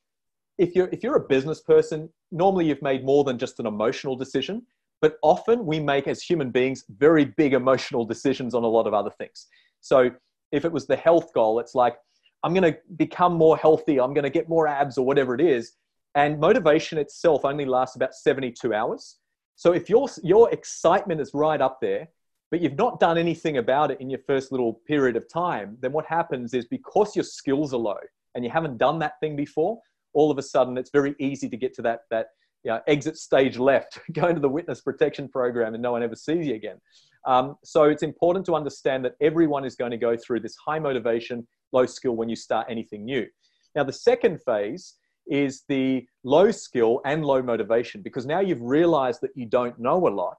if 0.58 0.74
you're, 0.74 0.88
if 0.88 1.02
you're 1.02 1.16
a 1.16 1.28
business 1.28 1.60
person, 1.60 2.08
normally 2.32 2.66
you've 2.66 2.82
made 2.82 3.04
more 3.04 3.22
than 3.24 3.38
just 3.38 3.60
an 3.60 3.66
emotional 3.66 4.16
decision, 4.16 4.62
but 5.00 5.18
often 5.22 5.66
we 5.66 5.78
make 5.78 6.08
as 6.08 6.22
human 6.22 6.50
beings 6.50 6.84
very 6.88 7.26
big 7.26 7.52
emotional 7.52 8.04
decisions 8.04 8.54
on 8.54 8.64
a 8.64 8.66
lot 8.66 8.86
of 8.86 8.94
other 8.94 9.10
things. 9.10 9.46
So 9.80 10.10
if 10.52 10.64
it 10.64 10.72
was 10.72 10.86
the 10.86 10.96
health 10.96 11.32
goal, 11.34 11.60
it's 11.60 11.74
like, 11.74 11.96
I'm 12.42 12.54
going 12.54 12.72
to 12.72 12.78
become 12.96 13.34
more 13.34 13.56
healthy, 13.56 14.00
I'm 14.00 14.14
going 14.14 14.24
to 14.24 14.30
get 14.30 14.48
more 14.48 14.66
abs 14.66 14.96
or 14.98 15.04
whatever 15.04 15.34
it 15.34 15.40
is. 15.40 15.72
And 16.14 16.40
motivation 16.40 16.96
itself 16.96 17.44
only 17.44 17.66
lasts 17.66 17.96
about 17.96 18.14
72 18.14 18.72
hours. 18.72 19.16
So 19.56 19.72
if 19.72 19.90
your, 19.90 20.08
your 20.22 20.50
excitement 20.50 21.20
is 21.20 21.32
right 21.34 21.60
up 21.60 21.78
there, 21.82 22.08
but 22.50 22.60
you've 22.60 22.76
not 22.76 23.00
done 23.00 23.18
anything 23.18 23.58
about 23.58 23.90
it 23.90 24.00
in 24.00 24.08
your 24.08 24.20
first 24.26 24.52
little 24.52 24.74
period 24.86 25.16
of 25.16 25.28
time, 25.28 25.76
then 25.80 25.92
what 25.92 26.06
happens 26.06 26.54
is 26.54 26.64
because 26.66 27.16
your 27.16 27.24
skills 27.24 27.74
are 27.74 27.78
low 27.78 27.98
and 28.34 28.44
you 28.44 28.50
haven't 28.50 28.78
done 28.78 28.98
that 29.00 29.18
thing 29.20 29.34
before, 29.34 29.78
all 30.12 30.30
of 30.30 30.38
a 30.38 30.42
sudden 30.42 30.78
it's 30.78 30.90
very 30.90 31.14
easy 31.18 31.48
to 31.48 31.56
get 31.56 31.74
to 31.74 31.82
that, 31.82 32.00
that 32.10 32.28
you 32.62 32.70
know, 32.70 32.80
exit 32.86 33.16
stage 33.16 33.58
left, 33.58 33.98
go 34.12 34.28
into 34.28 34.40
the 34.40 34.48
witness 34.48 34.80
protection 34.80 35.28
program 35.28 35.74
and 35.74 35.82
no 35.82 35.92
one 35.92 36.02
ever 36.02 36.16
sees 36.16 36.46
you 36.46 36.54
again. 36.54 36.80
Um, 37.26 37.56
so 37.64 37.84
it's 37.84 38.04
important 38.04 38.46
to 38.46 38.54
understand 38.54 39.04
that 39.04 39.14
everyone 39.20 39.64
is 39.64 39.74
going 39.74 39.90
to 39.90 39.96
go 39.96 40.16
through 40.16 40.40
this 40.40 40.54
high 40.56 40.78
motivation, 40.78 41.46
low 41.72 41.86
skill 41.86 42.14
when 42.14 42.28
you 42.28 42.36
start 42.36 42.66
anything 42.70 43.04
new. 43.04 43.26
Now, 43.74 43.82
the 43.82 43.92
second 43.92 44.40
phase 44.42 44.94
is 45.26 45.64
the 45.68 46.06
low 46.22 46.52
skill 46.52 47.00
and 47.04 47.24
low 47.24 47.42
motivation 47.42 48.00
because 48.00 48.26
now 48.26 48.40
you've 48.40 48.62
realized 48.62 49.20
that 49.22 49.30
you 49.34 49.46
don't 49.46 49.78
know 49.78 50.06
a 50.06 50.10
lot. 50.10 50.38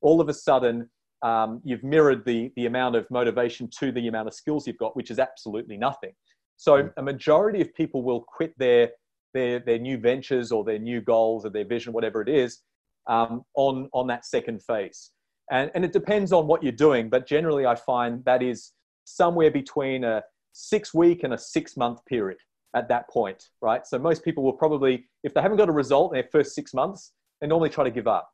All 0.00 0.20
of 0.20 0.28
a 0.30 0.34
sudden, 0.34 0.88
um, 1.22 1.60
you've 1.64 1.84
mirrored 1.84 2.24
the, 2.24 2.52
the 2.56 2.66
amount 2.66 2.96
of 2.96 3.10
motivation 3.10 3.68
to 3.78 3.92
the 3.92 4.08
amount 4.08 4.28
of 4.28 4.34
skills 4.34 4.66
you've 4.66 4.78
got, 4.78 4.96
which 4.96 5.10
is 5.10 5.18
absolutely 5.18 5.76
nothing. 5.76 6.12
So, 6.56 6.84
mm. 6.84 6.92
a 6.96 7.02
majority 7.02 7.60
of 7.60 7.74
people 7.74 8.02
will 8.02 8.20
quit 8.22 8.52
their, 8.58 8.90
their, 9.34 9.58
their 9.60 9.78
new 9.78 9.98
ventures 9.98 10.52
or 10.52 10.64
their 10.64 10.78
new 10.78 11.00
goals 11.00 11.46
or 11.46 11.50
their 11.50 11.64
vision, 11.64 11.92
whatever 11.92 12.20
it 12.22 12.28
is, 12.28 12.60
um, 13.06 13.42
on, 13.54 13.88
on 13.92 14.06
that 14.08 14.24
second 14.24 14.62
phase. 14.62 15.10
And, 15.50 15.70
and 15.74 15.84
it 15.84 15.92
depends 15.92 16.32
on 16.32 16.46
what 16.46 16.62
you're 16.62 16.72
doing, 16.72 17.08
but 17.08 17.26
generally, 17.26 17.66
I 17.66 17.74
find 17.74 18.24
that 18.24 18.42
is 18.42 18.72
somewhere 19.04 19.50
between 19.50 20.04
a 20.04 20.22
six 20.52 20.94
week 20.94 21.24
and 21.24 21.34
a 21.34 21.38
six 21.38 21.76
month 21.76 22.04
period 22.06 22.38
at 22.74 22.88
that 22.88 23.08
point, 23.10 23.48
right? 23.60 23.86
So 23.86 23.98
most 23.98 24.24
people 24.24 24.42
will 24.42 24.52
probably, 24.52 25.06
if 25.24 25.34
they 25.34 25.42
haven't 25.42 25.58
got 25.58 25.68
a 25.68 25.72
result 25.72 26.12
in 26.12 26.20
their 26.20 26.28
first 26.30 26.54
six 26.54 26.72
months, 26.72 27.12
they 27.40 27.46
normally 27.46 27.70
try 27.70 27.84
to 27.84 27.90
give 27.90 28.06
up. 28.06 28.30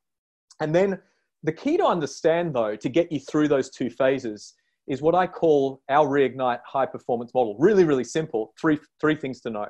And 0.61 0.75
then 0.75 1.01
the 1.43 1.53
key 1.53 1.77
to 1.77 1.85
understand, 1.85 2.55
though, 2.55 2.77
to 2.77 2.89
get 2.89 3.13
you 3.13 3.21
through 3.21 3.49
those 3.49 3.71
two 3.71 3.91
phases 3.91 4.55
is 4.89 5.03
what 5.03 5.15
I 5.15 5.27
call 5.27 5.83
our 5.89 6.07
reignite 6.07 6.61
high 6.67 6.87
performance 6.87 7.33
model. 7.35 7.57
Really, 7.59 7.85
really 7.85 8.05
simple. 8.05 8.55
Three, 8.61 8.79
three 9.01 9.15
things 9.15 9.41
to 9.43 9.51
note. 9.51 9.69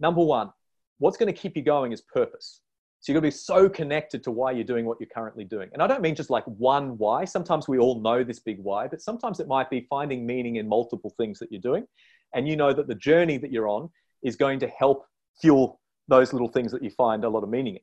Number 0.00 0.24
one, 0.24 0.50
what's 0.98 1.16
going 1.16 1.32
to 1.32 1.38
keep 1.38 1.56
you 1.56 1.62
going 1.62 1.92
is 1.92 2.00
purpose. 2.00 2.60
So 3.00 3.12
you've 3.12 3.16
got 3.16 3.26
to 3.26 3.32
be 3.32 3.36
so 3.36 3.68
connected 3.68 4.24
to 4.24 4.30
why 4.30 4.52
you're 4.52 4.64
doing 4.64 4.86
what 4.86 4.96
you're 4.98 5.10
currently 5.14 5.44
doing. 5.44 5.68
And 5.74 5.82
I 5.82 5.86
don't 5.86 6.00
mean 6.00 6.14
just 6.14 6.30
like 6.30 6.44
one 6.44 6.96
why. 6.96 7.26
Sometimes 7.26 7.68
we 7.68 7.78
all 7.78 8.00
know 8.00 8.24
this 8.24 8.40
big 8.40 8.58
why, 8.58 8.88
but 8.88 9.02
sometimes 9.02 9.40
it 9.40 9.46
might 9.46 9.68
be 9.68 9.86
finding 9.90 10.24
meaning 10.24 10.56
in 10.56 10.66
multiple 10.66 11.12
things 11.18 11.38
that 11.40 11.52
you're 11.52 11.60
doing. 11.60 11.86
And 12.34 12.48
you 12.48 12.56
know 12.56 12.72
that 12.72 12.88
the 12.88 12.94
journey 12.94 13.36
that 13.36 13.52
you're 13.52 13.68
on 13.68 13.90
is 14.22 14.36
going 14.36 14.58
to 14.60 14.68
help 14.68 15.04
fuel 15.38 15.80
those 16.08 16.32
little 16.32 16.48
things 16.48 16.72
that 16.72 16.82
you 16.82 16.90
find 16.90 17.24
a 17.24 17.28
lot 17.28 17.42
of 17.42 17.50
meaning 17.50 17.74
in. 17.74 17.82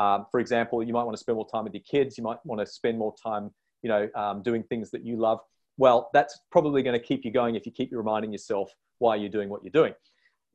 Um, 0.00 0.24
for 0.30 0.40
example, 0.40 0.82
you 0.82 0.94
might 0.94 1.04
want 1.04 1.14
to 1.14 1.20
spend 1.20 1.36
more 1.36 1.46
time 1.46 1.64
with 1.64 1.74
your 1.74 1.82
kids. 1.82 2.16
You 2.16 2.24
might 2.24 2.38
want 2.44 2.58
to 2.58 2.66
spend 2.66 2.96
more 2.96 3.14
time, 3.22 3.50
you 3.82 3.90
know, 3.90 4.08
um, 4.14 4.42
doing 4.42 4.62
things 4.62 4.90
that 4.92 5.04
you 5.04 5.16
love. 5.16 5.40
Well, 5.76 6.08
that's 6.14 6.40
probably 6.50 6.82
going 6.82 6.98
to 6.98 7.06
keep 7.06 7.22
you 7.22 7.30
going 7.30 7.54
if 7.54 7.66
you 7.66 7.72
keep 7.72 7.90
reminding 7.92 8.32
yourself 8.32 8.72
why 8.98 9.16
you're 9.16 9.28
doing 9.28 9.50
what 9.50 9.62
you're 9.62 9.70
doing. 9.70 9.92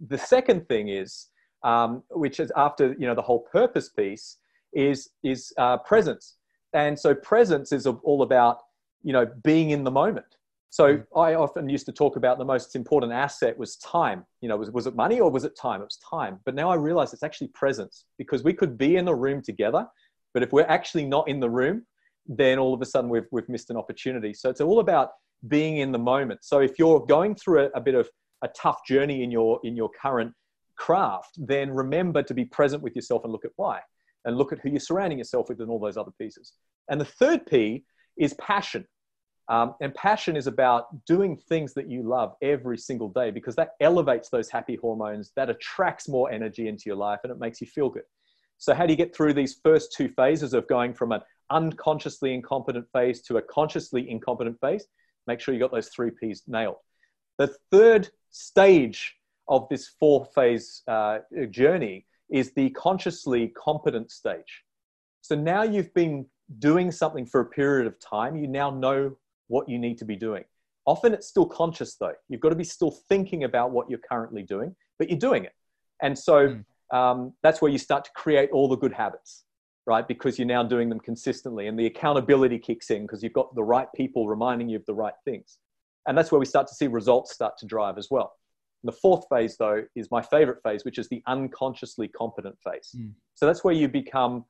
The 0.08 0.18
second 0.18 0.68
thing 0.68 0.90
is, 0.90 1.28
um, 1.64 2.02
which 2.10 2.40
is 2.40 2.52
after 2.56 2.96
you 2.98 3.06
know 3.06 3.14
the 3.14 3.22
whole 3.22 3.42
purpose 3.52 3.90
piece, 3.90 4.38
is 4.74 5.10
is 5.24 5.54
uh, 5.60 5.78
presence. 5.78 6.38
And 6.74 6.98
so 7.00 7.14
presence 7.14 7.72
is 7.72 7.86
all 7.86 8.24
about 8.24 8.58
you 9.04 9.14
know 9.14 9.28
being 9.44 9.70
in 9.70 9.84
the 9.84 9.92
moment. 9.92 10.38
So 10.70 10.98
mm. 10.98 11.06
I 11.16 11.36
often 11.36 11.70
used 11.70 11.86
to 11.86 11.92
talk 11.92 12.16
about 12.16 12.38
the 12.38 12.46
most 12.46 12.76
important 12.76 13.14
asset 13.14 13.58
was 13.58 13.78
time. 13.78 14.26
You 14.42 14.50
know, 14.50 14.58
was, 14.58 14.72
was 14.72 14.88
it 14.88 14.96
money 14.96 15.20
or 15.20 15.30
was 15.32 15.46
it 15.46 15.58
time? 15.60 15.82
It 15.82 15.86
was 15.86 16.00
time. 16.10 16.40
But 16.46 16.56
now 16.56 16.70
I 16.70 16.76
realize 16.76 17.14
it's 17.14 17.24
actually 17.24 17.48
presence 17.50 18.06
because 18.18 18.44
we 18.44 18.54
could 18.54 18.78
be 18.78 18.98
in 18.98 19.06
the 19.06 19.16
room 19.16 19.42
together, 19.42 19.88
but 20.34 20.44
if 20.44 20.52
we're 20.52 20.64
actually 20.68 21.06
not 21.06 21.28
in 21.28 21.40
the 21.40 21.50
room, 21.50 21.86
then 22.28 22.60
all 22.60 22.74
of 22.74 22.82
a 22.82 22.86
sudden 22.86 23.10
we've, 23.10 23.28
we've 23.32 23.48
missed 23.48 23.70
an 23.70 23.78
opportunity. 23.78 24.34
So 24.34 24.50
it's 24.50 24.62
all 24.62 24.80
about 24.80 25.12
being 25.48 25.78
in 25.78 25.92
the 25.92 26.00
moment. 26.00 26.44
So 26.44 26.60
if 26.60 26.78
you're 26.80 27.06
going 27.06 27.36
through 27.36 27.66
a, 27.66 27.70
a 27.76 27.82
bit 27.82 27.96
of 27.96 28.10
a 28.44 28.48
tough 28.50 28.80
journey 28.86 29.24
in 29.24 29.32
your, 29.32 29.60
in 29.64 29.76
your 29.76 29.90
current 30.02 30.34
craft, 30.78 31.38
then 31.38 31.72
remember 31.72 32.22
to 32.24 32.34
be 32.34 32.46
present 32.46 32.84
with 32.84 32.96
yourself 32.96 33.24
and 33.24 33.32
look 33.32 33.46
at 33.46 33.52
why 33.56 33.80
and 34.26 34.38
look 34.38 34.52
at 34.52 34.60
who 34.60 34.70
you're 34.70 34.80
surrounding 34.80 35.20
yourself 35.20 35.48
with 35.50 35.62
and 35.62 35.70
all 35.70 35.80
those 35.80 35.98
other 35.98 36.12
pieces. 36.20 36.54
And 36.90 37.00
the 37.00 37.06
third 37.06 37.46
P 37.46 37.86
is 38.18 38.34
passion. 38.36 38.86
Um, 39.48 39.76
and 39.80 39.94
passion 39.94 40.36
is 40.36 40.48
about 40.48 41.06
doing 41.06 41.38
things 41.38 41.74
that 41.76 41.88
you 41.90 42.02
love 42.02 42.34
every 42.42 42.78
single 42.78 43.10
day 43.10 43.30
because 43.30 43.56
that 43.56 43.72
elevates 43.80 44.30
those 44.30 44.50
happy 44.50 44.76
hormones, 44.76 45.32
that 45.36 45.50
attracts 45.50 46.10
more 46.10 46.32
energy 46.32 46.68
into 46.68 46.84
your 46.88 46.96
life, 46.96 47.20
and 47.24 47.32
it 47.32 47.40
makes 47.40 47.62
you 47.62 47.68
feel 47.68 47.90
good. 47.90 48.04
So, 48.58 48.74
how 48.74 48.86
do 48.86 48.94
you 48.94 48.98
get 48.98 49.16
through 49.16 49.34
these 49.34 49.60
first 49.64 49.94
two 49.94 50.10
phases 50.10 50.54
of 50.54 50.68
going 50.68 50.94
from 50.94 51.12
an 51.12 51.22
unconsciously 51.52 52.34
incompetent 52.34 52.88
phase 52.92 53.22
to 53.24 53.38
a 53.38 53.42
consciously 53.42 54.10
incompetent 54.10 54.60
phase? 54.62 54.88
Make 55.28 55.40
sure 55.40 55.54
you 55.54 55.60
got 55.60 55.72
those 55.72 55.90
three 55.90 56.12
P's 56.12 56.44
nailed. 56.48 56.78
The 57.38 57.56
third 57.72 58.10
stage 58.32 59.16
of 59.48 59.68
this 59.70 59.90
four 60.00 60.26
phase 60.34 60.82
uh, 60.88 61.20
journey 61.52 62.08
is 62.30 62.54
the 62.54 62.72
consciously 62.72 63.50
competent 63.50 64.10
stage. 64.10 64.64
So 65.22 65.36
now 65.36 65.64
you've 65.64 65.94
been 65.94 66.26
doing 66.60 66.92
something 66.92 67.26
for 67.26 67.42
a 67.42 67.46
period 67.46 67.88
of 67.88 68.00
time, 68.00 68.36
you 68.36 68.48
now 68.48 68.70
know 68.70 69.16
what 69.48 69.70
you 69.70 69.78
need 69.80 69.98
to 70.00 70.06
be 70.06 70.16
doing. 70.16 70.44
Often 70.86 71.14
it's 71.14 71.28
still 71.28 71.46
conscious 71.46 71.96
though. 71.96 72.14
You've 72.30 72.42
got 72.42 72.50
to 72.50 72.56
be 72.56 72.64
still 72.64 72.92
thinking 73.10 73.44
about 73.44 73.72
what 73.72 73.90
you're 73.90 74.00
currently 74.10 74.44
doing, 74.44 74.76
but 75.00 75.10
you're 75.10 75.20
doing 75.20 75.46
it. 75.46 75.54
And 76.02 76.18
so 76.18 76.48
mm. 76.94 76.96
um, 76.96 77.34
that's 77.42 77.62
where 77.62 77.72
you 77.72 77.78
start 77.78 78.06
to 78.06 78.12
create 78.16 78.50
all 78.52 78.68
the 78.68 78.76
good 78.76 78.94
habits, 78.94 79.46
right? 79.88 80.08
Because 80.08 80.38
you're 80.38 80.48
now 80.48 80.64
doing 80.64 80.90
them 80.90 81.00
consistently 81.00 81.68
and 81.68 81.80
the 81.80 81.86
accountability 81.86 82.60
kicks 82.60 82.92
in 82.92 83.04
because 83.04 83.24
you've 83.24 83.34
got 83.34 83.54
the 83.56 83.64
right 83.64 83.88
people 83.96 84.28
reminding 84.28 84.70
you 84.70 84.78
of 84.78 84.86
the 84.86 84.94
right 84.94 85.14
things. 85.24 85.58
And 86.08 86.16
that's 86.18 86.32
where 86.32 86.40
we 86.40 86.46
start 86.46 86.68
to 86.68 86.76
see 86.76 86.88
results 86.88 87.34
start 87.34 87.58
to 87.60 87.66
drive 87.66 87.98
as 87.98 88.10
well. 88.12 88.34
And 88.84 88.94
the 88.94 88.98
fourth 88.98 89.26
phase, 89.32 89.58
though, 89.58 89.84
is 89.96 90.12
my 90.12 90.22
favorite 90.22 90.62
phase, 90.62 90.86
which 90.86 91.00
is 91.00 91.10
the 91.10 91.24
unconsciously 91.26 92.08
competent 92.08 92.56
phase. 92.64 92.92
Mm. 92.96 93.14
So 93.34 93.48
that's 93.48 93.64
where 93.64 93.74
you 93.74 93.88
become, 93.88 94.46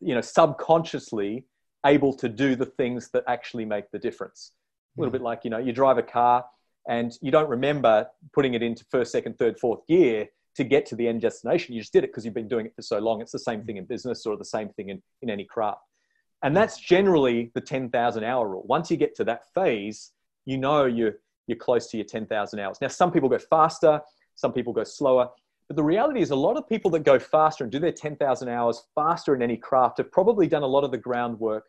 you 0.00 0.14
know, 0.14 0.22
subconsciously 0.22 1.44
able 1.86 2.12
to 2.14 2.28
do 2.28 2.56
the 2.56 2.66
things 2.66 3.08
that 3.10 3.24
actually 3.26 3.64
make 3.64 3.90
the 3.90 3.98
difference. 3.98 4.52
A 4.96 5.00
little 5.00 5.10
hmm. 5.10 5.18
bit 5.18 5.22
like, 5.22 5.44
you 5.44 5.50
know, 5.50 5.58
you 5.58 5.72
drive 5.72 5.98
a 5.98 6.02
car 6.02 6.44
and 6.88 7.16
you 7.20 7.30
don't 7.30 7.48
remember 7.48 8.06
putting 8.32 8.54
it 8.54 8.62
into 8.62 8.84
first, 8.90 9.12
second, 9.12 9.38
third, 9.38 9.58
fourth 9.58 9.86
gear 9.86 10.28
to 10.56 10.64
get 10.64 10.86
to 10.86 10.96
the 10.96 11.06
end 11.06 11.20
destination. 11.20 11.74
You 11.74 11.80
just 11.80 11.92
did 11.92 12.04
it 12.04 12.08
because 12.08 12.24
you've 12.24 12.34
been 12.34 12.48
doing 12.48 12.66
it 12.66 12.74
for 12.74 12.82
so 12.82 12.98
long. 12.98 13.20
It's 13.20 13.32
the 13.32 13.38
same 13.38 13.64
thing 13.64 13.76
in 13.76 13.84
business 13.84 14.24
or 14.24 14.36
the 14.36 14.44
same 14.44 14.68
thing 14.70 14.88
in, 14.88 15.02
in 15.22 15.30
any 15.30 15.44
craft. 15.44 15.82
And 16.42 16.56
that's 16.56 16.78
generally 16.78 17.50
the 17.54 17.60
10,000 17.60 18.24
hour 18.24 18.48
rule. 18.48 18.64
Once 18.66 18.90
you 18.90 18.96
get 18.96 19.14
to 19.16 19.24
that 19.24 19.52
phase, 19.54 20.12
you 20.44 20.58
know 20.58 20.84
you're, 20.84 21.14
you're 21.46 21.58
close 21.58 21.88
to 21.88 21.96
your 21.96 22.06
10,000 22.06 22.58
hours. 22.58 22.78
Now, 22.80 22.88
some 22.88 23.10
people 23.10 23.28
go 23.28 23.38
faster, 23.38 24.00
some 24.34 24.52
people 24.52 24.72
go 24.72 24.84
slower. 24.84 25.28
But 25.68 25.76
the 25.76 25.82
reality 25.82 26.20
is, 26.20 26.30
a 26.30 26.36
lot 26.36 26.56
of 26.56 26.68
people 26.68 26.90
that 26.92 27.02
go 27.02 27.18
faster 27.18 27.64
and 27.64 27.72
do 27.72 27.78
their 27.78 27.92
10,000 27.92 28.48
hours 28.48 28.86
faster 28.94 29.34
in 29.34 29.42
any 29.42 29.56
craft 29.56 29.98
have 29.98 30.12
probably 30.12 30.46
done 30.46 30.62
a 30.62 30.66
lot 30.66 30.84
of 30.84 30.90
the 30.90 30.98
groundwork 30.98 31.64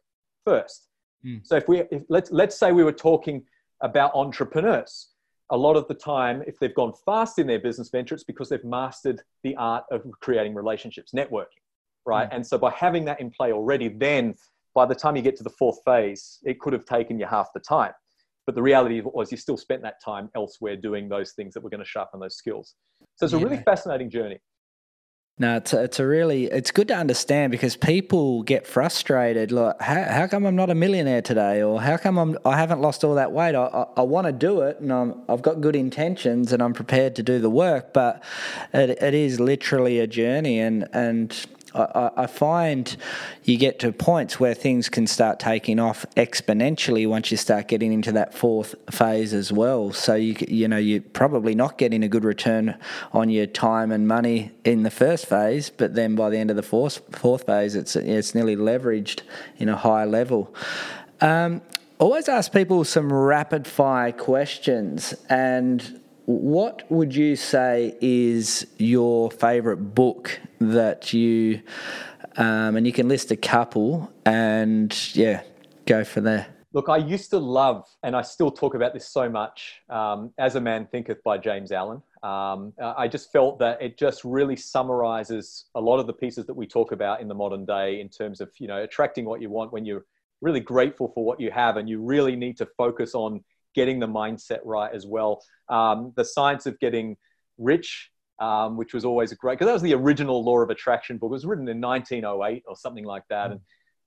first. 0.49 0.87
Mm. 1.25 1.41
So 1.43 1.55
if 1.61 1.67
we 1.67 1.75
if, 1.95 2.03
let's 2.09 2.31
let's 2.31 2.57
say 2.61 2.71
we 2.71 2.83
were 2.89 2.99
talking 3.11 3.43
about 3.81 4.09
entrepreneurs, 4.15 4.93
a 5.49 5.57
lot 5.57 5.75
of 5.75 5.87
the 5.87 5.93
time, 5.93 6.43
if 6.47 6.55
they've 6.59 6.73
gone 6.81 6.93
fast 7.05 7.39
in 7.39 7.47
their 7.47 7.59
business 7.59 7.89
venture, 7.89 8.15
it's 8.15 8.23
because 8.23 8.49
they've 8.49 8.63
mastered 8.79 9.21
the 9.43 9.55
art 9.55 9.85
of 9.91 10.05
creating 10.21 10.53
relationships, 10.55 11.11
networking, 11.15 11.63
right? 12.05 12.29
Mm. 12.29 12.35
And 12.35 12.47
so 12.47 12.57
by 12.57 12.71
having 12.71 13.05
that 13.05 13.19
in 13.19 13.29
play 13.31 13.51
already, 13.51 13.87
then 13.89 14.35
by 14.73 14.85
the 14.85 14.95
time 14.95 15.15
you 15.15 15.21
get 15.21 15.35
to 15.37 15.43
the 15.43 15.55
fourth 15.61 15.79
phase, 15.85 16.39
it 16.43 16.59
could 16.59 16.73
have 16.73 16.85
taken 16.85 17.19
you 17.19 17.25
half 17.25 17.49
the 17.53 17.59
time. 17.59 17.93
But 18.45 18.55
the 18.55 18.61
reality 18.61 19.01
was 19.03 19.31
you 19.31 19.37
still 19.37 19.57
spent 19.57 19.81
that 19.81 19.95
time 20.03 20.29
elsewhere 20.35 20.77
doing 20.77 21.09
those 21.09 21.33
things 21.33 21.53
that 21.53 21.61
were 21.63 21.69
going 21.69 21.83
to 21.83 21.91
sharpen 21.95 22.19
those 22.19 22.37
skills. 22.37 22.75
So 23.15 23.25
it's 23.25 23.33
a 23.33 23.37
really 23.37 23.61
fascinating 23.71 24.09
journey. 24.09 24.39
No, 25.39 25.57
it's 25.57 25.71
a, 25.71 25.83
it's 25.83 25.99
a 25.99 26.07
really 26.07 26.45
it's 26.45 26.71
good 26.71 26.87
to 26.87 26.95
understand 26.95 27.51
because 27.51 27.75
people 27.75 28.41
get 28.41 28.65
frustrated. 28.65 29.51
Like, 29.51 29.79
how, 29.79 30.03
how 30.03 30.25
come 30.27 30.47
I'm 30.47 30.55
not 30.55 30.71
a 30.71 30.75
millionaire 30.75 31.21
today, 31.21 31.61
or 31.61 31.79
how 31.79 31.97
come 31.97 32.17
I'm 32.17 32.37
I 32.43 32.57
haven't 32.57 32.81
lost 32.81 33.03
all 33.03 33.13
that 33.15 33.31
weight? 33.31 33.53
I, 33.53 33.65
I, 33.65 33.85
I 33.97 34.01
want 34.01 34.25
to 34.25 34.33
do 34.33 34.61
it, 34.61 34.79
and 34.79 34.91
I'm, 34.91 35.21
I've 35.29 35.43
got 35.43 35.61
good 35.61 35.75
intentions, 35.75 36.51
and 36.53 36.63
I'm 36.63 36.73
prepared 36.73 37.15
to 37.17 37.23
do 37.23 37.37
the 37.37 37.51
work. 37.51 37.93
But 37.93 38.23
it, 38.73 38.89
it 38.89 39.13
is 39.13 39.39
literally 39.39 39.99
a 39.99 40.07
journey, 40.07 40.59
and 40.59 40.87
and 40.91 41.45
I, 41.77 42.11
I, 42.23 42.27
find 42.27 42.95
you 43.43 43.57
get 43.57 43.79
to 43.79 43.91
points 43.91 44.39
where 44.39 44.53
things 44.53 44.89
can 44.89 45.07
start 45.07 45.39
taking 45.39 45.79
off 45.79 46.05
exponentially 46.15 47.07
once 47.07 47.31
you 47.31 47.37
start 47.37 47.67
getting 47.67 47.93
into 47.93 48.11
that 48.13 48.33
fourth 48.33 48.75
phase 48.89 49.33
as 49.33 49.51
well. 49.51 49.91
So 49.91 50.15
you 50.15 50.35
you 50.47 50.67
know 50.67 50.77
you're 50.77 51.01
probably 51.01 51.55
not 51.55 51.77
getting 51.77 52.03
a 52.03 52.07
good 52.07 52.23
return 52.23 52.77
on 53.13 53.29
your 53.29 53.45
time 53.45 53.91
and 53.91 54.07
money 54.07 54.51
in 54.63 54.83
the 54.83 54.91
first 54.91 55.25
phase, 55.25 55.69
but 55.69 55.95
then 55.95 56.15
by 56.15 56.29
the 56.29 56.37
end 56.37 56.49
of 56.49 56.55
the 56.55 56.63
fourth 56.63 57.01
fourth 57.15 57.45
phase, 57.45 57.75
it's 57.75 57.95
it's 57.95 58.33
nearly 58.33 58.55
leveraged 58.55 59.21
in 59.57 59.69
a 59.69 59.75
high 59.75 60.05
level. 60.05 60.53
Um, 61.21 61.61
always 61.99 62.29
ask 62.29 62.51
people 62.51 62.83
some 62.83 63.11
rapid 63.11 63.65
fire 63.67 64.11
questions 64.11 65.15
and 65.29 65.99
what 66.27 66.83
would 66.91 67.15
you 67.15 67.37
say 67.37 67.95
is 68.01 68.67
your 68.77 69.31
favourite 69.31 69.95
book 69.95 70.41
that 70.59 71.13
you, 71.13 71.61
um, 72.37 72.75
and 72.75 72.85
you 72.85 72.93
can 72.93 73.07
list 73.07 73.31
a 73.31 73.35
couple 73.35 74.11
and 74.25 75.15
yeah, 75.15 75.43
go 75.85 76.03
for 76.03 76.21
there. 76.21 76.47
Look, 76.73 76.89
I 76.89 76.97
used 76.97 77.29
to 77.31 77.39
love, 77.39 77.87
and 78.03 78.15
I 78.15 78.21
still 78.21 78.51
talk 78.51 78.75
about 78.75 78.93
this 78.93 79.07
so 79.09 79.29
much, 79.29 79.81
um, 79.89 80.31
As 80.37 80.55
a 80.55 80.61
Man 80.61 80.85
Thinketh 80.85 81.23
by 81.23 81.37
James 81.37 81.71
Allen. 81.71 82.03
Um, 82.21 82.73
I 82.79 83.07
just 83.07 83.31
felt 83.31 83.57
that 83.59 83.81
it 83.81 83.97
just 83.97 84.23
really 84.23 84.55
summarizes 84.55 85.65
a 85.75 85.81
lot 85.81 85.99
of 85.99 86.07
the 86.07 86.13
pieces 86.13 86.45
that 86.45 86.53
we 86.53 86.67
talk 86.67 86.91
about 86.91 87.21
in 87.21 87.27
the 87.27 87.33
modern 87.33 87.65
day 87.65 88.01
in 88.01 88.09
terms 88.09 88.41
of, 88.41 88.51
you 88.59 88.67
know, 88.67 88.83
attracting 88.83 89.25
what 89.25 89.41
you 89.41 89.49
want 89.49 89.71
when 89.71 89.85
you're 89.85 90.05
really 90.41 90.59
grateful 90.59 91.11
for 91.15 91.23
what 91.23 91.39
you 91.39 91.49
have 91.51 91.77
and 91.77 91.87
you 91.89 92.01
really 92.01 92.35
need 92.35 92.57
to 92.57 92.67
focus 92.77 93.15
on 93.15 93.43
getting 93.73 93.99
the 93.99 94.07
mindset 94.07 94.59
right 94.65 94.93
as 94.93 95.05
well. 95.05 95.41
Um, 95.69 96.13
the 96.15 96.25
science 96.25 96.65
of 96.65 96.79
getting 96.79 97.17
rich, 97.57 98.11
um, 98.39 98.77
which 98.77 98.93
was 98.93 99.05
always 99.05 99.31
a 99.31 99.35
great, 99.35 99.53
because 99.53 99.67
that 99.67 99.73
was 99.73 99.81
the 99.81 99.93
original 99.93 100.43
law 100.43 100.59
of 100.59 100.69
attraction 100.69 101.17
book. 101.17 101.29
It 101.29 101.33
was 101.33 101.45
written 101.45 101.67
in 101.67 101.81
1908 101.81 102.63
or 102.67 102.75
something 102.75 103.05
like 103.05 103.23
that. 103.29 103.51
And 103.51 103.59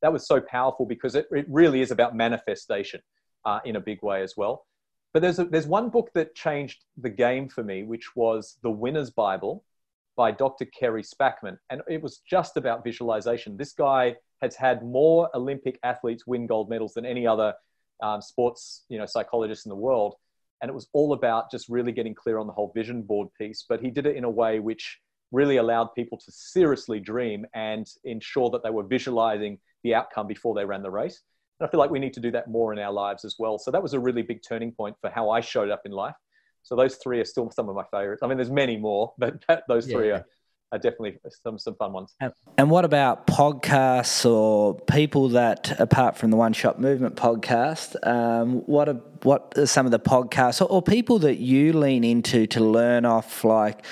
that 0.02 0.12
was 0.12 0.26
so 0.26 0.40
powerful 0.40 0.86
because 0.86 1.14
it, 1.14 1.26
it 1.30 1.46
really 1.48 1.80
is 1.80 1.90
about 1.90 2.14
manifestation 2.14 3.00
uh, 3.44 3.60
in 3.64 3.76
a 3.76 3.80
big 3.80 4.02
way 4.02 4.22
as 4.22 4.36
well. 4.36 4.66
But 5.12 5.22
there's, 5.22 5.38
a, 5.38 5.44
there's 5.44 5.66
one 5.66 5.90
book 5.90 6.10
that 6.14 6.34
changed 6.34 6.84
the 6.96 7.10
game 7.10 7.48
for 7.48 7.64
me, 7.64 7.82
which 7.82 8.14
was 8.14 8.58
The 8.62 8.70
Winner's 8.70 9.10
Bible 9.10 9.64
by 10.16 10.30
Dr. 10.30 10.66
Kerry 10.66 11.02
Spackman. 11.02 11.58
And 11.68 11.82
it 11.88 12.02
was 12.02 12.18
just 12.18 12.56
about 12.56 12.84
visualization. 12.84 13.56
This 13.56 13.72
guy 13.72 14.16
has 14.40 14.54
had 14.54 14.84
more 14.84 15.28
Olympic 15.34 15.78
athletes 15.82 16.26
win 16.26 16.46
gold 16.46 16.70
medals 16.70 16.94
than 16.94 17.04
any 17.04 17.26
other 17.26 17.54
um, 18.02 18.22
sports, 18.22 18.84
you 18.88 18.98
know, 18.98 19.06
psychologists 19.06 19.66
in 19.66 19.70
the 19.70 19.76
world. 19.76 20.14
And 20.62 20.68
it 20.68 20.74
was 20.74 20.88
all 20.92 21.12
about 21.12 21.50
just 21.50 21.68
really 21.68 21.92
getting 21.92 22.14
clear 22.14 22.38
on 22.38 22.46
the 22.46 22.52
whole 22.52 22.72
vision 22.74 23.02
board 23.02 23.28
piece. 23.38 23.64
But 23.68 23.80
he 23.80 23.90
did 23.90 24.06
it 24.06 24.16
in 24.16 24.24
a 24.24 24.30
way 24.30 24.58
which 24.60 24.98
really 25.32 25.56
allowed 25.56 25.94
people 25.94 26.18
to 26.18 26.32
seriously 26.32 27.00
dream 27.00 27.46
and 27.54 27.86
ensure 28.04 28.50
that 28.50 28.62
they 28.62 28.70
were 28.70 28.82
visualizing 28.82 29.58
the 29.84 29.94
outcome 29.94 30.26
before 30.26 30.54
they 30.54 30.64
ran 30.64 30.82
the 30.82 30.90
race. 30.90 31.22
And 31.58 31.66
I 31.66 31.70
feel 31.70 31.80
like 31.80 31.90
we 31.90 31.98
need 31.98 32.14
to 32.14 32.20
do 32.20 32.30
that 32.32 32.48
more 32.48 32.72
in 32.72 32.78
our 32.78 32.92
lives 32.92 33.24
as 33.24 33.36
well. 33.38 33.58
So 33.58 33.70
that 33.70 33.82
was 33.82 33.94
a 33.94 34.00
really 34.00 34.22
big 34.22 34.40
turning 34.46 34.72
point 34.72 34.96
for 35.00 35.08
how 35.10 35.30
I 35.30 35.40
showed 35.40 35.70
up 35.70 35.82
in 35.84 35.92
life. 35.92 36.16
So 36.62 36.76
those 36.76 36.96
three 36.96 37.20
are 37.20 37.24
still 37.24 37.50
some 37.50 37.68
of 37.68 37.76
my 37.76 37.84
favorites. 37.90 38.22
I 38.22 38.26
mean, 38.26 38.36
there's 38.36 38.50
many 38.50 38.76
more, 38.76 39.14
but 39.18 39.42
those 39.68 39.86
three 39.86 40.10
are 40.10 40.26
are 40.72 40.78
definitely 40.78 41.18
some 41.42 41.58
some 41.58 41.74
fun 41.74 41.92
ones. 41.92 42.14
And 42.56 42.70
what 42.70 42.84
about 42.84 43.26
podcasts 43.26 44.28
or 44.28 44.78
people 44.80 45.30
that, 45.30 45.78
apart 45.80 46.16
from 46.16 46.30
the 46.30 46.36
One 46.36 46.52
Shot 46.52 46.80
Movement 46.80 47.16
podcast, 47.16 47.96
um, 48.06 48.60
what 48.66 48.88
are 48.88 49.00
what 49.22 49.52
are 49.56 49.66
some 49.66 49.86
of 49.86 49.92
the 49.92 50.00
podcasts 50.00 50.60
or, 50.60 50.64
or, 50.64 50.82
people 50.82 51.18
that 51.20 51.36
you 51.36 51.72
lean 51.72 52.04
into 52.04 52.46
to 52.46 52.60
learn 52.60 53.04
off, 53.04 53.44
like 53.44 53.84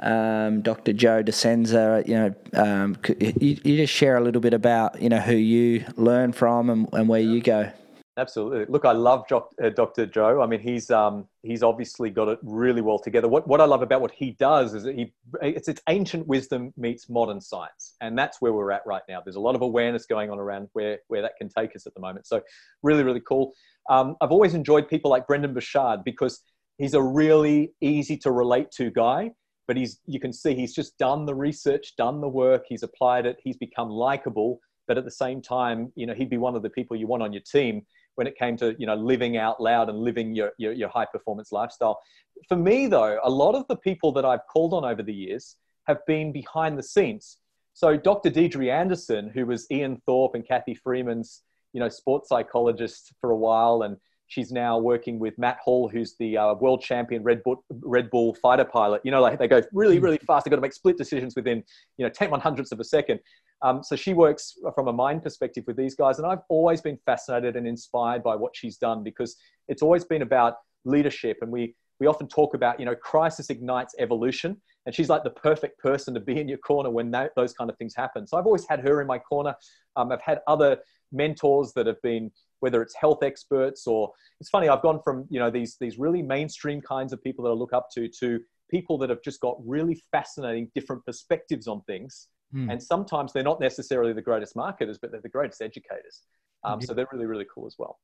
um, 0.00 0.60
Dr. 0.60 0.92
Joe 0.92 1.22
Dispenza? 1.22 2.06
You 2.06 2.14
know, 2.14 2.34
um, 2.54 2.96
you, 3.18 3.58
you, 3.64 3.76
just 3.76 3.92
share 3.92 4.16
a 4.16 4.20
little 4.20 4.40
bit 4.40 4.54
about 4.54 5.00
you 5.00 5.08
know 5.08 5.20
who 5.20 5.34
you 5.34 5.84
learn 5.96 6.32
from 6.32 6.70
and, 6.70 6.88
and 6.92 7.08
where 7.08 7.20
you 7.20 7.40
go. 7.40 7.70
Absolutely. 8.18 8.66
Look, 8.68 8.84
I 8.84 8.92
love 8.92 9.28
Dr. 9.28 10.02
Uh, 10.02 10.06
Joe. 10.06 10.42
I 10.42 10.46
mean, 10.46 10.58
he's 10.58 10.90
um, 10.90 11.28
he's 11.42 11.62
obviously 11.62 12.10
got 12.10 12.26
it 12.26 12.40
really 12.42 12.80
well 12.80 12.98
together. 12.98 13.28
What 13.28 13.46
what 13.46 13.60
I 13.60 13.64
love 13.64 13.80
about 13.80 14.00
what 14.00 14.10
he 14.10 14.32
does 14.32 14.74
is 14.74 14.82
that 14.82 14.96
he 14.96 15.12
it's 15.40 15.68
it's 15.68 15.80
ancient 15.88 16.26
wisdom 16.26 16.74
meets 16.76 17.08
modern 17.08 17.40
science, 17.40 17.94
and 18.00 18.18
that's 18.18 18.40
where 18.40 18.52
we're 18.52 18.72
at 18.72 18.82
right 18.86 19.02
now. 19.08 19.20
There's 19.24 19.36
a 19.36 19.40
lot 19.40 19.54
of 19.54 19.62
awareness 19.62 20.04
going 20.04 20.30
on 20.30 20.40
around 20.40 20.68
where 20.72 20.98
where 21.06 21.22
that 21.22 21.32
can 21.38 21.48
take 21.48 21.76
us 21.76 21.86
at 21.86 21.94
the 21.94 22.00
moment. 22.00 22.26
So, 22.26 22.42
really, 22.82 23.04
really 23.04 23.22
cool. 23.26 23.52
Um, 23.88 24.16
I've 24.20 24.32
always 24.32 24.52
enjoyed 24.52 24.88
people 24.88 25.12
like 25.12 25.28
Brendon 25.28 25.54
Burchard 25.54 26.02
because 26.04 26.42
he's 26.76 26.94
a 26.94 27.02
really 27.02 27.72
easy 27.80 28.16
to 28.18 28.32
relate 28.32 28.72
to 28.72 28.90
guy. 28.90 29.30
But 29.68 29.76
he's 29.76 30.00
you 30.06 30.18
can 30.18 30.32
see 30.32 30.56
he's 30.56 30.74
just 30.74 30.98
done 30.98 31.24
the 31.24 31.36
research, 31.36 31.94
done 31.96 32.20
the 32.20 32.28
work, 32.28 32.64
he's 32.68 32.82
applied 32.82 33.26
it, 33.26 33.36
he's 33.44 33.56
become 33.56 33.90
likable. 33.90 34.58
But 34.88 34.98
at 34.98 35.04
the 35.04 35.10
same 35.10 35.40
time, 35.40 35.92
you 35.94 36.06
know, 36.06 36.14
he'd 36.14 36.30
be 36.30 36.38
one 36.38 36.56
of 36.56 36.62
the 36.62 36.70
people 36.70 36.96
you 36.96 37.06
want 37.06 37.22
on 37.22 37.32
your 37.32 37.42
team 37.42 37.82
when 38.18 38.26
it 38.26 38.36
came 38.36 38.56
to 38.56 38.74
you 38.78 38.86
know 38.86 38.96
living 38.96 39.36
out 39.36 39.62
loud 39.62 39.88
and 39.88 39.98
living 39.98 40.34
your, 40.34 40.50
your, 40.58 40.72
your 40.72 40.88
high 40.88 41.06
performance 41.06 41.52
lifestyle. 41.52 42.00
For 42.48 42.56
me 42.56 42.88
though, 42.88 43.20
a 43.22 43.30
lot 43.30 43.54
of 43.54 43.66
the 43.68 43.76
people 43.76 44.10
that 44.12 44.24
I've 44.24 44.46
called 44.52 44.74
on 44.74 44.84
over 44.84 45.04
the 45.04 45.14
years 45.14 45.56
have 45.86 46.04
been 46.06 46.32
behind 46.32 46.76
the 46.76 46.82
scenes. 46.82 47.38
So 47.74 47.96
Dr. 47.96 48.28
Deidre 48.28 48.72
Anderson, 48.72 49.30
who 49.30 49.46
was 49.46 49.70
Ian 49.70 50.02
Thorpe 50.04 50.34
and 50.34 50.46
Cathy 50.46 50.74
Freeman's 50.74 51.44
you 51.72 51.80
know 51.80 51.88
sports 51.88 52.28
psychologist 52.28 53.12
for 53.20 53.30
a 53.30 53.36
while, 53.36 53.82
and 53.82 53.96
she's 54.28 54.52
now 54.52 54.78
working 54.78 55.18
with 55.18 55.36
Matt 55.38 55.58
Hall, 55.58 55.88
who's 55.88 56.14
the 56.18 56.36
uh, 56.36 56.54
world 56.54 56.82
champion 56.82 57.22
Red 57.22 57.42
Bull, 57.42 57.64
Red 57.70 58.10
Bull 58.10 58.34
fighter 58.34 58.64
pilot. 58.64 59.00
You 59.04 59.10
know, 59.10 59.20
like 59.20 59.38
they 59.38 59.48
go 59.48 59.62
really, 59.72 59.98
really 59.98 60.18
fast. 60.18 60.44
They've 60.44 60.50
got 60.50 60.56
to 60.56 60.62
make 60.62 60.74
split 60.74 60.96
decisions 60.96 61.34
within, 61.34 61.64
you 61.96 62.04
know, 62.04 62.10
10 62.10 62.30
one 62.30 62.40
hundredths 62.40 62.70
of 62.70 62.78
a 62.78 62.84
second. 62.84 63.20
Um, 63.62 63.82
so 63.82 63.96
she 63.96 64.14
works 64.14 64.54
from 64.74 64.86
a 64.88 64.92
mind 64.92 65.22
perspective 65.22 65.64
with 65.66 65.76
these 65.76 65.94
guys. 65.94 66.18
And 66.18 66.26
I've 66.26 66.42
always 66.48 66.80
been 66.80 66.98
fascinated 67.04 67.56
and 67.56 67.66
inspired 67.66 68.22
by 68.22 68.36
what 68.36 68.54
she's 68.54 68.76
done 68.76 69.02
because 69.02 69.36
it's 69.66 69.82
always 69.82 70.04
been 70.04 70.22
about 70.22 70.54
leadership. 70.84 71.38
And 71.40 71.50
we, 71.50 71.74
we 71.98 72.06
often 72.06 72.28
talk 72.28 72.54
about, 72.54 72.78
you 72.78 72.86
know, 72.86 72.94
crisis 72.94 73.50
ignites 73.50 73.94
evolution. 73.98 74.60
And 74.86 74.94
she's 74.94 75.08
like 75.08 75.24
the 75.24 75.30
perfect 75.30 75.78
person 75.80 76.14
to 76.14 76.20
be 76.20 76.38
in 76.38 76.48
your 76.48 76.58
corner 76.58 76.90
when 76.90 77.10
that, 77.10 77.32
those 77.34 77.52
kind 77.52 77.68
of 77.68 77.76
things 77.78 77.94
happen. 77.96 78.26
So 78.26 78.38
I've 78.38 78.46
always 78.46 78.66
had 78.68 78.80
her 78.80 79.00
in 79.00 79.06
my 79.06 79.18
corner. 79.18 79.54
Um, 79.96 80.12
I've 80.12 80.22
had 80.22 80.40
other 80.46 80.78
mentors 81.12 81.72
that 81.74 81.86
have 81.86 82.00
been, 82.02 82.30
whether 82.60 82.82
it's 82.82 82.94
health 82.94 83.22
experts 83.22 83.86
or 83.86 84.12
it's 84.40 84.50
funny, 84.50 84.68
I've 84.68 84.82
gone 84.82 85.00
from, 85.02 85.26
you 85.30 85.38
know, 85.38 85.50
these, 85.50 85.76
these 85.80 85.98
really 85.98 86.22
mainstream 86.22 86.80
kinds 86.80 87.12
of 87.12 87.22
people 87.22 87.44
that 87.44 87.50
I 87.50 87.54
look 87.54 87.72
up 87.72 87.88
to, 87.94 88.08
to 88.20 88.40
people 88.70 88.98
that 88.98 89.10
have 89.10 89.22
just 89.22 89.40
got 89.40 89.56
really 89.64 90.02
fascinating 90.12 90.70
different 90.74 91.04
perspectives 91.04 91.66
on 91.66 91.82
things 91.82 92.28
Mm. 92.54 92.72
And 92.72 92.82
sometimes 92.82 93.32
they're 93.32 93.42
not 93.42 93.60
necessarily 93.60 94.12
the 94.12 94.22
greatest 94.22 94.56
marketers, 94.56 94.98
but 94.98 95.10
they're 95.10 95.20
the 95.20 95.28
greatest 95.28 95.60
educators. 95.60 96.22
Um, 96.64 96.80
So 96.80 96.94
they're 96.94 97.08
really, 97.12 97.26
really 97.26 97.46
cool 97.52 97.66
as 97.66 97.76
well. 97.78 97.98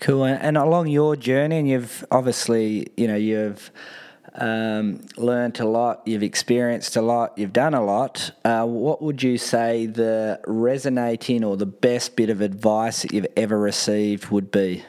Cool. 0.00 0.24
And 0.24 0.56
along 0.58 0.88
your 0.88 1.16
journey, 1.16 1.58
and 1.58 1.68
you've 1.68 2.04
obviously, 2.10 2.88
you 2.96 3.06
know, 3.06 3.16
you've 3.16 3.70
um, 4.34 5.06
learned 5.16 5.60
a 5.60 5.66
lot, 5.66 6.02
you've 6.06 6.22
experienced 6.22 6.96
a 6.96 7.02
lot, 7.02 7.36
you've 7.36 7.52
done 7.52 7.74
a 7.74 7.84
lot. 7.84 8.30
Uh, 8.44 8.64
what 8.64 9.02
would 9.02 9.22
you 9.22 9.38
say 9.38 9.86
the 9.86 10.40
resonating 10.46 11.44
or 11.44 11.56
the 11.56 11.66
best 11.66 12.16
bit 12.16 12.30
of 12.30 12.40
advice 12.40 13.02
that 13.02 13.12
you've 13.12 13.26
ever 13.36 13.58
received 13.58 14.30
would 14.30 14.50
be? 14.50 14.84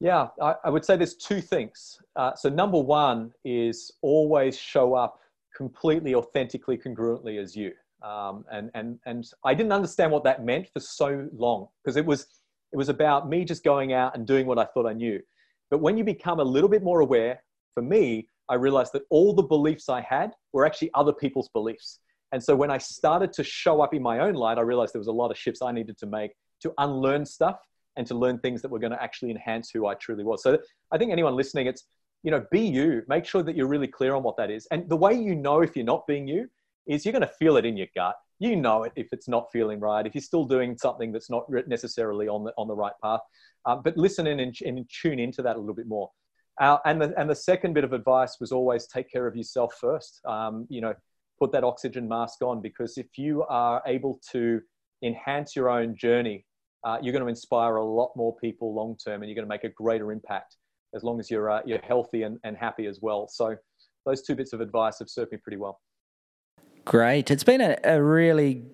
Yeah, 0.00 0.28
I, 0.40 0.54
I 0.64 0.70
would 0.70 0.84
say 0.84 0.96
there's 0.96 1.16
two 1.16 1.40
things. 1.40 1.98
Uh, 2.16 2.34
so, 2.34 2.48
number 2.48 2.78
one 2.78 3.32
is 3.44 3.90
always 4.00 4.56
show 4.58 4.94
up 4.94 5.20
completely 5.54 6.14
authentically 6.14 6.78
congruently 6.78 7.38
as 7.38 7.54
you 7.54 7.72
um, 8.02 8.44
and 8.50 8.70
and 8.74 8.98
and 9.06 9.30
i 9.44 9.54
didn't 9.54 9.72
understand 9.72 10.10
what 10.10 10.24
that 10.24 10.44
meant 10.44 10.68
for 10.72 10.80
so 10.80 11.28
long 11.32 11.68
because 11.82 11.96
it 11.96 12.06
was 12.06 12.26
it 12.72 12.76
was 12.76 12.88
about 12.88 13.28
me 13.28 13.44
just 13.44 13.62
going 13.64 13.92
out 13.92 14.16
and 14.16 14.26
doing 14.26 14.46
what 14.46 14.58
i 14.58 14.64
thought 14.64 14.86
i 14.86 14.92
knew 14.92 15.20
but 15.70 15.78
when 15.78 15.96
you 15.96 16.04
become 16.04 16.40
a 16.40 16.44
little 16.44 16.68
bit 16.68 16.82
more 16.82 17.00
aware 17.00 17.42
for 17.80 17.86
me 17.86 18.26
i 18.48 18.54
realized 18.54 18.92
that 18.92 19.02
all 19.10 19.32
the 19.34 19.42
beliefs 19.42 19.88
i 19.88 20.00
had 20.00 20.32
were 20.52 20.66
actually 20.66 20.90
other 20.94 21.12
people's 21.12 21.48
beliefs 21.48 22.00
and 22.32 22.42
so 22.42 22.54
when 22.54 22.70
i 22.70 22.78
started 22.78 23.32
to 23.32 23.42
show 23.42 23.80
up 23.80 23.94
in 23.94 24.02
my 24.02 24.20
own 24.20 24.34
light 24.34 24.58
i 24.58 24.60
realized 24.60 24.92
there 24.94 25.00
was 25.00 25.08
a 25.08 25.12
lot 25.22 25.30
of 25.30 25.38
shifts 25.38 25.62
i 25.62 25.72
needed 25.72 25.96
to 25.96 26.06
make 26.06 26.32
to 26.60 26.72
unlearn 26.78 27.24
stuff 27.24 27.58
and 27.96 28.06
to 28.06 28.14
learn 28.14 28.38
things 28.38 28.60
that 28.62 28.70
were 28.70 28.78
going 28.78 28.92
to 28.92 29.02
actually 29.02 29.30
enhance 29.30 29.70
who 29.70 29.86
i 29.86 29.94
truly 29.94 30.24
was 30.24 30.42
so 30.42 30.58
i 30.92 30.98
think 30.98 31.10
anyone 31.10 31.34
listening 31.34 31.66
it's 31.66 31.84
you 32.22 32.30
know, 32.30 32.44
be 32.50 32.60
you. 32.60 33.02
Make 33.08 33.24
sure 33.24 33.42
that 33.42 33.56
you're 33.56 33.68
really 33.68 33.86
clear 33.86 34.14
on 34.14 34.22
what 34.22 34.36
that 34.36 34.50
is. 34.50 34.66
And 34.70 34.88
the 34.88 34.96
way 34.96 35.14
you 35.14 35.34
know 35.34 35.62
if 35.62 35.74
you're 35.74 35.84
not 35.84 36.06
being 36.06 36.28
you 36.28 36.48
is 36.86 37.04
you're 37.04 37.12
going 37.12 37.22
to 37.22 37.34
feel 37.38 37.56
it 37.56 37.64
in 37.64 37.76
your 37.76 37.86
gut. 37.94 38.16
you 38.38 38.56
know 38.56 38.84
it 38.84 38.92
if 38.96 39.08
it's 39.12 39.28
not 39.28 39.50
feeling 39.52 39.80
right, 39.80 40.06
if 40.06 40.14
you're 40.14 40.22
still 40.22 40.44
doing 40.44 40.76
something 40.76 41.12
that's 41.12 41.30
not 41.30 41.44
necessarily 41.66 42.26
on 42.28 42.44
the 42.44 42.52
on 42.56 42.68
the 42.68 42.74
right 42.74 42.92
path. 43.02 43.20
Um, 43.66 43.82
but 43.84 43.96
listen 43.96 44.26
in 44.26 44.40
and, 44.40 44.56
and, 44.64 44.88
tune 44.88 45.18
into 45.18 45.42
that 45.42 45.56
a 45.56 45.58
little 45.58 45.74
bit 45.74 45.86
more. 45.86 46.10
Uh, 46.60 46.76
and 46.84 47.00
the 47.00 47.14
and 47.18 47.28
the 47.28 47.34
second 47.34 47.72
bit 47.72 47.84
of 47.84 47.92
advice 47.94 48.36
was 48.38 48.52
always 48.52 48.86
take 48.86 49.10
care 49.10 49.26
of 49.26 49.34
yourself 49.34 49.74
first. 49.80 50.20
Um, 50.26 50.66
you 50.68 50.82
know, 50.82 50.94
put 51.38 51.50
that 51.52 51.64
oxygen 51.64 52.06
mask 52.06 52.42
on 52.42 52.60
because 52.60 52.98
if 52.98 53.16
you 53.16 53.44
are 53.48 53.82
able 53.86 54.20
to 54.32 54.60
enhance 55.02 55.56
your 55.56 55.70
own 55.70 55.96
journey, 55.96 56.44
uh, 56.84 56.98
you're 57.00 57.12
going 57.12 57.24
to 57.24 57.28
inspire 57.28 57.76
a 57.76 57.84
lot 57.84 58.12
more 58.14 58.36
people 58.36 58.74
long 58.74 58.96
term, 59.02 59.22
and 59.22 59.30
you're 59.30 59.34
going 59.34 59.46
to 59.46 59.48
make 59.48 59.64
a 59.64 59.70
greater 59.70 60.12
impact 60.12 60.56
as 60.94 61.02
long 61.02 61.18
as 61.18 61.30
you're 61.30 61.50
uh, 61.50 61.62
you're 61.64 61.80
healthy 61.82 62.24
and, 62.24 62.38
and 62.44 62.56
happy 62.58 62.86
as 62.86 63.00
well. 63.00 63.26
So 63.26 63.56
those 64.04 64.22
two 64.22 64.34
bits 64.34 64.52
of 64.52 64.60
advice 64.60 64.98
have 64.98 65.08
served 65.08 65.32
me 65.32 65.38
pretty 65.38 65.56
well. 65.56 65.80
Great. 66.84 67.30
It's 67.30 67.44
been 67.44 67.60
a, 67.60 67.78
a 67.84 68.02
really 68.02 68.64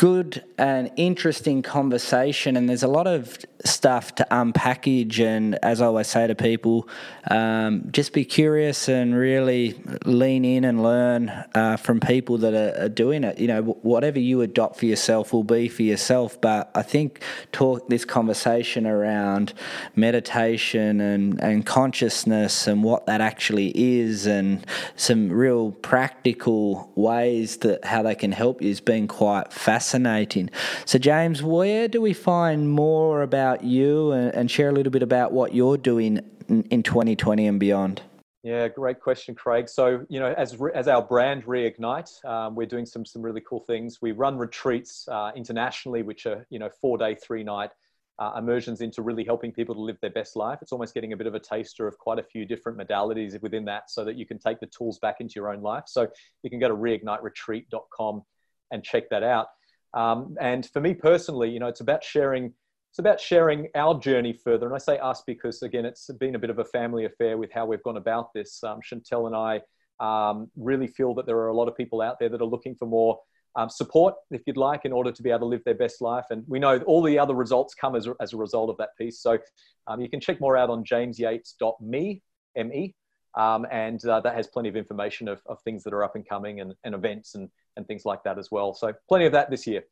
good 0.00 0.42
and 0.56 0.90
interesting 0.96 1.60
conversation, 1.60 2.56
and 2.56 2.66
there's 2.66 2.82
a 2.82 2.88
lot 2.88 3.06
of 3.06 3.36
stuff 3.66 4.14
to 4.14 4.26
unpackage. 4.30 5.22
And 5.22 5.58
as 5.62 5.82
I 5.82 5.86
always 5.86 6.06
say 6.06 6.26
to 6.26 6.34
people, 6.34 6.88
um, 7.30 7.86
just 7.90 8.14
be 8.14 8.24
curious 8.24 8.88
and 8.88 9.14
really 9.14 9.78
lean 10.06 10.46
in 10.46 10.64
and 10.64 10.82
learn 10.82 11.28
uh, 11.54 11.76
from 11.76 12.00
people 12.00 12.38
that 12.38 12.54
are, 12.54 12.84
are, 12.84 12.88
doing 12.88 13.24
it. 13.24 13.38
You 13.38 13.48
know, 13.48 13.62
whatever 13.82 14.18
you 14.18 14.40
adopt 14.40 14.78
for 14.78 14.86
yourself 14.86 15.34
will 15.34 15.44
be 15.44 15.68
for 15.68 15.82
yourself. 15.82 16.40
But 16.40 16.70
I 16.74 16.80
think 16.80 17.22
talk 17.52 17.90
this 17.90 18.06
conversation 18.06 18.86
around 18.86 19.52
meditation 19.96 21.02
and, 21.02 21.38
and 21.42 21.66
consciousness 21.66 22.66
and 22.66 22.82
what 22.82 23.04
that 23.04 23.20
actually 23.20 23.70
is, 23.74 24.24
and 24.24 24.66
some 24.96 25.30
real 25.30 25.72
practical 25.72 26.90
ways 26.94 27.58
that 27.58 27.84
how 27.84 28.02
they 28.02 28.14
can 28.14 28.32
help 28.32 28.62
you 28.62 28.68
has 28.68 28.80
been 28.80 29.06
quite 29.06 29.52
fascinating 29.52 29.89
fascinating. 29.90 30.50
So, 30.84 30.98
James, 30.98 31.42
where 31.42 31.88
do 31.88 32.00
we 32.00 32.12
find 32.12 32.70
more 32.70 33.22
about 33.22 33.64
you 33.64 34.12
and, 34.12 34.34
and 34.34 34.50
share 34.50 34.68
a 34.68 34.72
little 34.72 34.92
bit 34.92 35.02
about 35.02 35.32
what 35.32 35.52
you're 35.52 35.76
doing 35.76 36.20
in, 36.48 36.62
in 36.64 36.82
2020 36.82 37.46
and 37.46 37.58
beyond? 37.58 38.02
Yeah, 38.42 38.68
great 38.68 39.00
question, 39.00 39.34
Craig. 39.34 39.68
So, 39.68 40.06
you 40.08 40.20
know, 40.20 40.32
as, 40.38 40.56
as 40.74 40.88
our 40.88 41.02
brand 41.02 41.44
Reignite, 41.44 42.24
um, 42.24 42.54
we're 42.54 42.66
doing 42.66 42.86
some, 42.86 43.04
some 43.04 43.20
really 43.20 43.42
cool 43.46 43.60
things. 43.60 43.98
We 44.00 44.12
run 44.12 44.38
retreats 44.38 45.06
uh, 45.08 45.32
internationally, 45.36 46.02
which 46.02 46.24
are, 46.24 46.46
you 46.50 46.58
know, 46.58 46.70
four 46.80 46.96
day, 46.96 47.16
three 47.16 47.42
night 47.42 47.70
uh, 48.18 48.32
immersions 48.38 48.80
into 48.80 49.02
really 49.02 49.24
helping 49.24 49.52
people 49.52 49.74
to 49.74 49.80
live 49.80 49.98
their 50.00 50.10
best 50.10 50.36
life. 50.36 50.60
It's 50.62 50.72
almost 50.72 50.94
getting 50.94 51.12
a 51.12 51.16
bit 51.16 51.26
of 51.26 51.34
a 51.34 51.40
taster 51.40 51.86
of 51.86 51.98
quite 51.98 52.18
a 52.18 52.22
few 52.22 52.46
different 52.46 52.78
modalities 52.78 53.40
within 53.42 53.64
that 53.66 53.90
so 53.90 54.04
that 54.04 54.16
you 54.16 54.24
can 54.24 54.38
take 54.38 54.60
the 54.60 54.66
tools 54.66 54.98
back 55.00 55.16
into 55.20 55.34
your 55.36 55.52
own 55.52 55.60
life. 55.60 55.84
So 55.86 56.06
you 56.42 56.48
can 56.48 56.60
go 56.60 56.68
to 56.68 56.74
reigniteretreat.com 56.74 58.22
and 58.70 58.84
check 58.84 59.10
that 59.10 59.22
out. 59.22 59.48
Um, 59.94 60.36
and 60.40 60.66
for 60.66 60.80
me 60.80 60.94
personally, 60.94 61.50
you 61.50 61.58
know, 61.58 61.68
it's 61.68 61.80
about 61.80 62.04
sharing. 62.04 62.54
It's 62.92 62.98
about 62.98 63.20
sharing 63.20 63.68
our 63.76 64.00
journey 64.00 64.32
further. 64.32 64.66
And 64.66 64.74
I 64.74 64.78
say 64.78 64.98
us 64.98 65.22
because, 65.24 65.62
again, 65.62 65.84
it's 65.84 66.10
been 66.18 66.34
a 66.34 66.40
bit 66.40 66.50
of 66.50 66.58
a 66.58 66.64
family 66.64 67.04
affair 67.04 67.38
with 67.38 67.52
how 67.52 67.64
we've 67.64 67.82
gone 67.84 67.96
about 67.96 68.32
this. 68.34 68.64
Um, 68.64 68.80
Chantel 68.80 69.28
and 69.28 69.36
I 69.36 69.60
um, 70.00 70.50
really 70.56 70.88
feel 70.88 71.14
that 71.14 71.24
there 71.24 71.36
are 71.36 71.48
a 71.48 71.54
lot 71.54 71.68
of 71.68 71.76
people 71.76 72.02
out 72.02 72.18
there 72.18 72.28
that 72.28 72.40
are 72.40 72.46
looking 72.46 72.74
for 72.74 72.86
more 72.86 73.20
um, 73.54 73.68
support, 73.68 74.14
if 74.32 74.42
you'd 74.44 74.56
like, 74.56 74.84
in 74.84 74.92
order 74.92 75.12
to 75.12 75.22
be 75.22 75.30
able 75.30 75.40
to 75.40 75.46
live 75.46 75.62
their 75.64 75.76
best 75.76 76.00
life. 76.00 76.24
And 76.30 76.42
we 76.48 76.58
know 76.58 76.78
all 76.78 77.00
the 77.00 77.16
other 77.16 77.34
results 77.34 77.74
come 77.74 77.94
as, 77.94 78.08
as 78.20 78.32
a 78.32 78.36
result 78.36 78.70
of 78.70 78.76
that 78.78 78.96
piece. 78.98 79.20
So 79.20 79.38
um, 79.86 80.00
you 80.00 80.08
can 80.08 80.20
check 80.20 80.40
more 80.40 80.56
out 80.56 80.68
on 80.68 80.84
jamesyates.me, 80.84 82.22
M-E, 82.56 82.94
um, 83.36 83.66
and 83.70 84.04
uh, 84.06 84.20
that 84.20 84.34
has 84.34 84.46
plenty 84.46 84.68
of 84.68 84.76
information 84.76 85.28
of, 85.28 85.40
of 85.46 85.60
things 85.62 85.82
that 85.84 85.92
are 85.92 86.04
up 86.04 86.16
and 86.16 86.28
coming 86.28 86.60
and, 86.60 86.74
and 86.84 86.94
events 86.94 87.34
and 87.34 87.48
and 87.76 87.86
things 87.86 88.04
like 88.04 88.22
that 88.24 88.38
as 88.38 88.50
well. 88.50 88.74
So 88.74 88.92
plenty 89.08 89.26
of 89.26 89.32
that 89.32 89.50
this 89.50 89.66
year. 89.66 89.84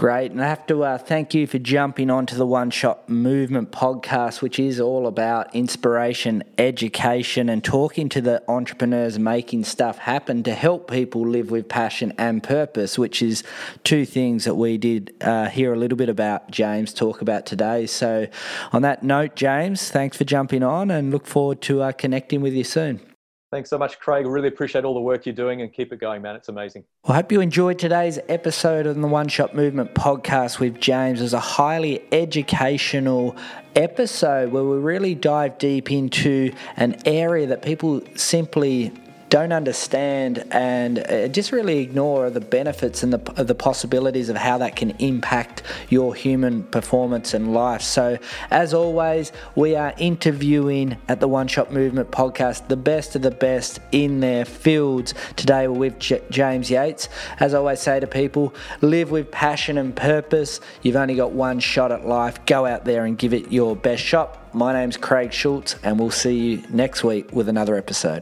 Great. 0.00 0.30
And 0.30 0.42
I 0.42 0.48
have 0.48 0.66
to 0.68 0.82
uh, 0.82 0.96
thank 0.96 1.34
you 1.34 1.46
for 1.46 1.58
jumping 1.58 2.08
onto 2.08 2.34
the 2.34 2.46
One 2.46 2.70
Shot 2.70 3.06
Movement 3.10 3.70
podcast, 3.70 4.40
which 4.40 4.58
is 4.58 4.80
all 4.80 5.06
about 5.06 5.54
inspiration, 5.54 6.42
education, 6.56 7.50
and 7.50 7.62
talking 7.62 8.08
to 8.08 8.22
the 8.22 8.42
entrepreneurs 8.48 9.18
making 9.18 9.64
stuff 9.64 9.98
happen 9.98 10.42
to 10.44 10.54
help 10.54 10.90
people 10.90 11.28
live 11.28 11.50
with 11.50 11.68
passion 11.68 12.14
and 12.16 12.42
purpose, 12.42 12.98
which 12.98 13.20
is 13.20 13.42
two 13.84 14.06
things 14.06 14.46
that 14.46 14.54
we 14.54 14.78
did 14.78 15.12
uh, 15.20 15.50
hear 15.50 15.74
a 15.74 15.76
little 15.76 15.98
bit 15.98 16.08
about 16.08 16.50
James 16.50 16.94
talk 16.94 17.20
about 17.20 17.44
today. 17.44 17.84
So, 17.84 18.26
on 18.72 18.80
that 18.80 19.02
note, 19.02 19.36
James, 19.36 19.90
thanks 19.90 20.16
for 20.16 20.24
jumping 20.24 20.62
on 20.62 20.90
and 20.90 21.10
look 21.10 21.26
forward 21.26 21.60
to 21.62 21.82
uh, 21.82 21.92
connecting 21.92 22.40
with 22.40 22.54
you 22.54 22.64
soon. 22.64 23.09
Thanks 23.50 23.68
so 23.68 23.78
much, 23.78 23.98
Craig. 23.98 24.26
Really 24.26 24.46
appreciate 24.46 24.84
all 24.84 24.94
the 24.94 25.00
work 25.00 25.26
you're 25.26 25.34
doing 25.34 25.60
and 25.60 25.72
keep 25.72 25.92
it 25.92 25.98
going, 25.98 26.22
man. 26.22 26.36
It's 26.36 26.48
amazing. 26.48 26.84
Well, 27.02 27.14
I 27.14 27.16
hope 27.16 27.32
you 27.32 27.40
enjoyed 27.40 27.80
today's 27.80 28.20
episode 28.28 28.86
of 28.86 28.94
the 28.94 29.08
One 29.08 29.26
Shot 29.26 29.56
Movement 29.56 29.92
podcast 29.96 30.60
with 30.60 30.80
James. 30.80 31.18
It 31.18 31.24
was 31.24 31.34
a 31.34 31.40
highly 31.40 32.00
educational 32.12 33.34
episode 33.74 34.52
where 34.52 34.62
we 34.62 34.78
really 34.78 35.16
dive 35.16 35.58
deep 35.58 35.90
into 35.90 36.52
an 36.76 37.02
area 37.04 37.48
that 37.48 37.62
people 37.62 38.02
simply 38.14 38.92
don't 39.30 39.52
understand 39.52 40.44
and 40.50 40.98
uh, 40.98 41.28
just 41.28 41.52
really 41.52 41.78
ignore 41.78 42.30
the 42.30 42.40
benefits 42.40 43.04
and 43.04 43.12
the, 43.12 43.44
the 43.44 43.54
possibilities 43.54 44.28
of 44.28 44.36
how 44.36 44.58
that 44.58 44.74
can 44.74 44.90
impact 44.98 45.62
your 45.88 46.16
human 46.16 46.64
performance 46.64 47.32
and 47.32 47.54
life. 47.54 47.80
So, 47.80 48.18
as 48.50 48.74
always, 48.74 49.30
we 49.54 49.76
are 49.76 49.94
interviewing 49.98 50.98
at 51.08 51.20
the 51.20 51.28
One 51.28 51.46
Shot 51.46 51.72
Movement 51.72 52.10
podcast 52.10 52.66
the 52.66 52.76
best 52.76 53.14
of 53.14 53.22
the 53.22 53.30
best 53.30 53.78
in 53.92 54.18
their 54.18 54.44
fields. 54.44 55.14
Today, 55.36 55.68
we're 55.68 55.78
with 55.78 55.98
J- 56.00 56.22
James 56.30 56.68
Yates. 56.68 57.08
As 57.38 57.54
I 57.54 57.58
always 57.58 57.80
say 57.80 58.00
to 58.00 58.08
people, 58.08 58.52
live 58.80 59.12
with 59.12 59.30
passion 59.30 59.78
and 59.78 59.94
purpose. 59.94 60.60
You've 60.82 60.96
only 60.96 61.14
got 61.14 61.30
one 61.30 61.60
shot 61.60 61.92
at 61.92 62.04
life. 62.04 62.44
Go 62.46 62.66
out 62.66 62.84
there 62.84 63.04
and 63.04 63.16
give 63.16 63.32
it 63.32 63.52
your 63.52 63.76
best 63.76 64.02
shot. 64.02 64.52
My 64.52 64.72
name's 64.72 64.96
Craig 64.96 65.32
Schultz, 65.32 65.76
and 65.84 66.00
we'll 66.00 66.10
see 66.10 66.36
you 66.36 66.62
next 66.68 67.04
week 67.04 67.30
with 67.32 67.48
another 67.48 67.76
episode. 67.76 68.18